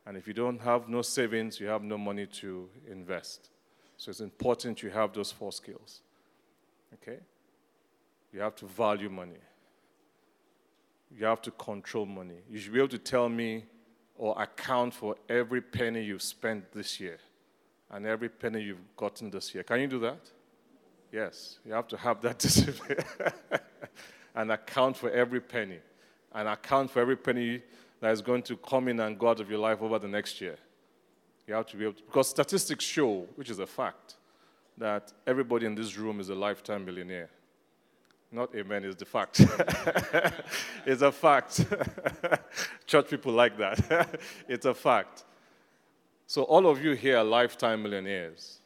And 0.05 0.15
if 0.15 0.27
you 0.27 0.33
don't 0.33 0.61
have 0.61 0.87
no 0.87 1.01
savings, 1.01 1.59
you 1.59 1.67
have 1.67 1.83
no 1.83 1.97
money 1.97 2.27
to 2.27 2.69
invest. 2.89 3.49
So 3.97 4.11
it's 4.11 4.19
important 4.19 4.83
you 4.83 4.89
have 4.91 5.13
those 5.13 5.31
four 5.31 5.51
skills. 5.51 6.01
Okay? 6.93 7.19
You 8.31 8.39
have 8.41 8.55
to 8.57 8.65
value 8.65 9.09
money. 9.09 9.39
You 11.17 11.25
have 11.25 11.41
to 11.43 11.51
control 11.51 12.05
money. 12.05 12.39
You 12.49 12.59
should 12.59 12.73
be 12.73 12.79
able 12.79 12.89
to 12.89 12.97
tell 12.97 13.29
me 13.29 13.65
or 14.17 14.41
account 14.41 14.93
for 14.93 15.15
every 15.29 15.61
penny 15.61 16.03
you've 16.03 16.21
spent 16.21 16.71
this 16.71 16.99
year 16.99 17.17
and 17.91 18.05
every 18.05 18.29
penny 18.29 18.61
you've 18.61 18.95
gotten 18.95 19.29
this 19.29 19.53
year. 19.53 19.63
Can 19.63 19.81
you 19.81 19.87
do 19.87 19.99
that? 19.99 20.19
Yes, 21.11 21.59
you 21.65 21.73
have 21.73 21.87
to 21.89 21.97
have 21.97 22.21
that 22.21 22.39
discipline 22.39 22.97
and 24.35 24.51
account 24.51 24.97
for 24.97 25.09
every 25.11 25.41
penny 25.41 25.79
and 26.33 26.47
account 26.47 26.91
for 26.91 26.99
every 26.99 27.15
penny 27.15 27.61
that 28.01 28.11
is 28.11 28.21
going 28.21 28.41
to 28.43 28.57
come 28.57 28.87
in 28.87 28.99
and 28.99 29.17
go 29.17 29.29
out 29.29 29.39
of 29.39 29.49
your 29.49 29.59
life 29.59 29.81
over 29.81 29.97
the 29.97 30.07
next 30.07 30.41
year. 30.41 30.57
You 31.47 31.53
have 31.53 31.67
to 31.67 31.77
be 31.77 31.85
able 31.85 31.93
to, 31.93 32.03
because 32.03 32.29
statistics 32.29 32.83
show, 32.83 33.27
which 33.35 33.49
is 33.49 33.59
a 33.59 33.67
fact, 33.67 34.15
that 34.77 35.13
everybody 35.25 35.65
in 35.65 35.75
this 35.75 35.97
room 35.97 36.19
is 36.19 36.29
a 36.29 36.35
lifetime 36.35 36.83
millionaire. 36.83 37.29
Not 38.31 38.53
amen, 38.55 38.83
is 38.83 38.95
the 38.95 39.05
fact. 39.05 39.39
it's 40.85 41.01
a 41.01 41.11
fact. 41.11 41.65
Church 42.85 43.09
people 43.09 43.33
like 43.33 43.57
that. 43.57 44.19
it's 44.47 44.65
a 44.65 44.73
fact. 44.73 45.23
So, 46.27 46.43
all 46.43 46.67
of 46.67 46.83
you 46.83 46.93
here 46.93 47.17
are 47.17 47.23
lifetime 47.23 47.83
millionaires. 47.83 48.59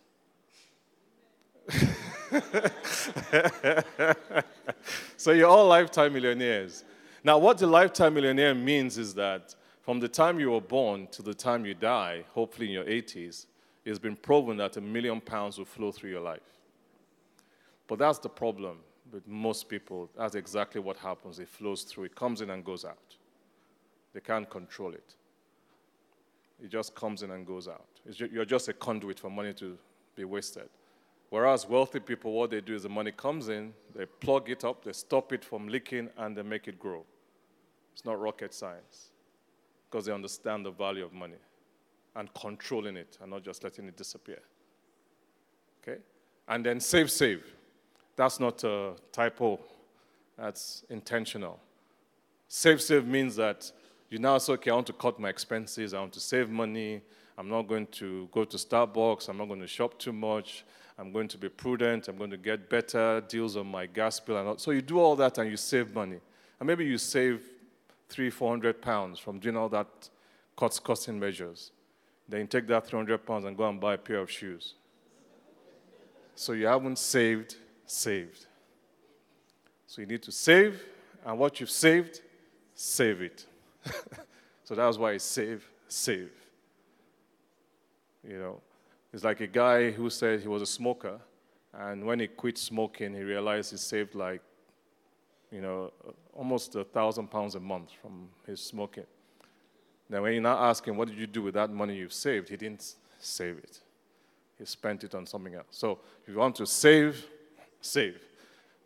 so, 5.18 5.32
you're 5.32 5.47
all 5.47 5.68
lifetime 5.68 6.14
millionaires. 6.14 6.86
Now, 7.24 7.38
what 7.38 7.57
the 7.57 7.68
lifetime 7.68 8.14
millionaire 8.14 8.55
means 8.55 8.97
is 8.97 9.14
that 9.16 9.55
from 9.82 9.99
the 9.99 10.07
time 10.07 10.39
you 10.39 10.51
were 10.51 10.62
born 10.62 11.07
to 11.12 11.22
the 11.22 11.34
time 11.34 11.66
you 11.66 11.74
die, 11.74 12.24
hopefully 12.34 12.68
in 12.68 12.74
your 12.74 12.86
80s, 12.86 13.45
it's 13.84 13.99
been 13.99 14.16
proven 14.16 14.57
that 14.57 14.78
a 14.78 14.82
million 14.82 15.20
pounds 15.20 15.57
will 15.57 15.66
flow 15.66 15.91
through 15.91 16.12
your 16.12 16.22
life. 16.22 16.39
But 17.88 17.99
that's 17.99 18.20
the 18.20 18.30
problem 18.30 18.78
with 19.12 19.28
most 19.28 19.70
people, 19.70 20.10
that's 20.18 20.36
exactly 20.36 20.82
what 20.82 20.97
happens. 20.97 21.39
It 21.39 21.47
flows 21.47 21.84
through, 21.84 22.05
it 22.05 22.16
comes 22.16 22.41
in 22.41 22.49
and 22.49 22.64
goes 22.64 22.86
out. 22.86 23.16
They 24.14 24.20
can't 24.20 24.49
control 24.49 24.93
it. 24.93 25.16
It 26.64 26.70
just 26.70 26.95
comes 26.95 27.24
in 27.24 27.32
and 27.32 27.45
goes 27.45 27.68
out. 27.68 27.86
Just, 28.07 28.32
you're 28.32 28.45
just 28.45 28.68
a 28.68 28.74
conduit 28.74 29.20
for 29.20 29.30
money 29.30 29.53
to 29.53 29.78
be 30.16 30.26
wasted. 30.26 30.70
Whereas 31.30 31.68
wealthy 31.68 31.99
people, 31.99 32.34
what 32.34 32.49
they 32.49 32.60
do 32.60 32.76
is 32.76 32.84
the 32.84 32.89
money 32.89 33.12
comes 33.12 33.49
in, 33.49 33.74
they 33.95 34.05
plug 34.05 34.49
it 34.49 34.66
up, 34.66 34.84
they 34.84 34.93
stop 34.93 35.32
it 35.32 35.45
from 35.45 35.68
leaking, 35.68 36.10
and 36.18 36.36
they 36.36 36.41
make 36.41 36.68
it 36.68 36.80
grow. 36.80 37.05
It's 37.93 38.03
not 38.03 38.20
rocket 38.20 38.53
science 38.53 39.10
because 39.89 40.05
they 40.05 40.12
understand 40.12 40.66
the 40.66 40.72
value 40.72 41.03
of 41.05 41.14
money 41.14 41.38
and 42.16 42.34
controlling 42.34 42.97
it 42.97 43.18
and 43.22 43.32
not 43.32 43.43
just 43.43 43.64
letting 43.64 43.88
it 43.88 43.95
disappear. 43.95 44.41
Okay? 45.84 45.99
And 46.47 46.66
then 46.66 46.80
save, 46.80 47.12
save. 47.12 47.43
That's 48.20 48.38
not 48.38 48.61
a 48.65 48.95
typo, 49.13 49.61
that's 50.38 50.84
intentional. 50.89 51.57
Save, 52.49 52.82
save 52.82 53.07
means 53.07 53.38
that 53.38 53.72
you 54.09 54.20
now 54.20 54.38
say, 54.39 54.51
okay, 54.53 54.72
I 54.72 54.74
want 54.74 54.88
to 54.88 54.93
cut 54.93 55.22
my 55.22 55.30
expenses, 55.30 55.93
I 55.93 56.01
want 56.01 56.11
to 56.11 56.20
save 56.20 56.49
money, 56.49 57.01
I'm 57.38 57.47
not 57.47 57.70
going 57.70 57.88
to 57.88 58.28
go 58.34 58.43
to 58.43 58.57
Starbucks, 58.57 59.30
I'm 59.30 59.38
not 59.38 59.47
going 59.47 59.61
to 59.61 59.67
shop 59.67 59.97
too 59.97 60.11
much, 60.11 60.65
I'm 60.97 61.13
going 61.13 61.30
to 61.30 61.38
be 61.38 61.47
prudent, 61.47 62.09
I'm 62.09 62.17
going 62.17 62.32
to 62.32 62.36
get 62.36 62.70
better 62.70 63.24
deals 63.26 63.55
on 63.55 63.67
my 63.67 63.86
gas 63.86 64.20
bill. 64.20 64.36
And 64.36 64.49
all. 64.49 64.57
So 64.57 64.72
you 64.72 64.82
do 64.82 64.99
all 64.99 65.15
that 65.15 65.38
and 65.38 65.49
you 65.49 65.55
save 65.55 65.95
money. 65.95 66.20
And 66.59 66.67
maybe 66.67 66.84
you 66.84 66.97
save 66.97 67.41
three, 68.09 68.30
four 68.30 68.51
hundred 68.51 68.82
pounds 68.82 69.17
from 69.17 69.39
doing 69.39 69.55
all 69.55 69.70
that 69.70 70.09
cost 70.57 70.84
costing 70.84 71.17
measures. 71.17 71.72
Then 72.28 72.41
you 72.41 72.47
take 72.47 72.67
that 72.67 72.86
300 72.86 73.26
pounds 73.26 73.45
and 73.45 73.55
go 73.55 73.70
and 73.70 73.80
buy 73.80 73.93
a 73.93 73.97
pair 73.97 74.17
of 74.17 74.30
shoes. 74.30 74.74
So 76.36 76.51
you 76.51 76.67
haven't 76.67 76.99
saved 76.99 77.55
saved. 77.89 78.45
So 79.87 80.01
you 80.01 80.07
need 80.07 80.21
to 80.23 80.31
save, 80.31 80.83
and 81.25 81.39
what 81.39 81.59
you've 81.59 81.71
saved, 81.71 82.21
save 82.75 83.21
it. 83.21 83.45
so 84.63 84.75
that's 84.75 84.97
why 84.97 85.13
it's 85.13 85.23
save, 85.23 85.67
save. 85.87 86.31
You 88.27 88.37
know, 88.37 88.61
it's 89.11 89.23
like 89.23 89.41
a 89.41 89.47
guy 89.47 89.91
who 89.91 90.09
said 90.09 90.41
he 90.41 90.47
was 90.47 90.61
a 90.61 90.67
smoker, 90.67 91.19
and 91.73 92.05
when 92.05 92.19
he 92.19 92.27
quit 92.27 92.57
smoking, 92.57 93.13
he 93.13 93.21
realized 93.21 93.71
he 93.71 93.77
saved 93.77 94.13
like, 94.13 94.41
you 95.51 95.61
know, 95.61 95.91
almost 96.33 96.75
a 96.75 96.83
thousand 96.83 97.31
pounds 97.31 97.55
a 97.55 97.59
month 97.59 97.89
from 98.01 98.29
his 98.45 98.61
smoking. 98.61 99.05
Now, 100.07 100.21
when 100.21 100.33
you 100.33 100.41
now 100.41 100.57
ask 100.57 100.87
him, 100.87 100.97
what 100.97 101.07
did 101.07 101.17
you 101.17 101.27
do 101.27 101.41
with 101.41 101.55
that 101.55 101.71
money 101.71 101.95
you've 101.95 102.13
saved? 102.13 102.49
He 102.49 102.57
didn't 102.57 102.95
save 103.19 103.57
it. 103.57 103.79
He 104.57 104.65
spent 104.65 105.03
it 105.03 105.15
on 105.15 105.25
something 105.25 105.55
else. 105.55 105.67
So, 105.71 105.99
if 106.23 106.33
you 106.33 106.39
want 106.39 106.55
to 106.57 106.65
save, 106.65 107.25
save. 107.82 108.19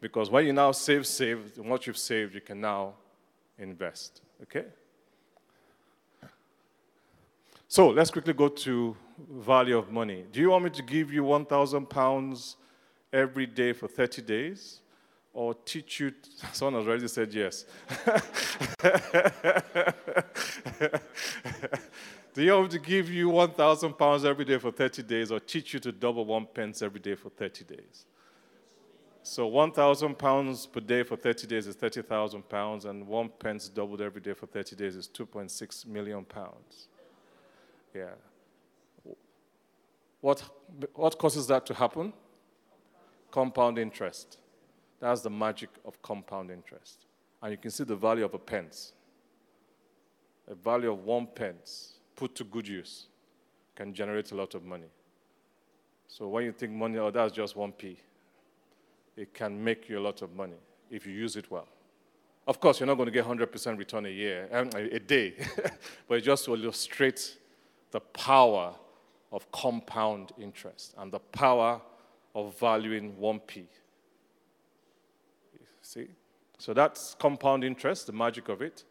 Because 0.01 0.29
when 0.29 0.45
you 0.45 0.53
now 0.53 0.71
save, 0.71 1.07
save, 1.07 1.57
what 1.57 1.87
you've 1.87 1.97
saved, 1.97 2.35
you 2.35 2.41
can 2.41 2.59
now 2.59 2.93
invest. 3.57 4.21
Okay? 4.41 4.65
So 7.67 7.89
let's 7.89 8.11
quickly 8.11 8.33
go 8.33 8.49
to 8.49 8.95
value 9.31 9.77
of 9.77 9.91
money. 9.91 10.25
Do 10.31 10.39
you 10.39 10.49
want 10.51 10.65
me 10.65 10.69
to 10.71 10.83
give 10.83 11.11
you 11.11 11.23
1,000 11.23 11.89
pounds 11.89 12.57
every 13.11 13.45
day 13.45 13.73
for 13.73 13.87
30 13.87 14.21
days? 14.21 14.81
Or 15.33 15.55
teach 15.55 15.99
you, 15.99 16.11
someone 16.53 16.81
has 16.81 16.87
already 16.87 17.07
said 17.07 17.33
yes. 17.33 17.65
Do 22.33 22.43
you 22.43 22.51
want 22.53 22.73
me 22.73 22.79
to 22.79 22.85
give 22.85 23.09
you 23.09 23.29
1,000 23.29 23.93
pounds 23.93 24.25
every 24.25 24.45
day 24.45 24.57
for 24.57 24.71
30 24.71 25.03
days 25.03 25.31
or 25.31 25.39
teach 25.39 25.73
you 25.73 25.79
to 25.79 25.91
double 25.91 26.25
one 26.25 26.47
pence 26.51 26.81
every 26.81 26.99
day 26.99 27.15
for 27.15 27.29
30 27.29 27.63
days? 27.63 28.05
So 29.25 29.47
1,000 29.47 30.17
pounds 30.17 30.65
per 30.65 30.81
day 30.81 31.03
for 31.03 31.15
30 31.15 31.47
days 31.47 31.65
is 31.65 31.75
30,000 31.75 32.47
pounds, 32.49 32.83
and 32.83 33.07
one 33.07 33.29
pence 33.39 33.69
doubled 33.69 34.01
every 34.01 34.19
day 34.19 34.33
for 34.33 34.47
30 34.47 34.75
days 34.75 34.97
is 34.97 35.07
2.6 35.07 35.87
million 35.87 36.25
pounds. 36.25 36.89
Yeah. 37.95 38.09
What, 40.19 40.43
what 40.93 41.17
causes 41.17 41.47
that 41.47 41.65
to 41.67 41.73
happen? 41.73 42.11
Compound 43.31 43.79
interest. 43.79 44.39
That's 44.99 45.21
the 45.21 45.29
magic 45.29 45.69
of 45.85 46.01
compound 46.01 46.51
interest. 46.51 47.05
And 47.41 47.51
you 47.51 47.57
can 47.57 47.71
see 47.71 47.85
the 47.85 47.95
value 47.95 48.25
of 48.25 48.33
a 48.33 48.39
pence. 48.39 48.91
A 50.49 50.55
value 50.55 50.91
of 50.91 51.05
one 51.05 51.27
pence 51.27 51.93
put 52.17 52.35
to 52.35 52.43
good 52.43 52.67
use 52.67 53.07
can 53.75 53.93
generate 53.93 54.33
a 54.33 54.35
lot 54.35 54.53
of 54.53 54.65
money. 54.65 54.91
So 56.07 56.27
when 56.27 56.43
you 56.43 56.51
think 56.51 56.73
money, 56.73 56.97
oh, 56.97 57.09
that's 57.09 57.33
just 57.33 57.55
one 57.55 57.71
p, 57.71 57.97
it 59.15 59.33
can 59.33 59.63
make 59.63 59.89
you 59.89 59.99
a 59.99 60.01
lot 60.01 60.21
of 60.21 60.35
money 60.35 60.57
if 60.89 61.05
you 61.05 61.13
use 61.13 61.35
it 61.35 61.49
well. 61.51 61.67
Of 62.45 62.59
course, 62.59 62.79
you're 62.79 62.87
not 62.87 62.95
going 62.95 63.07
to 63.07 63.11
get 63.11 63.25
100% 63.25 63.77
return 63.77 64.05
a 64.05 64.09
year, 64.09 64.49
um, 64.51 64.69
a 64.75 64.99
day, 64.99 65.33
but 66.07 66.17
it 66.17 66.21
just 66.21 66.45
to 66.45 66.55
illustrate 66.55 67.37
the 67.91 68.01
power 68.01 68.73
of 69.31 69.49
compound 69.51 70.31
interest 70.39 70.93
and 70.97 71.11
the 71.11 71.19
power 71.19 71.81
of 72.35 72.57
valuing 72.59 73.13
1p. 73.13 73.63
See? 75.81 76.07
So 76.57 76.73
that's 76.73 77.15
compound 77.15 77.63
interest, 77.63 78.07
the 78.07 78.13
magic 78.13 78.49
of 78.49 78.61
it. 78.61 78.83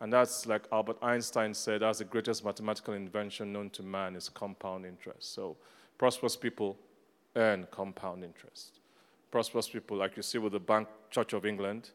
And 0.00 0.12
that's 0.12 0.46
like 0.46 0.62
Albert 0.72 0.96
Einstein 1.02 1.52
said, 1.52 1.82
that's 1.82 1.98
the 1.98 2.04
greatest 2.04 2.44
mathematical 2.44 2.94
invention 2.94 3.52
known 3.52 3.70
to 3.70 3.82
man 3.82 4.16
is 4.16 4.28
compound 4.28 4.86
interest. 4.86 5.34
So 5.34 5.56
prosperous 5.98 6.36
people 6.36 6.78
earn 7.36 7.66
compound 7.70 8.24
interest. 8.24 8.79
Prosperous 9.30 9.68
people, 9.68 9.96
like 9.96 10.16
you 10.16 10.22
see 10.22 10.38
with 10.38 10.52
the 10.52 10.60
Bank 10.60 10.88
Church 11.10 11.32
of 11.32 11.46
England, 11.46 11.90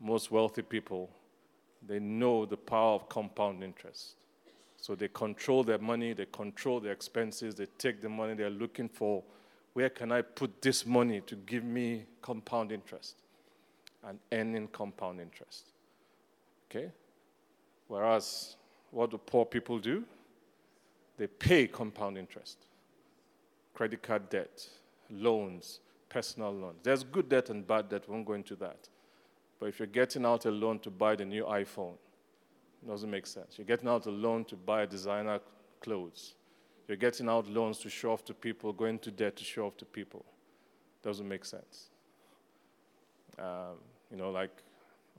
most 0.00 0.30
wealthy 0.30 0.62
people, 0.62 1.10
they 1.86 2.00
know 2.00 2.44
the 2.44 2.56
power 2.56 2.94
of 2.94 3.08
compound 3.08 3.62
interest. 3.62 4.14
So 4.76 4.94
they 4.94 5.08
control 5.08 5.64
their 5.64 5.78
money, 5.78 6.12
they 6.12 6.26
control 6.26 6.80
their 6.80 6.92
expenses, 6.92 7.54
they 7.54 7.66
take 7.78 8.00
the 8.00 8.08
money 8.08 8.34
they're 8.34 8.50
looking 8.50 8.88
for. 8.88 9.22
Where 9.72 9.90
can 9.90 10.12
I 10.12 10.22
put 10.22 10.62
this 10.62 10.86
money 10.86 11.20
to 11.22 11.36
give 11.36 11.64
me 11.64 12.04
compound 12.22 12.72
interest? 12.72 13.16
And 14.04 14.18
earning 14.32 14.68
compound 14.68 15.20
interest. 15.20 15.72
Okay? 16.70 16.90
Whereas, 17.88 18.56
what 18.90 19.10
do 19.10 19.18
poor 19.18 19.44
people 19.44 19.78
do? 19.78 20.04
They 21.16 21.26
pay 21.26 21.66
compound 21.66 22.16
interest. 22.16 22.58
Credit 23.74 24.02
card 24.02 24.28
debt, 24.30 24.68
loans, 25.10 25.80
personal 26.08 26.52
loans. 26.52 26.78
There's 26.82 27.04
good 27.04 27.28
debt 27.28 27.50
and 27.50 27.66
bad 27.66 27.88
debt, 27.88 28.04
we 28.08 28.14
won't 28.14 28.26
go 28.26 28.34
into 28.34 28.56
that. 28.56 28.88
But 29.60 29.66
if 29.66 29.78
you're 29.78 29.86
getting 29.86 30.24
out 30.24 30.44
a 30.46 30.50
loan 30.50 30.78
to 30.80 30.90
buy 30.90 31.16
the 31.16 31.24
new 31.24 31.44
iPhone, 31.44 31.94
it 32.82 32.88
doesn't 32.88 33.10
make 33.10 33.26
sense. 33.26 33.58
You're 33.58 33.66
getting 33.66 33.88
out 33.88 34.06
a 34.06 34.10
loan 34.10 34.44
to 34.46 34.56
buy 34.56 34.86
designer 34.86 35.40
clothes. 35.80 36.34
You're 36.86 36.96
getting 36.96 37.28
out 37.28 37.48
loans 37.48 37.78
to 37.80 37.90
show 37.90 38.12
off 38.12 38.24
to 38.26 38.34
people, 38.34 38.72
going 38.72 38.98
to 39.00 39.10
debt 39.10 39.36
to 39.36 39.44
show 39.44 39.66
off 39.66 39.76
to 39.78 39.84
people. 39.84 40.24
Doesn't 41.02 41.28
make 41.28 41.44
sense. 41.44 41.90
Um, 43.38 43.76
you 44.10 44.16
know, 44.16 44.30
like 44.30 44.50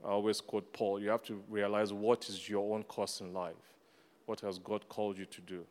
I 0.04 0.08
always 0.08 0.40
quote 0.40 0.72
Paul, 0.72 1.00
you 1.00 1.10
have 1.10 1.22
to 1.24 1.42
realize 1.48 1.92
what 1.92 2.28
is 2.28 2.48
your 2.48 2.74
own 2.74 2.82
course 2.84 3.20
in 3.20 3.32
life. 3.32 3.54
What 4.26 4.40
has 4.40 4.58
God 4.58 4.88
called 4.88 5.18
you 5.18 5.26
to 5.26 5.40
do? 5.40 5.64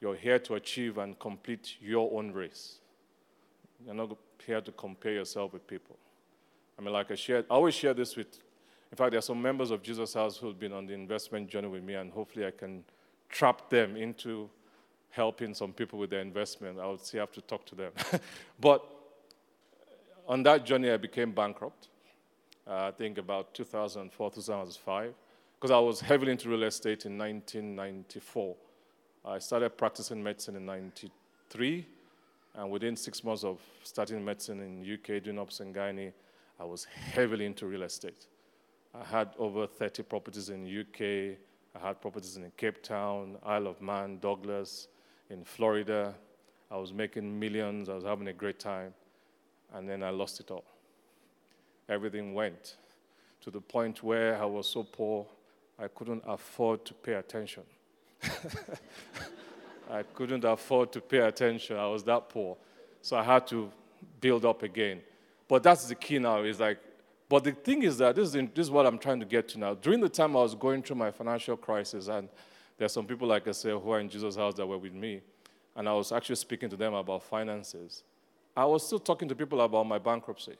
You're 0.00 0.16
here 0.16 0.38
to 0.40 0.54
achieve 0.54 0.98
and 0.98 1.18
complete 1.18 1.76
your 1.80 2.10
own 2.12 2.32
race. 2.32 2.80
You're 3.84 3.94
not 3.94 4.16
here 4.46 4.60
to 4.60 4.72
compare 4.72 5.12
yourself 5.12 5.52
with 5.52 5.66
people. 5.66 5.96
I 6.78 6.82
mean, 6.82 6.92
like 6.92 7.10
I 7.10 7.14
shared, 7.14 7.46
I 7.50 7.54
always 7.54 7.74
share 7.74 7.94
this 7.94 8.16
with, 8.16 8.38
in 8.90 8.96
fact, 8.96 9.10
there 9.10 9.18
are 9.18 9.22
some 9.22 9.40
members 9.40 9.70
of 9.70 9.82
Jesus 9.82 10.14
House 10.14 10.36
who've 10.36 10.58
been 10.58 10.72
on 10.72 10.86
the 10.86 10.94
investment 10.94 11.48
journey 11.48 11.68
with 11.68 11.84
me, 11.84 11.94
and 11.94 12.12
hopefully 12.12 12.46
I 12.46 12.50
can 12.50 12.84
trap 13.28 13.68
them 13.68 13.96
into 13.96 14.48
helping 15.10 15.54
some 15.54 15.72
people 15.72 15.98
with 15.98 16.10
their 16.10 16.20
investment. 16.20 16.78
I 16.78 16.86
would 16.86 17.00
I 17.14 17.16
have 17.18 17.32
to 17.32 17.40
talk 17.42 17.64
to 17.66 17.74
them. 17.74 17.92
but 18.60 18.84
on 20.26 20.42
that 20.42 20.64
journey, 20.64 20.90
I 20.90 20.96
became 20.96 21.32
bankrupt. 21.32 21.88
Uh, 22.66 22.86
I 22.86 22.90
think 22.92 23.18
about 23.18 23.54
2004, 23.54 24.30
2005, 24.30 25.14
because 25.54 25.70
I 25.70 25.78
was 25.78 26.00
heavily 26.00 26.32
into 26.32 26.48
real 26.48 26.62
estate 26.64 27.04
in 27.04 27.18
1994. 27.18 28.56
I 29.26 29.38
started 29.38 29.76
practicing 29.76 30.22
medicine 30.22 30.56
in 30.56 30.66
93, 30.66 31.86
and 32.54 32.70
within 32.70 32.96
six 32.96 33.24
months 33.24 33.44
of 33.44 33.60
starting 33.82 34.24
medicine 34.24 34.60
in 34.60 34.94
UK, 34.94 35.22
doing 35.22 35.38
obs 35.38 35.60
and 35.60 35.74
gynae, 35.74 36.12
I 36.58 36.64
was 36.64 36.84
heavily 36.84 37.46
into 37.46 37.66
real 37.66 37.82
estate. 37.82 38.26
I 38.94 39.04
had 39.04 39.30
over 39.38 39.66
30 39.66 40.04
properties 40.04 40.50
in 40.50 40.64
UK. 40.64 41.36
I 41.74 41.88
had 41.88 42.00
properties 42.00 42.36
in 42.36 42.50
Cape 42.56 42.80
Town, 42.82 43.36
Isle 43.44 43.66
of 43.66 43.82
Man, 43.82 44.18
Douglas, 44.20 44.86
in 45.30 45.44
Florida. 45.44 46.14
I 46.70 46.76
was 46.76 46.92
making 46.92 47.38
millions. 47.38 47.88
I 47.88 47.94
was 47.94 48.04
having 48.04 48.28
a 48.28 48.32
great 48.32 48.60
time. 48.60 48.94
And 49.72 49.88
then 49.88 50.04
I 50.04 50.10
lost 50.10 50.38
it 50.38 50.52
all. 50.52 50.64
Everything 51.88 52.34
went 52.34 52.76
to 53.42 53.50
the 53.50 53.60
point 53.60 54.02
where 54.02 54.40
I 54.40 54.44
was 54.44 54.68
so 54.68 54.84
poor, 54.84 55.26
I 55.78 55.88
couldn't 55.88 56.22
afford 56.26 56.84
to 56.86 56.94
pay 56.94 57.14
attention. 57.14 57.64
I 59.90 60.02
couldn't 60.02 60.44
afford 60.44 60.92
to 60.92 61.00
pay 61.00 61.18
attention. 61.18 61.76
I 61.76 61.86
was 61.86 62.02
that 62.04 62.28
poor. 62.28 62.56
So 63.02 63.16
I 63.16 63.22
had 63.22 63.46
to 63.48 63.70
build 64.20 64.44
up 64.44 64.62
again. 64.62 65.00
But 65.48 65.62
that's 65.62 65.86
the 65.86 65.94
key 65.94 66.18
now 66.18 66.42
is 66.42 66.60
like, 66.60 66.78
but 67.28 67.44
the 67.44 67.52
thing 67.52 67.82
is 67.82 67.98
that 67.98 68.16
this 68.16 68.28
is, 68.28 68.32
this 68.32 68.66
is 68.66 68.70
what 68.70 68.86
I'm 68.86 68.98
trying 68.98 69.20
to 69.20 69.26
get 69.26 69.48
to 69.48 69.58
now. 69.58 69.74
During 69.74 70.00
the 70.00 70.08
time 70.08 70.36
I 70.36 70.40
was 70.40 70.54
going 70.54 70.82
through 70.82 70.96
my 70.96 71.10
financial 71.10 71.56
crisis, 71.56 72.08
and 72.08 72.28
there 72.76 72.86
are 72.86 72.88
some 72.88 73.06
people, 73.06 73.28
like 73.28 73.46
I 73.48 73.52
say, 73.52 73.70
who 73.70 73.90
are 73.90 74.00
in 74.00 74.08
Jesus 74.08 74.36
House 74.36 74.54
that 74.54 74.66
were 74.66 74.78
with 74.78 74.92
me, 74.92 75.20
and 75.76 75.88
I 75.88 75.92
was 75.92 76.12
actually 76.12 76.36
speaking 76.36 76.68
to 76.70 76.76
them 76.76 76.94
about 76.94 77.22
finances. 77.22 78.02
I 78.56 78.64
was 78.64 78.86
still 78.86 78.98
talking 78.98 79.28
to 79.28 79.34
people 79.34 79.60
about 79.60 79.84
my 79.86 79.98
bankruptcy. 79.98 80.56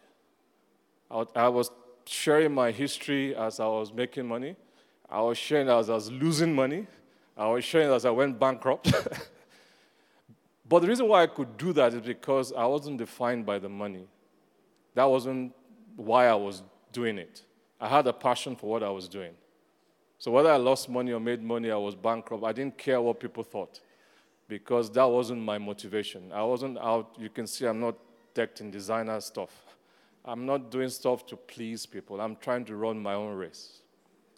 I 1.11 1.49
was 1.49 1.71
sharing 2.07 2.53
my 2.53 2.71
history 2.71 3.37
as 3.37 3.61
I 3.61 3.67
was 3.67 3.93
making 3.93 4.27
money. 4.27 4.57
I 5.09 5.21
was 5.21 5.39
sharing 5.39 5.69
as 5.69 5.89
I 5.89 5.95
was 5.95 6.11
losing 6.11 6.55
money. 6.55 6.87
I 7.37 7.49
was 7.49 7.65
sharing 7.65 7.91
as 7.91 8.05
I 8.05 8.11
went 8.11 8.39
bankrupt. 8.39 8.93
but 10.69 10.81
the 10.81 10.89
reason 10.89 11.09
why 11.09 11.23
I 11.23 11.27
could 11.27 11.57
do 11.57 11.73
that 11.73 11.95
is 11.95 12.01
because 12.01 12.53
I 12.53 12.65
wasn't 12.67 12.99
defined 12.99 13.45
by 13.45 13.59
the 13.59 13.69
money. 13.69 14.07
That 14.95 15.05
wasn't 15.05 15.53
why 15.97 16.29
I 16.29 16.35
was 16.35 16.63
doing 16.93 17.19
it. 17.19 17.43
I 17.81 17.89
had 17.89 18.07
a 18.07 18.13
passion 18.13 18.57
for 18.57 18.71
what 18.71 18.83
I 18.83 18.91
was 18.91 19.09
doing. 19.09 19.35
So 20.19 20.31
whether 20.31 20.51
I 20.51 20.57
lost 20.57 20.89
money 20.89 21.13
or 21.13 21.21
made 21.21 21.43
money, 21.43 21.71
I 21.71 21.77
was 21.77 21.95
bankrupt. 21.95 22.45
I 22.45 22.53
didn't 22.53 22.79
care 22.79 23.01
what 23.01 23.21
people 23.21 23.43
thought 23.43 23.81
because 24.49 24.91
that 24.93 25.05
wasn't 25.05 25.43
my 25.43 25.59
motivation. 25.59 26.33
I 26.33 26.43
wasn't 26.43 26.79
out, 26.79 27.17
you 27.19 27.29
can 27.29 27.47
see 27.47 27.67
I'm 27.67 27.81
not 27.81 27.97
decked 28.33 28.61
in 28.61 28.71
designer 28.71 29.21
stuff. 29.21 29.51
I'm 30.25 30.47
not 30.47 30.71
doing 30.71 30.89
stuff 30.89 31.27
to 31.27 31.37
please 31.37 31.85
people. 31.85 32.21
I'm 32.21 32.37
trying 32.37 32.65
to 32.67 32.77
run 32.77 32.99
my 32.99 33.15
own 33.15 33.35
race. 33.35 33.81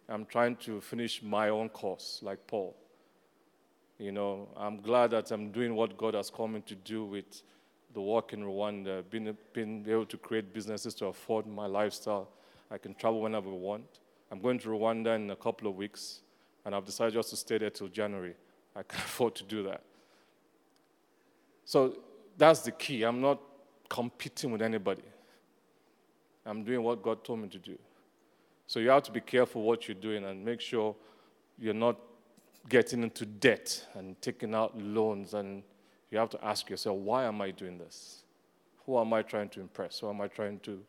I'm 0.09 0.25
trying 0.25 0.55
to 0.57 0.81
finish 0.81 1.21
my 1.21 1.49
own 1.49 1.69
course, 1.69 2.19
like 2.23 2.45
Paul. 2.47 2.75
You 3.99 4.11
know, 4.11 4.47
I'm 4.55 4.79
glad 4.81 5.11
that 5.11 5.31
I'm 5.31 5.51
doing 5.51 5.75
what 5.75 5.97
God 5.97 6.13
has 6.13 6.29
called 6.29 6.51
me 6.51 6.61
to 6.67 6.75
do 6.75 7.05
with 7.05 7.41
the 7.93 8.01
work 8.01 8.33
in 8.33 8.43
Rwanda, 8.43 9.03
being, 9.09 9.35
being 9.53 9.85
able 9.87 10.05
to 10.05 10.17
create 10.17 10.53
businesses 10.53 10.93
to 10.95 11.07
afford 11.07 11.47
my 11.47 11.65
lifestyle. 11.65 12.29
I 12.69 12.77
can 12.77 12.93
travel 12.93 13.21
whenever 13.21 13.49
I 13.49 13.53
want. 13.53 13.99
I'm 14.31 14.39
going 14.39 14.59
to 14.59 14.69
Rwanda 14.69 15.15
in 15.15 15.31
a 15.31 15.35
couple 15.35 15.67
of 15.67 15.75
weeks, 15.75 16.19
and 16.65 16.75
I've 16.75 16.85
decided 16.85 17.13
just 17.13 17.29
to 17.31 17.35
stay 17.35 17.57
there 17.57 17.69
till 17.69 17.87
January. 17.87 18.35
I 18.75 18.83
can 18.83 18.99
afford 19.05 19.33
to 19.35 19.43
do 19.43 19.63
that. 19.63 19.81
So 21.65 21.97
that's 22.37 22.59
the 22.61 22.71
key. 22.71 23.03
I'm 23.03 23.19
not 23.19 23.41
competing 23.89 24.51
with 24.51 24.61
anybody. 24.61 25.03
I'm 26.45 26.63
doing 26.63 26.83
what 26.83 27.01
God 27.01 27.23
told 27.23 27.39
me 27.39 27.47
to 27.49 27.57
do. 27.57 27.77
So 28.67 28.79
you 28.79 28.89
have 28.89 29.03
to 29.03 29.11
be 29.11 29.21
careful 29.21 29.63
what 29.63 29.87
you're 29.87 29.95
doing 29.95 30.23
and 30.23 30.43
make 30.43 30.61
sure 30.61 30.95
you're 31.57 31.73
not 31.73 31.97
getting 32.69 33.03
into 33.03 33.25
debt 33.25 33.85
and 33.93 34.19
taking 34.21 34.53
out 34.53 34.77
loans 34.77 35.33
and 35.33 35.63
you 36.11 36.17
have 36.17 36.29
to 36.29 36.45
ask 36.45 36.69
yourself, 36.69 36.97
why 36.97 37.25
am 37.25 37.41
I 37.41 37.51
doing 37.51 37.77
this? 37.77 38.23
Who 38.85 38.97
am 38.99 39.13
I 39.13 39.21
trying 39.21 39.49
to 39.49 39.61
impress? 39.61 39.99
Who 39.99 40.09
am 40.09 40.21
I 40.21 40.27
trying 40.27 40.59
to. 40.61 40.81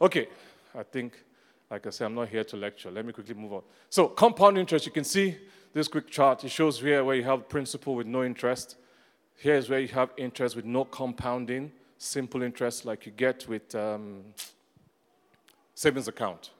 Okay, 0.00 0.28
I 0.74 0.82
think, 0.82 1.22
like 1.70 1.86
I 1.86 1.90
said, 1.90 2.06
I'm 2.06 2.14
not 2.14 2.28
here 2.28 2.44
to 2.44 2.56
lecture. 2.56 2.90
Let 2.90 3.06
me 3.06 3.12
quickly 3.12 3.34
move 3.34 3.54
on. 3.54 3.62
So, 3.88 4.08
compound 4.08 4.58
interest, 4.58 4.84
you 4.84 4.92
can 4.92 5.04
see 5.04 5.36
this 5.72 5.88
quick 5.88 6.10
chart. 6.10 6.44
It 6.44 6.50
shows 6.50 6.80
here 6.80 7.02
where 7.04 7.16
you 7.16 7.24
have 7.24 7.48
principal 7.48 7.94
with 7.94 8.06
no 8.06 8.24
interest. 8.24 8.76
Here 9.36 9.54
is 9.54 9.70
where 9.70 9.80
you 9.80 9.88
have 9.88 10.10
interest 10.18 10.54
with 10.54 10.66
no 10.66 10.84
compounding, 10.84 11.72
simple 11.96 12.42
interest 12.42 12.84
like 12.84 13.06
you 13.06 13.12
get 13.12 13.48
with 13.48 13.74
um, 13.74 14.22
savings 15.74 16.08
account. 16.08 16.50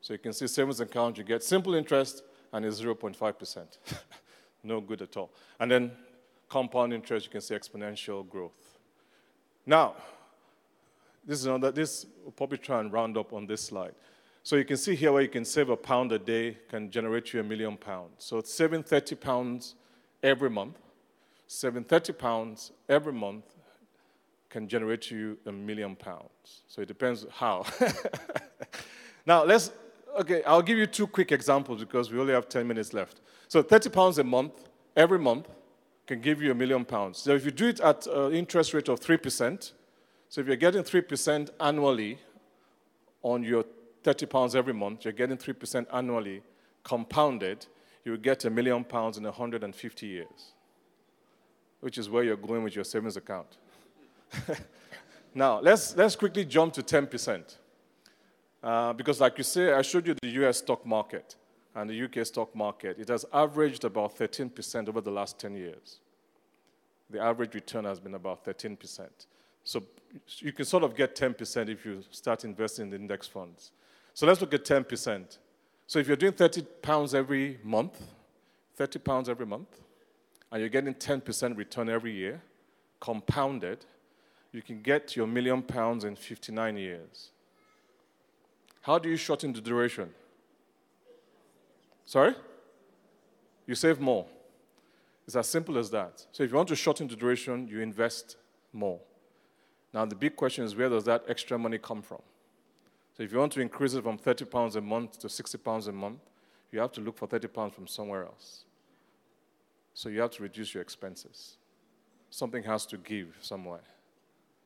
So 0.00 0.14
you 0.14 0.18
can 0.18 0.32
see 0.32 0.46
savings 0.46 0.80
account, 0.80 1.18
you 1.18 1.24
get 1.24 1.44
simple 1.44 1.74
interest 1.74 2.22
and 2.52 2.64
it's 2.64 2.80
0.5%. 2.80 3.64
no 4.62 4.80
good 4.80 5.02
at 5.02 5.16
all. 5.16 5.30
And 5.58 5.70
then 5.70 5.92
compound 6.48 6.92
interest, 6.92 7.26
you 7.26 7.32
can 7.32 7.40
see 7.40 7.54
exponential 7.54 8.28
growth. 8.28 8.78
Now, 9.64 9.94
this 11.24 11.38
is 11.38 11.46
another, 11.46 11.70
this 11.70 12.06
we'll 12.22 12.32
probably 12.32 12.58
try 12.58 12.80
and 12.80 12.92
round 12.92 13.16
up 13.16 13.32
on 13.32 13.46
this 13.46 13.62
slide. 13.62 13.94
So 14.42 14.56
you 14.56 14.64
can 14.64 14.76
see 14.76 14.96
here 14.96 15.12
where 15.12 15.22
you 15.22 15.28
can 15.28 15.44
save 15.44 15.70
a 15.70 15.76
pound 15.76 16.10
a 16.10 16.18
day 16.18 16.58
can 16.68 16.90
generate 16.90 17.32
you 17.32 17.40
a 17.40 17.44
million 17.44 17.76
pounds. 17.76 18.12
So 18.18 18.38
it's 18.38 18.52
saving 18.52 18.82
30 18.82 19.14
pounds 19.14 19.76
every 20.22 20.50
month. 20.50 20.78
Saving 21.46 21.84
30 21.84 22.12
pounds 22.14 22.72
every 22.88 23.12
month 23.12 23.44
can 24.50 24.66
generate 24.66 25.10
you 25.10 25.38
a 25.46 25.52
million 25.52 25.94
pounds. 25.94 26.64
So 26.66 26.82
it 26.82 26.88
depends 26.88 27.24
how. 27.30 27.64
now, 29.26 29.44
let's, 29.44 29.70
okay, 30.20 30.42
I'll 30.44 30.62
give 30.62 30.78
you 30.78 30.86
two 30.86 31.06
quick 31.06 31.32
examples 31.32 31.80
because 31.80 32.10
we 32.10 32.18
only 32.18 32.32
have 32.32 32.48
10 32.48 32.66
minutes 32.66 32.92
left. 32.92 33.20
So 33.48 33.62
30 33.62 33.90
pounds 33.90 34.18
a 34.18 34.24
month, 34.24 34.68
every 34.96 35.18
month, 35.18 35.48
can 36.06 36.20
give 36.20 36.42
you 36.42 36.50
a 36.50 36.54
million 36.54 36.84
pounds. 36.84 37.18
So 37.18 37.34
if 37.34 37.44
you 37.44 37.50
do 37.50 37.68
it 37.68 37.80
at 37.80 38.06
an 38.06 38.32
interest 38.32 38.74
rate 38.74 38.88
of 38.88 39.00
3%, 39.00 39.72
so 40.28 40.40
if 40.40 40.46
you're 40.46 40.56
getting 40.56 40.82
3% 40.82 41.50
annually 41.60 42.18
on 43.22 43.42
your 43.42 43.64
30 44.02 44.26
pounds 44.26 44.56
every 44.56 44.74
month, 44.74 45.04
you're 45.04 45.12
getting 45.12 45.36
3% 45.36 45.86
annually 45.92 46.42
compounded, 46.82 47.66
you 48.04 48.12
will 48.12 48.18
get 48.18 48.44
a 48.44 48.50
million 48.50 48.82
pounds 48.84 49.16
in 49.16 49.24
150 49.24 50.06
years, 50.06 50.52
which 51.80 51.98
is 51.98 52.10
where 52.10 52.24
you're 52.24 52.36
going 52.36 52.64
with 52.64 52.74
your 52.74 52.84
savings 52.84 53.16
account. 53.16 53.58
now, 55.34 55.60
let's, 55.60 55.96
let's 55.96 56.16
quickly 56.16 56.44
jump 56.44 56.72
to 56.72 56.82
10%. 56.82 57.56
Uh, 58.62 58.92
because, 58.92 59.20
like 59.20 59.38
you 59.38 59.44
say, 59.44 59.72
I 59.72 59.82
showed 59.82 60.06
you 60.06 60.14
the 60.22 60.28
US 60.44 60.58
stock 60.58 60.86
market 60.86 61.36
and 61.74 61.90
the 61.90 62.04
UK 62.04 62.24
stock 62.26 62.54
market. 62.54 62.98
It 62.98 63.08
has 63.08 63.24
averaged 63.32 63.84
about 63.84 64.16
13% 64.16 64.88
over 64.88 65.00
the 65.00 65.10
last 65.10 65.38
10 65.38 65.56
years. 65.56 65.98
The 67.10 67.20
average 67.20 67.54
return 67.54 67.84
has 67.84 67.98
been 67.98 68.14
about 68.14 68.44
13%. 68.44 69.08
So 69.64 69.82
you 70.38 70.52
can 70.52 70.64
sort 70.64 70.84
of 70.84 70.94
get 70.94 71.16
10% 71.16 71.68
if 71.68 71.84
you 71.84 72.02
start 72.10 72.44
investing 72.44 72.84
in 72.84 72.90
the 72.90 72.96
index 72.96 73.26
funds. 73.26 73.72
So 74.14 74.26
let's 74.26 74.40
look 74.40 74.54
at 74.54 74.64
10%. 74.64 75.38
So 75.86 75.98
if 75.98 76.06
you're 76.06 76.16
doing 76.16 76.32
30 76.32 76.62
pounds 76.82 77.14
every 77.14 77.58
month, 77.62 78.02
30 78.76 78.98
pounds 79.00 79.28
every 79.28 79.46
month, 79.46 79.68
and 80.50 80.60
you're 80.60 80.68
getting 80.68 80.94
10% 80.94 81.56
return 81.56 81.88
every 81.88 82.12
year, 82.12 82.42
compounded, 83.00 83.84
you 84.52 84.62
can 84.62 84.82
get 84.82 85.16
your 85.16 85.26
million 85.26 85.62
pounds 85.62 86.04
in 86.04 86.14
59 86.14 86.76
years. 86.76 87.30
How 88.82 88.98
do 88.98 89.08
you 89.08 89.16
shorten 89.16 89.52
the 89.52 89.60
duration? 89.60 90.10
Sorry? 92.04 92.34
You 93.66 93.74
save 93.74 94.00
more. 94.00 94.26
It's 95.26 95.36
as 95.36 95.46
simple 95.46 95.78
as 95.78 95.90
that. 95.90 96.26
So 96.32 96.42
if 96.42 96.50
you 96.50 96.56
want 96.56 96.68
to 96.68 96.76
shorten 96.76 97.06
the 97.06 97.16
duration, 97.16 97.68
you 97.68 97.80
invest 97.80 98.36
more. 98.72 98.98
Now, 99.94 100.04
the 100.04 100.16
big 100.16 100.36
question 100.36 100.64
is 100.64 100.74
where 100.74 100.88
does 100.88 101.04
that 101.04 101.24
extra 101.28 101.58
money 101.58 101.78
come 101.78 102.02
from? 102.02 102.20
So 103.16 103.22
if 103.22 103.32
you 103.32 103.38
want 103.38 103.52
to 103.52 103.60
increase 103.60 103.94
it 103.94 104.02
from 104.02 104.18
30 104.18 104.46
pounds 104.46 104.76
a 104.76 104.80
month 104.80 105.18
to 105.20 105.28
60 105.28 105.58
pounds 105.58 105.86
a 105.86 105.92
month, 105.92 106.18
you 106.72 106.80
have 106.80 106.92
to 106.92 107.00
look 107.00 107.18
for 107.18 107.26
30 107.26 107.48
pounds 107.48 107.74
from 107.74 107.86
somewhere 107.86 108.24
else. 108.24 108.64
So 109.94 110.08
you 110.08 110.20
have 110.20 110.30
to 110.32 110.42
reduce 110.42 110.74
your 110.74 110.82
expenses. 110.82 111.56
Something 112.30 112.62
has 112.64 112.86
to 112.86 112.96
give 112.96 113.36
somewhere. 113.40 113.84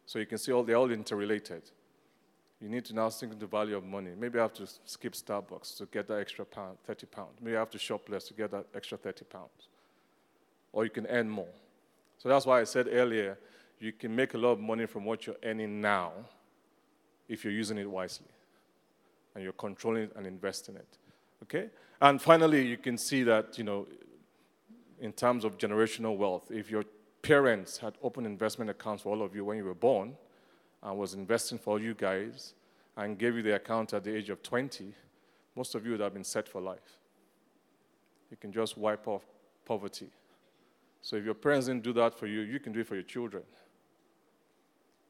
So 0.07 0.21
you 0.21 0.27
can 0.27 0.39
see 0.39 0.53
all 0.53 0.62
they're 0.62 0.77
all 0.77 0.91
interrelated. 0.91 1.62
You 2.61 2.69
need 2.69 2.85
to 2.87 2.95
now 2.95 3.11
think 3.11 3.39
the 3.39 3.47
value 3.47 3.77
of 3.77 3.85
money. 3.85 4.13
Maybe 4.19 4.39
I 4.39 4.43
have 4.43 4.55
to 4.55 4.67
skip 4.85 5.13
Starbucks 5.13 5.77
to 5.77 5.87
get 5.87 6.09
that 6.09 6.19
extra 6.19 6.45
pound, 6.45 6.79
30 6.87 7.07
pounds. 7.07 7.39
Maybe 7.41 7.57
I 7.57 7.61
have 7.61 7.71
to 7.71 7.79
shop 7.79 8.09
less 8.09 8.25
to 8.29 8.35
get 8.35 8.51
that 8.51 8.67
extra 8.75 8.97
30 8.97 9.25
pounds. 9.27 9.69
Or 10.73 10.85
you 10.85 10.91
can 10.91 11.07
earn 11.07 11.29
more. 11.29 11.49
So 12.19 12.29
that's 12.29 12.47
why 12.47 12.61
I 12.61 12.65
said 12.65 12.89
earlier, 12.91 13.39
you 13.79 13.93
can 13.93 14.17
make 14.17 14.33
a 14.35 14.39
lot 14.39 14.53
of 14.53 14.61
money 14.61 14.87
from 14.87 15.05
what 15.05 15.27
you're 15.27 15.37
earning 15.45 15.81
now 15.81 16.13
if 17.29 17.45
you're 17.45 17.53
using 17.53 17.77
it 17.77 17.91
wisely 17.91 18.27
and 19.35 19.45
you're 19.45 19.53
controlling 19.53 20.05
it 20.05 20.13
and 20.17 20.27
investing 20.27 20.77
it. 20.77 20.99
Okay? 21.43 21.69
And 22.01 22.21
finally, 22.21 22.67
you 22.67 22.79
can 22.79 22.97
see 22.97 23.23
that, 23.25 23.59
you 23.59 23.65
know, 23.65 23.87
in 24.99 25.13
terms 25.13 25.45
of 25.45 25.59
generational 25.59 26.17
wealth, 26.17 26.51
if 26.51 26.71
your 26.71 26.85
parents 27.21 27.77
had 27.77 27.95
opened 28.03 28.27
investment 28.27 28.71
accounts 28.71 29.03
for 29.03 29.11
all 29.11 29.23
of 29.23 29.35
you 29.35 29.45
when 29.45 29.59
you 29.59 29.65
were 29.65 29.75
born 29.75 30.17
and 30.87 30.97
was 30.97 31.14
investing 31.14 31.59
for 31.59 31.80
you 31.80 31.95
guys 31.95 32.55
and 32.97 33.18
gave 33.18 33.34
you 33.34 33.43
the 33.43 33.57
account 33.57 33.93
at 33.93 34.05
the 34.05 34.16
age 34.16 34.30
of 34.30 34.41
20, 34.43 34.95
most 35.57 35.74
of 35.74 35.84
you 35.84 35.91
would 35.91 36.01
have 36.01 36.14
been 36.14 36.24
set 36.24 36.49
for 36.49 36.61
life. 36.61 36.99
You 38.30 38.37
can 38.37 38.53
just 38.53 38.78
wipe 38.78 39.09
off 39.09 39.22
poverty. 39.64 40.09
So 41.03 41.16
if 41.16 41.24
your 41.24 41.34
parents 41.34 41.66
didn't 41.66 41.82
do 41.82 41.93
that 41.95 42.16
for 42.16 42.28
you, 42.28 42.41
you 42.41 42.61
can 42.61 42.72
do 42.72 42.80
it 42.80 42.87
for 42.87 42.95
your 42.95 43.03
children. 43.03 43.43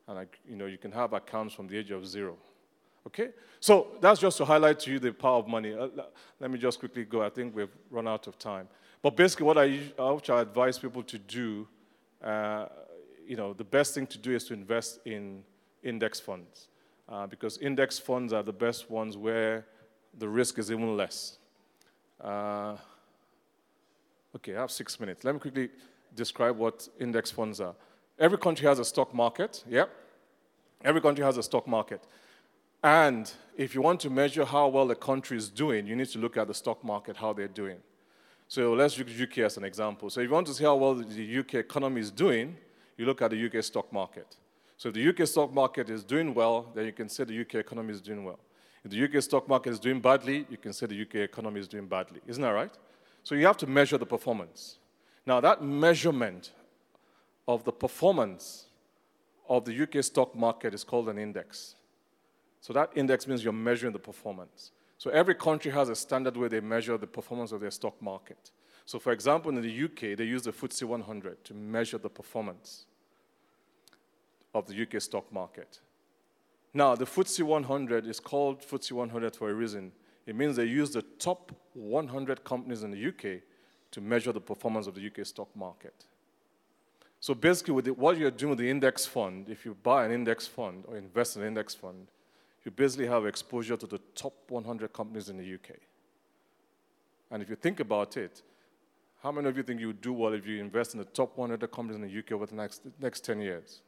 And 0.08 0.26
you 0.48 0.56
know, 0.56 0.64
you 0.64 0.78
can 0.78 0.92
have 0.92 1.12
accounts 1.12 1.54
from 1.54 1.68
the 1.68 1.76
age 1.76 1.90
of 1.90 2.06
zero. 2.06 2.36
Okay? 3.06 3.30
So 3.60 3.88
that's 4.00 4.20
just 4.20 4.38
to 4.38 4.46
highlight 4.46 4.80
to 4.80 4.92
you 4.92 4.98
the 4.98 5.12
power 5.12 5.38
of 5.40 5.46
money. 5.46 5.74
Uh, 5.74 5.88
let 6.40 6.50
me 6.50 6.58
just 6.58 6.78
quickly 6.78 7.04
go. 7.04 7.22
I 7.22 7.28
think 7.28 7.54
we've 7.54 7.76
run 7.90 8.08
out 8.08 8.26
of 8.26 8.38
time. 8.38 8.66
But 9.02 9.14
basically, 9.14 9.44
what 9.44 9.58
I, 9.58 9.68
which 10.14 10.30
I 10.30 10.40
advise 10.40 10.78
people 10.78 11.02
to 11.02 11.18
do, 11.18 11.68
uh, 12.24 12.66
you 13.26 13.36
know, 13.36 13.52
the 13.52 13.64
best 13.64 13.94
thing 13.94 14.06
to 14.06 14.18
do 14.18 14.34
is 14.34 14.44
to 14.44 14.54
invest 14.54 15.00
in 15.04 15.42
index 15.82 16.20
funds. 16.20 16.68
Uh, 17.08 17.26
because 17.26 17.58
index 17.58 17.98
funds 17.98 18.32
are 18.32 18.42
the 18.42 18.52
best 18.52 18.90
ones 18.90 19.16
where 19.16 19.64
the 20.18 20.28
risk 20.28 20.58
is 20.58 20.70
even 20.70 20.96
less. 20.96 21.38
Uh, 22.20 22.76
okay, 24.34 24.56
I 24.56 24.60
have 24.60 24.70
six 24.70 24.98
minutes. 24.98 25.22
Let 25.22 25.34
me 25.34 25.40
quickly 25.40 25.68
describe 26.14 26.56
what 26.56 26.88
index 26.98 27.30
funds 27.30 27.60
are. 27.60 27.74
Every 28.18 28.38
country 28.38 28.66
has 28.66 28.78
a 28.78 28.84
stock 28.84 29.14
market, 29.14 29.62
yeah? 29.68 29.84
Every 30.84 31.00
country 31.00 31.24
has 31.24 31.36
a 31.36 31.42
stock 31.42 31.66
market. 31.68 32.02
And 32.82 33.30
if 33.56 33.74
you 33.74 33.82
want 33.82 34.00
to 34.00 34.10
measure 34.10 34.44
how 34.44 34.68
well 34.68 34.86
the 34.86 34.94
country 34.94 35.36
is 35.36 35.48
doing, 35.48 35.86
you 35.86 35.96
need 35.96 36.08
to 36.08 36.18
look 36.18 36.36
at 36.36 36.46
the 36.46 36.54
stock 36.54 36.82
market, 36.84 37.16
how 37.16 37.32
they're 37.32 37.48
doing. 37.48 37.78
So 38.48 38.74
let's 38.74 38.96
use 38.96 39.20
UK 39.20 39.38
as 39.38 39.56
an 39.56 39.64
example. 39.64 40.08
So 40.08 40.20
if 40.20 40.28
you 40.28 40.32
want 40.32 40.46
to 40.46 40.54
see 40.54 40.64
how 40.64 40.76
well 40.76 40.94
the 40.94 41.38
UK 41.38 41.54
economy 41.54 42.00
is 42.00 42.10
doing, 42.10 42.56
you 42.96 43.04
look 43.04 43.20
at 43.22 43.30
the 43.30 43.46
UK 43.46 43.62
stock 43.62 43.92
market. 43.92 44.36
So 44.76 44.88
if 44.90 44.94
the 44.94 45.08
UK 45.08 45.26
stock 45.26 45.52
market 45.52 45.88
is 45.88 46.04
doing 46.04 46.34
well, 46.34 46.70
then 46.74 46.84
you 46.86 46.92
can 46.92 47.08
say 47.08 47.24
the 47.24 47.40
UK 47.40 47.56
economy 47.56 47.92
is 47.92 48.00
doing 48.00 48.24
well. 48.24 48.38
If 48.84 48.90
the 48.90 49.04
UK 49.04 49.22
stock 49.22 49.48
market 49.48 49.70
is 49.70 49.80
doing 49.80 50.00
badly, 50.00 50.46
you 50.50 50.56
can 50.56 50.72
say 50.72 50.86
the 50.86 51.02
UK 51.02 51.16
economy 51.16 51.60
is 51.60 51.66
doing 51.66 51.86
badly. 51.86 52.20
Isn't 52.26 52.42
that 52.42 52.50
right? 52.50 52.72
So 53.22 53.34
you 53.34 53.46
have 53.46 53.56
to 53.58 53.66
measure 53.66 53.98
the 53.98 54.06
performance. 54.06 54.78
Now, 55.26 55.40
that 55.40 55.62
measurement 55.62 56.52
of 57.48 57.64
the 57.64 57.72
performance 57.72 58.66
of 59.48 59.64
the 59.64 59.82
UK 59.82 60.04
stock 60.04 60.36
market 60.36 60.74
is 60.74 60.84
called 60.84 61.08
an 61.08 61.18
index. 61.18 61.74
So 62.60 62.72
that 62.72 62.90
index 62.94 63.26
means 63.26 63.42
you're 63.42 63.52
measuring 63.52 63.92
the 63.92 63.98
performance. 63.98 64.72
So 64.98 65.10
every 65.10 65.34
country 65.34 65.70
has 65.72 65.88
a 65.88 65.96
standard 65.96 66.36
way 66.36 66.48
they 66.48 66.60
measure 66.60 66.96
the 66.96 67.06
performance 67.06 67.52
of 67.52 67.60
their 67.60 67.70
stock 67.70 68.00
market. 68.00 68.50
So, 68.84 68.98
for 68.98 69.12
example, 69.12 69.50
in 69.50 69.60
the 69.60 69.84
UK, 69.84 70.16
they 70.16 70.24
use 70.24 70.42
the 70.42 70.52
FTSE 70.52 70.84
100 70.84 71.44
to 71.44 71.54
measure 71.54 71.98
the 71.98 72.08
performance 72.08 72.86
of 74.58 74.66
the 74.66 74.82
UK 74.82 75.00
stock 75.00 75.32
market. 75.32 75.80
Now, 76.74 76.94
the 76.94 77.06
FTSE 77.06 77.42
100 77.42 78.06
is 78.06 78.20
called 78.20 78.60
FTSE 78.60 78.92
100 78.92 79.34
for 79.34 79.50
a 79.50 79.54
reason. 79.54 79.92
It 80.26 80.34
means 80.34 80.56
they 80.56 80.64
use 80.64 80.90
the 80.90 81.02
top 81.02 81.52
100 81.74 82.44
companies 82.44 82.82
in 82.82 82.90
the 82.90 83.08
UK 83.08 83.42
to 83.92 84.00
measure 84.00 84.32
the 84.32 84.40
performance 84.40 84.86
of 84.86 84.94
the 84.94 85.06
UK 85.06 85.24
stock 85.24 85.48
market. 85.54 86.04
So 87.20 87.34
basically, 87.34 87.74
with 87.74 87.86
the, 87.86 87.94
what 87.94 88.18
you're 88.18 88.30
doing 88.30 88.50
with 88.50 88.58
the 88.58 88.68
index 88.68 89.06
fund, 89.06 89.48
if 89.48 89.64
you 89.64 89.74
buy 89.82 90.04
an 90.04 90.12
index 90.12 90.46
fund 90.46 90.84
or 90.86 90.96
invest 90.96 91.36
in 91.36 91.42
an 91.42 91.48
index 91.48 91.74
fund, 91.74 92.08
you 92.64 92.70
basically 92.70 93.06
have 93.06 93.26
exposure 93.26 93.76
to 93.76 93.86
the 93.86 94.00
top 94.14 94.34
100 94.48 94.92
companies 94.92 95.28
in 95.28 95.36
the 95.38 95.54
UK. 95.54 95.76
And 97.30 97.42
if 97.42 97.48
you 97.48 97.56
think 97.56 97.80
about 97.80 98.16
it, 98.16 98.42
how 99.22 99.32
many 99.32 99.48
of 99.48 99.56
you 99.56 99.62
think 99.62 99.80
you 99.80 99.88
would 99.88 100.00
do 100.00 100.12
well 100.12 100.34
if 100.34 100.46
you 100.46 100.60
invest 100.60 100.94
in 100.94 100.98
the 100.98 101.06
top 101.06 101.36
100 101.38 101.70
companies 101.70 101.96
in 101.96 102.02
the 102.02 102.18
UK 102.18 102.32
over 102.32 102.46
the 102.46 102.54
next, 102.54 102.82
next 103.00 103.24
10 103.24 103.40
years? 103.40 103.80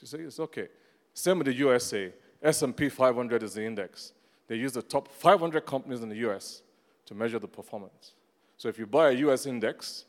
You 0.00 0.06
say 0.06 0.18
it's 0.18 0.40
okay. 0.40 0.68
Same 1.12 1.38
with 1.38 1.46
the 1.46 1.54
USA. 1.54 2.12
S&P 2.42 2.88
500 2.88 3.42
is 3.42 3.54
the 3.54 3.64
index. 3.64 4.12
They 4.46 4.56
use 4.56 4.72
the 4.72 4.82
top 4.82 5.08
500 5.08 5.64
companies 5.64 6.02
in 6.02 6.08
the 6.08 6.16
US 6.28 6.62
to 7.06 7.14
measure 7.14 7.38
the 7.38 7.48
performance. 7.48 8.12
So 8.56 8.68
if 8.68 8.78
you 8.78 8.86
buy 8.86 9.10
a 9.10 9.12
US 9.12 9.46
index, 9.46 10.04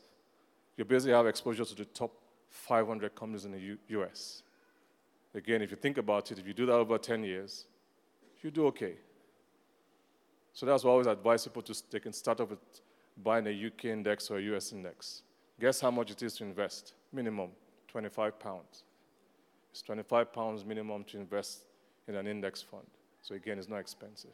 you 0.76 0.84
basically 0.84 1.14
have 1.14 1.26
exposure 1.26 1.64
to 1.64 1.74
the 1.74 1.84
top 1.86 2.12
500 2.50 3.14
companies 3.14 3.44
in 3.44 3.52
the 3.52 3.58
U- 3.58 3.78
US. 3.88 4.42
Again, 5.34 5.62
if 5.62 5.70
you 5.70 5.76
think 5.76 5.98
about 5.98 6.30
it, 6.30 6.38
if 6.38 6.46
you 6.46 6.54
do 6.54 6.66
that 6.66 6.72
over 6.72 6.98
10 6.98 7.24
years, 7.24 7.66
you 8.42 8.50
do 8.50 8.66
okay. 8.66 8.94
So 10.52 10.64
that's 10.64 10.84
why 10.84 10.90
I 10.90 10.92
always 10.92 11.06
advise 11.06 11.44
people 11.44 11.62
to 11.62 11.82
they 11.90 12.00
can 12.00 12.12
start 12.12 12.40
off 12.40 12.50
with 12.50 12.58
buying 13.22 13.46
a 13.46 13.66
UK 13.66 13.86
index 13.86 14.30
or 14.30 14.38
a 14.38 14.42
US 14.54 14.72
index. 14.72 15.22
Guess 15.60 15.80
how 15.80 15.90
much 15.90 16.10
it 16.10 16.22
is 16.22 16.34
to 16.36 16.44
invest? 16.44 16.94
Minimum 17.12 17.50
25 17.88 18.38
pounds. 18.38 18.84
It's 19.76 19.82
25 19.82 20.32
pounds 20.32 20.64
minimum 20.64 21.04
to 21.04 21.18
invest 21.18 21.66
in 22.08 22.14
an 22.14 22.26
index 22.26 22.62
fund. 22.62 22.86
So 23.20 23.34
again, 23.34 23.58
it's 23.58 23.68
not 23.68 23.76
expensive. 23.76 24.30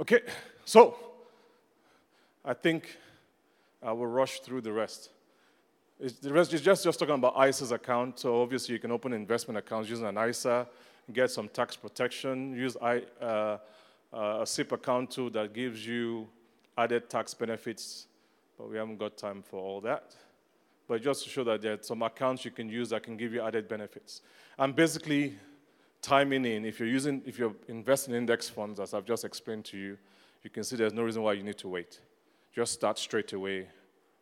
Okay, 0.00 0.20
so 0.64 0.96
I 2.42 2.54
think 2.54 2.96
I 3.82 3.92
will 3.92 4.06
rush 4.06 4.40
through 4.40 4.62
the 4.62 4.72
rest. 4.72 5.10
It's, 6.00 6.14
the 6.14 6.32
rest 6.32 6.54
is 6.54 6.62
just, 6.62 6.84
just 6.84 6.98
talking 6.98 7.16
about 7.16 7.34
ISA's 7.46 7.70
account. 7.70 8.18
So 8.20 8.40
obviously 8.40 8.72
you 8.72 8.78
can 8.78 8.90
open 8.90 9.12
investment 9.12 9.58
accounts 9.58 9.90
using 9.90 10.06
an 10.06 10.16
ISA, 10.16 10.66
get 11.12 11.30
some 11.30 11.50
tax 11.50 11.76
protection, 11.76 12.56
use 12.56 12.74
I, 12.80 13.02
uh, 13.20 13.58
uh, 14.10 14.38
a 14.40 14.46
SIPP 14.46 14.72
account 14.72 15.10
too 15.10 15.28
that 15.30 15.52
gives 15.52 15.86
you 15.86 16.26
added 16.78 17.10
tax 17.10 17.34
benefits, 17.34 18.06
but 18.56 18.70
we 18.70 18.78
haven't 18.78 18.96
got 18.96 19.18
time 19.18 19.42
for 19.42 19.60
all 19.60 19.82
that. 19.82 20.14
But 20.88 21.02
just 21.02 21.22
to 21.24 21.30
show 21.30 21.44
that 21.44 21.60
there 21.60 21.74
are 21.74 21.82
some 21.82 22.02
accounts 22.02 22.44
you 22.44 22.50
can 22.50 22.68
use 22.68 22.88
that 22.88 23.02
can 23.02 23.16
give 23.16 23.32
you 23.34 23.42
added 23.42 23.68
benefits. 23.68 24.22
And 24.58 24.74
basically, 24.74 25.34
timing 26.00 26.46
in, 26.46 26.64
if 26.64 26.80
you're 26.80 26.88
using, 26.88 27.22
if 27.26 27.38
you're 27.38 27.54
investing 27.68 28.14
in 28.14 28.22
index 28.22 28.48
funds, 28.48 28.80
as 28.80 28.94
I've 28.94 29.04
just 29.04 29.24
explained 29.24 29.66
to 29.66 29.76
you, 29.76 29.98
you 30.42 30.50
can 30.50 30.64
see 30.64 30.76
there's 30.76 30.94
no 30.94 31.02
reason 31.02 31.22
why 31.22 31.34
you 31.34 31.42
need 31.42 31.58
to 31.58 31.68
wait. 31.68 32.00
Just 32.54 32.72
start 32.72 32.98
straight 32.98 33.32
away 33.34 33.68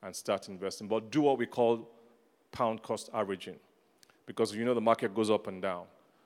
and 0.03 0.15
start 0.15 0.49
investing. 0.49 0.89
But 0.89 1.11
do 1.11 1.21
what 1.21 1.39
we 1.39 1.47
call 1.47 1.89
pound 2.51 2.83
cost 2.83 3.11
averaging, 3.15 3.57
because 4.27 4.55
you 4.55 4.65
know 4.65 4.75
the 4.75 4.81
market 4.81 5.15
goes 5.15 5.31
up 5.31 5.47
and 5.47 5.63
down. 5.63 5.85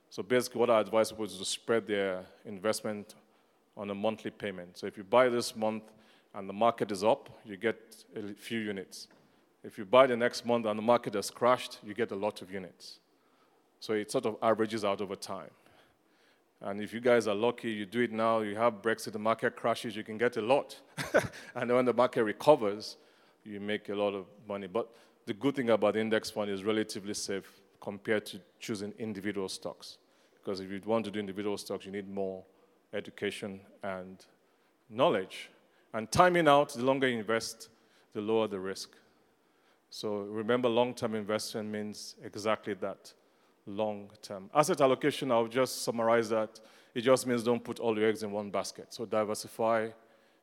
So 0.09 0.23
basically, 0.23 0.59
what 0.59 0.71
I 0.71 0.81
advise 0.81 1.11
people 1.11 1.27
is 1.27 1.37
to 1.37 1.45
spread 1.45 1.87
their 1.87 2.25
investment 2.47 3.15
on 3.77 3.91
a 3.91 3.95
monthly 3.95 4.31
payment. 4.31 4.79
So 4.79 4.87
if 4.87 4.97
you 4.97 5.05
buy 5.05 5.29
this 5.29 5.55
month 5.55 5.85
and 6.35 6.49
the 6.49 6.53
market 6.53 6.91
is 6.91 7.05
up, 7.05 7.29
you 7.45 7.57
get 7.57 8.05
a 8.17 8.33
few 8.35 8.59
units. 8.59 9.09
If 9.63 9.77
you 9.77 9.85
buy 9.85 10.07
the 10.07 10.17
next 10.17 10.47
month 10.47 10.67
and 10.67 10.79
the 10.79 10.83
market 10.83 11.15
has 11.15 11.31
crashed, 11.31 11.79
you 11.85 11.95
get 11.95 12.11
a 12.13 12.17
lot 12.17 12.41
of 12.43 12.51
units. 12.51 12.99
So 13.79 13.93
it 13.93 14.11
sort 14.11 14.27
of 14.27 14.37
averages 14.43 14.85
out 14.85 15.01
over 15.01 15.17
time. 15.17 15.51
And 16.63 16.83
if 16.83 16.93
you 16.93 17.01
guys 17.01 17.27
are 17.27 17.35
lucky, 17.35 17.71
you 17.71 17.87
do 17.87 18.01
it 18.01 18.13
now, 18.13 18.41
you 18.41 18.55
have 18.57 18.83
Brexit, 18.83 19.13
the 19.13 19.19
market 19.19 19.57
crashes, 19.57 19.97
you 19.97 20.05
can 20.05 20.19
get 20.19 20.37
a 20.37 20.43
lot. 20.43 20.79
and 21.55 21.73
when 21.73 21.87
the 21.87 21.95
market 21.95 22.25
recovers, 22.25 22.99
you 23.45 23.61
make 23.61 23.89
a 23.89 23.95
lot 23.95 24.15
of 24.15 24.27
money. 24.47 24.67
But 24.67 24.91
the 25.25 25.33
good 25.33 25.57
thing 25.57 25.71
about 25.71 25.95
the 25.95 26.01
index 26.01 26.31
fund 26.31 26.51
is 26.51 26.63
relatively 26.63 27.15
safe 27.15 27.51
compared 27.81 28.27
to 28.27 28.41
choosing 28.59 28.93
individual 28.99 29.49
stocks. 29.49 29.97
Because 30.35 30.61
if 30.61 30.71
you 30.71 30.81
want 30.85 31.07
to 31.07 31.11
do 31.11 31.19
individual 31.19 31.57
stocks, 31.57 31.87
you 31.87 31.93
need 31.93 32.09
more 32.09 32.43
education 32.93 33.61
and 33.83 34.25
knowledge. 34.91 35.51
And 35.95 36.11
timing 36.11 36.47
out, 36.47 36.75
the 36.75 36.85
longer 36.85 37.09
you 37.09 37.19
invest, 37.19 37.69
the 38.13 38.21
lower 38.21 38.49
the 38.49 38.59
risk. 38.59 38.91
So 39.91 40.19
remember, 40.21 40.69
long 40.69 40.95
term 40.95 41.15
investment 41.17 41.69
means 41.69 42.15
exactly 42.23 42.75
that 42.75 43.13
long 43.67 44.11
term. 44.23 44.49
Asset 44.55 44.81
allocation, 44.81 45.33
I'll 45.33 45.49
just 45.49 45.83
summarize 45.83 46.29
that. 46.31 46.61
It 46.95 47.03
just 47.03 47.27
means 47.27 47.43
don't 47.43 47.63
put 47.63 47.81
all 47.81 47.99
your 47.99 48.09
eggs 48.09 48.23
in 48.23 48.31
one 48.31 48.51
basket. 48.51 48.87
So 48.91 49.05
diversify 49.05 49.89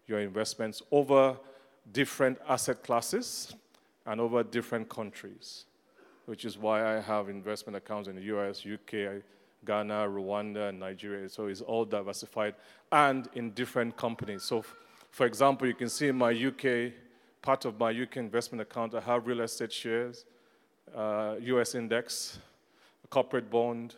your 0.06 0.20
investments 0.20 0.82
over 0.92 1.38
different 1.92 2.38
asset 2.48 2.84
classes 2.84 3.56
and 4.06 4.20
over 4.22 4.44
different 4.44 4.90
countries, 4.90 5.66
which 6.26 6.46
is 6.46 6.58
why 6.58 6.98
I 6.98 7.02
have 7.02 7.30
investment 7.30 7.76
accounts 7.76 8.08
in 8.08 8.16
the 8.16 8.22
US, 8.24 8.66
UK, 8.66 9.22
Ghana, 9.66 10.08
Rwanda, 10.08 10.70
and 10.70 10.80
Nigeria. 10.80 11.28
So 11.30 11.48
it's 11.48 11.62
all 11.62 11.86
diversified 11.86 12.56
and 12.92 13.30
in 13.36 13.52
different 13.52 13.96
companies. 13.98 14.44
So, 14.44 14.64
for 15.12 15.26
example, 15.26 15.68
you 15.68 15.74
can 15.74 15.90
see 15.90 16.08
in 16.08 16.18
my 16.18 16.32
UK, 16.32 16.94
part 17.42 17.66
of 17.66 17.80
my 17.80 17.92
UK 17.92 18.18
investment 18.18 18.62
account, 18.62 18.94
I 18.96 19.02
have 19.02 19.28
real 19.28 19.42
estate 19.42 19.72
shares, 19.72 20.26
uh, 20.96 21.36
US 21.40 21.76
index, 21.76 22.40
corporate 23.10 23.50
bond, 23.50 23.96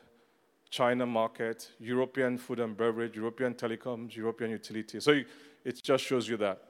China 0.70 1.06
market, 1.06 1.72
European 1.80 2.38
food 2.38 2.60
and 2.60 2.78
beverage, 2.78 3.16
European 3.16 3.54
telecoms, 3.54 4.16
European 4.16 4.52
utilities. 4.52 5.04
So 5.04 5.22
it 5.66 5.82
just 5.82 6.04
shows 6.04 6.28
you 6.28 6.38
that 6.38 6.62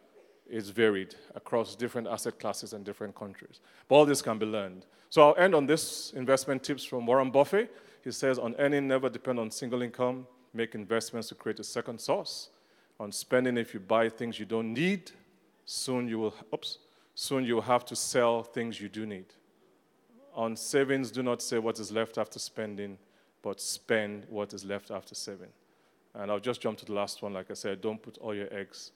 it's 0.49 0.69
varied 0.69 1.15
across 1.35 1.75
different 1.75 2.07
asset 2.07 2.39
classes 2.39 2.73
and 2.73 2.83
different 2.83 3.15
countries. 3.15 3.59
But 3.87 3.95
all 3.95 4.05
this 4.05 4.21
can 4.21 4.39
be 4.39 4.45
learned. 4.45 4.85
So 5.09 5.21
I'll 5.21 5.35
end 5.37 5.53
on 5.53 5.65
this 5.65 6.13
investment 6.15 6.63
tips 6.63 6.83
from 6.83 7.05
Warren 7.05 7.29
Buffett. 7.29 7.75
He 8.03 8.11
says, 8.11 8.39
on 8.39 8.55
earning, 8.57 8.87
never 8.87 9.09
depend 9.09 9.39
on 9.39 9.51
single 9.51 9.81
income. 9.81 10.25
Make 10.53 10.75
investments 10.75 11.27
to 11.29 11.35
create 11.35 11.59
a 11.59 11.63
second 11.63 11.99
source. 11.99 12.49
On 12.99 13.11
spending, 13.11 13.57
if 13.57 13.73
you 13.73 13.79
buy 13.79 14.09
things 14.09 14.39
you 14.39 14.45
don't 14.45 14.73
need, 14.73 15.11
soon 15.69 16.07
you 16.07 16.17
will, 16.17 16.33
oops, 16.51 16.79
soon 17.13 17.45
you 17.45 17.53
will 17.53 17.61
have 17.61 17.85
to 17.85 17.95
sell 17.95 18.41
things 18.41 18.81
you 18.81 18.89
do 18.89 19.05
need. 19.05 19.25
On 20.33 20.55
savings, 20.55 21.11
do 21.11 21.21
not 21.21 21.43
say 21.43 21.59
what 21.59 21.79
is 21.79 21.91
left 21.91 22.17
after 22.17 22.39
spending, 22.39 22.97
but 23.43 23.61
spend 23.61 24.25
what 24.29 24.51
is 24.51 24.65
left 24.65 24.89
after 24.89 25.13
saving. 25.13 25.49
And 26.15 26.31
I'll 26.31 26.39
just 26.39 26.59
jump 26.59 26.79
to 26.79 26.85
the 26.85 26.93
last 26.93 27.21
one. 27.21 27.33
Like 27.33 27.51
I 27.51 27.53
said, 27.53 27.81
don't 27.81 28.01
put 28.01 28.17
all 28.17 28.33
your 28.33 28.51
eggs 28.51 28.93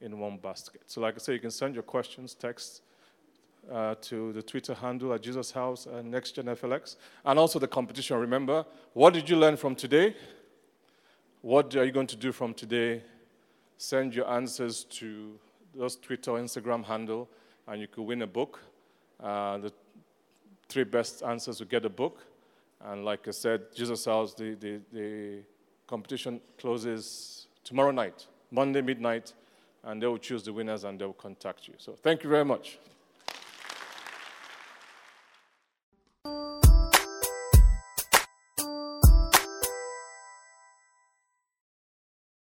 in 0.00 0.18
one 0.18 0.38
basket. 0.38 0.82
So, 0.86 1.00
like 1.00 1.14
I 1.14 1.18
said, 1.18 1.32
you 1.34 1.38
can 1.38 1.52
send 1.52 1.74
your 1.74 1.84
questions, 1.84 2.34
text 2.34 2.82
uh, 3.72 3.94
to 4.02 4.32
the 4.32 4.42
Twitter 4.42 4.74
handle 4.74 5.12
at 5.12 5.22
Jesus 5.22 5.52
House 5.52 5.86
and 5.86 6.12
NextGenFLX, 6.12 6.96
and 7.24 7.38
also 7.38 7.60
the 7.60 7.68
competition. 7.68 8.18
Remember, 8.18 8.66
what 8.94 9.14
did 9.14 9.30
you 9.30 9.36
learn 9.36 9.56
from 9.56 9.76
today? 9.76 10.16
What 11.42 11.76
are 11.76 11.84
you 11.84 11.92
going 11.92 12.08
to 12.08 12.16
do 12.16 12.32
from 12.32 12.52
today? 12.52 13.02
Send 13.78 14.12
your 14.12 14.28
answers 14.28 14.82
to 14.84 15.38
those 15.76 15.96
Twitter, 15.96 16.32
Instagram 16.32 16.84
handle, 16.84 17.28
and 17.66 17.80
you 17.80 17.88
could 17.88 18.02
win 18.02 18.22
a 18.22 18.26
book. 18.26 18.60
Uh, 19.20 19.58
the 19.58 19.72
three 20.68 20.84
best 20.84 21.22
answers 21.22 21.60
will 21.60 21.66
get 21.66 21.84
a 21.84 21.90
book. 21.90 22.24
And 22.84 23.04
like 23.04 23.26
I 23.28 23.30
said, 23.30 23.74
Jesus 23.74 24.04
House, 24.04 24.34
the, 24.34 24.54
the, 24.54 24.80
the 24.92 25.38
competition 25.86 26.40
closes 26.58 27.46
tomorrow 27.64 27.90
night, 27.90 28.26
Monday 28.50 28.82
midnight, 28.82 29.32
and 29.84 30.02
they 30.02 30.06
will 30.06 30.18
choose 30.18 30.42
the 30.42 30.52
winners 30.52 30.84
and 30.84 30.98
they 30.98 31.04
will 31.04 31.12
contact 31.12 31.68
you. 31.68 31.74
So 31.78 31.92
thank 31.92 32.22
you 32.22 32.30
very 32.30 32.44
much. 32.44 32.78